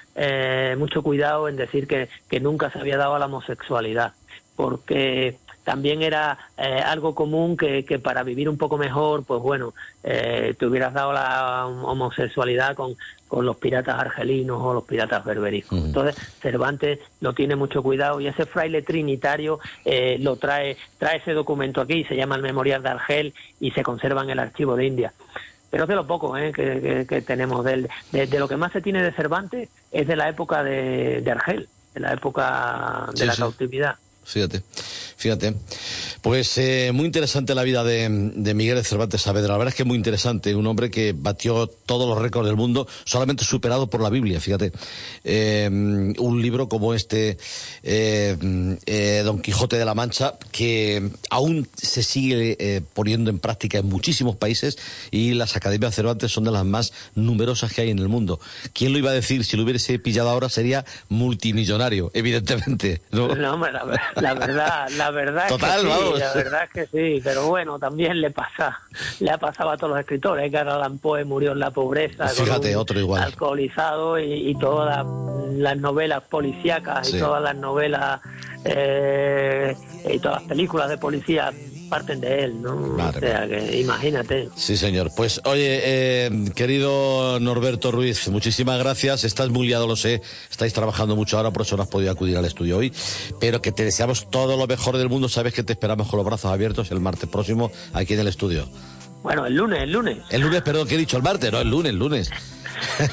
mucho 0.77 1.03
cuidado 1.03 1.47
en 1.47 1.57
decir 1.57 1.87
que, 1.87 2.09
que 2.29 2.39
nunca 2.39 2.71
se 2.71 2.79
había 2.79 2.97
dado 2.97 3.15
a 3.15 3.19
la 3.19 3.25
homosexualidad 3.27 4.13
porque 4.55 5.37
también 5.63 6.01
era 6.01 6.37
eh, 6.57 6.81
algo 6.83 7.13
común 7.13 7.55
que, 7.55 7.85
que, 7.85 7.99
para 7.99 8.23
vivir 8.23 8.49
un 8.49 8.57
poco 8.57 8.77
mejor, 8.77 9.23
pues 9.23 9.41
bueno, 9.41 9.73
eh, 10.03 10.55
te 10.57 10.65
hubieras 10.65 10.93
dado 10.93 11.13
la 11.13 11.67
homosexualidad 11.67 12.75
con, 12.75 12.95
con 13.31 13.45
los 13.45 13.55
piratas 13.55 13.97
argelinos 13.97 14.59
o 14.61 14.73
los 14.73 14.83
piratas 14.83 15.23
berbericos. 15.23 15.85
Entonces, 15.85 16.17
Cervantes 16.41 16.99
lo 17.21 17.31
tiene 17.31 17.55
mucho 17.55 17.81
cuidado 17.81 18.19
y 18.19 18.27
ese 18.27 18.45
fraile 18.45 18.81
trinitario 18.81 19.57
eh, 19.85 20.17
lo 20.19 20.35
trae, 20.35 20.75
trae 20.97 21.19
ese 21.19 21.31
documento 21.31 21.79
aquí, 21.79 22.03
se 22.03 22.17
llama 22.17 22.35
el 22.35 22.41
Memorial 22.41 22.83
de 22.83 22.89
Argel 22.89 23.33
y 23.61 23.71
se 23.71 23.83
conserva 23.83 24.23
en 24.23 24.31
el 24.31 24.39
archivo 24.39 24.75
de 24.75 24.85
India. 24.85 25.13
Pero 25.69 25.83
es 25.83 25.89
de 25.89 25.95
lo 25.95 26.05
poco 26.05 26.37
eh, 26.37 26.51
que, 26.51 27.21
tenemos 27.21 27.63
de 27.63 27.73
él. 27.73 27.89
De, 28.11 28.37
lo 28.37 28.49
que 28.49 28.57
más 28.57 28.73
se 28.73 28.81
tiene 28.81 29.01
de 29.01 29.13
Cervantes 29.13 29.69
es 29.93 30.07
de 30.07 30.17
la 30.17 30.27
época 30.27 30.61
de, 30.61 31.23
Argel, 31.31 31.69
de 31.93 31.99
la 32.01 32.11
época 32.11 33.07
de 33.15 33.25
la 33.27 33.35
cautividad. 33.37 33.95
Fíjate, 34.25 34.61
fíjate. 35.21 35.53
Pues 36.21 36.57
eh, 36.57 36.91
muy 36.93 37.05
interesante 37.05 37.55
la 37.55 37.63
vida 37.63 37.83
de, 37.83 38.09
Miguel 38.09 38.75
de 38.75 38.83
Cervantes 38.83 39.21
Saavedra. 39.21 39.53
La 39.53 39.57
verdad 39.57 39.73
es 39.73 39.75
que 39.75 39.83
muy 39.83 39.97
interesante. 39.97 40.55
Un 40.55 40.67
hombre 40.67 40.89
que 40.89 41.13
batió 41.15 41.67
todos 41.67 42.09
los 42.09 42.21
récords 42.21 42.47
del 42.47 42.57
mundo, 42.57 42.87
solamente 43.05 43.45
superado 43.45 43.87
por 43.87 44.01
la 44.01 44.09
Biblia, 44.09 44.39
fíjate. 44.41 44.71
Eh, 45.23 45.69
un 45.71 46.41
libro 46.41 46.67
como 46.67 46.93
este, 46.93 47.37
eh, 47.83 49.21
Don 49.23 49.41
Quijote 49.41 49.77
de 49.77 49.85
la 49.85 49.93
Mancha, 49.93 50.33
que 50.51 51.09
aún 51.29 51.67
se 51.75 52.03
sigue 52.03 52.83
poniendo 52.93 53.29
en 53.29 53.39
práctica 53.39 53.77
en 53.77 53.87
muchísimos 53.87 54.35
países 54.35 54.77
y 55.11 55.33
las 55.33 55.55
academias 55.55 55.91
de 55.91 55.95
Cervantes 55.95 56.31
son 56.31 56.43
de 56.43 56.51
las 56.51 56.65
más 56.65 56.93
numerosas 57.15 57.73
que 57.73 57.81
hay 57.81 57.89
en 57.91 57.99
el 57.99 58.07
mundo. 58.07 58.39
¿Quién 58.73 58.91
lo 58.93 58.97
iba 58.97 59.11
a 59.11 59.13
decir? 59.13 59.45
Si 59.45 59.55
lo 59.55 59.63
hubiese 59.63 59.99
pillado 59.99 60.29
ahora 60.29 60.49
sería 60.49 60.83
multimillonario, 61.09 62.09
evidentemente. 62.13 63.01
No, 63.11 63.35
no 63.35 63.57
la 64.15 64.33
verdad, 64.33 64.89
la 64.97 65.10
verdad 65.11 65.47
es 65.49 65.57
que 65.57 65.65
sí, 65.65 66.19
la 66.19 66.33
verdad 66.33 66.63
es 66.63 66.69
que 66.71 66.85
sí, 66.87 67.21
pero 67.23 67.47
bueno, 67.47 67.79
también 67.79 68.19
le 68.21 68.31
pasa, 68.31 68.79
le 69.19 69.31
ha 69.31 69.37
pasado 69.37 69.71
a 69.71 69.77
todos 69.77 69.91
los 69.91 69.99
escritores, 69.99 70.49
que 70.49 70.57
Allan 70.57 70.97
Poe 70.97 71.23
murió 71.25 71.51
en 71.51 71.59
la 71.59 71.71
pobreza, 71.71 72.27
Fíjate, 72.27 72.75
otro 72.75 72.99
igual. 72.99 73.23
alcoholizado 73.23 74.19
y, 74.19 74.55
todas 74.59 75.05
las, 75.51 75.77
novelas 75.77 76.23
policíacas 76.23 77.13
y 77.13 77.19
todas 77.19 77.41
las 77.41 77.55
novelas 77.55 78.21
eh, 78.65 79.75
y 80.11 80.19
todas 80.19 80.41
las 80.41 80.49
películas 80.49 80.89
de 80.89 80.97
policía 80.97 81.51
parten 81.91 82.21
de 82.21 82.45
él, 82.45 82.61
¿no? 82.61 82.95
o 82.95 83.19
sea, 83.19 83.45
que 83.49 83.81
imagínate. 83.81 84.47
Sí, 84.55 84.77
señor. 84.77 85.11
Pues 85.13 85.41
oye, 85.43 85.81
eh, 85.83 86.31
querido 86.55 87.37
Norberto 87.41 87.91
Ruiz, 87.91 88.29
muchísimas 88.29 88.79
gracias. 88.79 89.25
Estás 89.25 89.49
muy 89.49 89.67
liado, 89.67 89.87
lo 89.87 89.97
sé. 89.97 90.21
Estáis 90.49 90.71
trabajando 90.71 91.17
mucho 91.17 91.35
ahora, 91.35 91.51
por 91.51 91.63
eso 91.63 91.75
no 91.75 91.83
has 91.83 91.89
podido 91.89 92.09
acudir 92.09 92.37
al 92.37 92.45
estudio 92.45 92.77
hoy. 92.77 92.93
Pero 93.41 93.61
que 93.61 93.73
te 93.73 93.83
deseamos 93.83 94.31
todo 94.31 94.55
lo 94.55 94.67
mejor 94.67 94.97
del 94.97 95.09
mundo. 95.09 95.27
Sabes 95.27 95.53
que 95.53 95.63
te 95.63 95.73
esperamos 95.73 96.07
con 96.07 96.15
los 96.15 96.25
brazos 96.25 96.49
abiertos 96.49 96.89
el 96.91 97.01
martes 97.01 97.29
próximo 97.29 97.69
aquí 97.91 98.13
en 98.13 98.21
el 98.21 98.27
estudio. 98.29 98.69
Bueno, 99.23 99.45
el 99.45 99.55
lunes, 99.55 99.83
el 99.83 99.91
lunes. 99.91 100.17
El 100.29 100.41
lunes, 100.41 100.61
perdón, 100.61 100.87
que 100.87 100.95
he 100.95 100.97
dicho 100.97 101.17
el 101.17 101.23
martes, 101.23 101.51
no, 101.51 101.59
el 101.59 101.69
lunes, 101.69 101.91
el 101.91 101.99
lunes. 101.99 102.29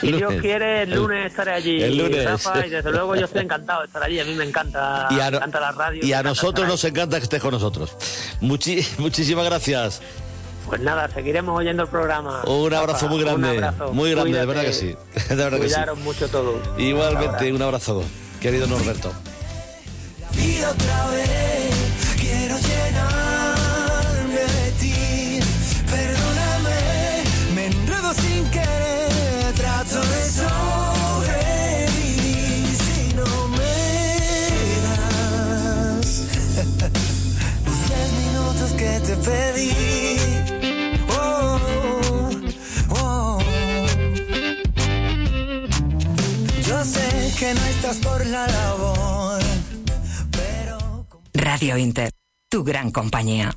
Si 0.00 0.12
Dios 0.12 0.32
quiere, 0.40 0.82
el 0.82 0.94
lunes 0.94 1.26
estaré 1.26 1.52
allí. 1.52 1.82
El 1.82 1.98
lunes. 1.98 2.26
y 2.66 2.70
desde 2.70 2.90
luego 2.90 3.14
yo 3.16 3.26
estoy 3.26 3.42
encantado 3.42 3.80
de 3.80 3.86
estar 3.86 4.02
allí. 4.02 4.18
A 4.18 4.24
mí 4.24 4.34
me 4.34 4.44
encanta, 4.44 5.08
me 5.10 5.16
encanta 5.16 5.60
la 5.60 5.72
radio. 5.72 6.04
Y 6.04 6.12
a 6.14 6.22
nosotros 6.22 6.66
nos 6.66 6.82
encanta 6.84 7.18
que 7.18 7.24
estés 7.24 7.42
con 7.42 7.50
nosotros. 7.50 7.94
muchísimas 8.40 9.44
gracias. 9.44 10.00
Pues 10.68 10.82
nada, 10.82 11.08
seguiremos 11.08 11.58
oyendo 11.58 11.82
el 11.84 11.88
programa. 11.88 12.42
Un 12.44 12.74
abrazo 12.74 13.08
muy 13.08 13.22
grande. 13.22 13.58
Un 13.58 13.64
abrazo. 13.64 13.92
Muy 13.94 14.10
grande, 14.10 14.38
de 14.38 14.46
verdad 14.46 14.62
que 14.62 14.72
sí. 14.74 14.94
De 15.28 15.34
verdad 15.34 15.60
que 15.60 15.68
sí. 15.68 15.76
mucho 16.02 16.28
todos. 16.28 16.56
Igualmente, 16.78 17.52
un 17.52 17.62
abrazo, 17.62 18.04
querido 18.40 18.66
Norberto. 18.66 19.12
Y 20.36 20.62
otra 20.62 21.10
vez 21.10 21.57
pedí. 39.24 40.26
Oh, 41.10 41.58
oh. 42.90 43.38
Yo 46.66 46.84
sé 46.84 47.32
que 47.38 47.54
no 47.54 47.64
estás 47.64 47.98
por 47.98 48.26
la 48.26 48.46
labor, 48.46 49.40
pero... 50.30 51.06
Radio 51.34 51.78
Inter, 51.78 52.10
tu 52.48 52.64
gran 52.64 52.90
compañía. 52.90 53.54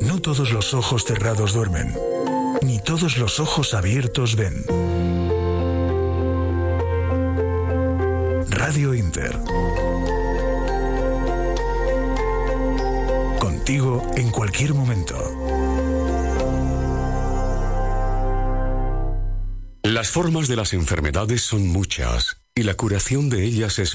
No 0.00 0.20
todos 0.20 0.52
los 0.52 0.74
ojos 0.74 1.04
cerrados 1.04 1.52
duermen, 1.52 1.94
ni 2.66 2.80
todos 2.80 3.16
los 3.16 3.38
ojos 3.38 3.74
abiertos 3.74 4.34
ven. 4.34 4.64
Radio 8.50 8.92
Inter. 8.92 9.38
Contigo 13.38 14.10
en 14.16 14.30
cualquier 14.32 14.74
momento. 14.74 15.16
Las 19.84 20.10
formas 20.10 20.48
de 20.48 20.56
las 20.56 20.72
enfermedades 20.72 21.42
son 21.42 21.68
muchas 21.68 22.38
y 22.56 22.64
la 22.64 22.74
curación 22.74 23.28
de 23.30 23.44
ellas 23.44 23.78
es 23.78 23.94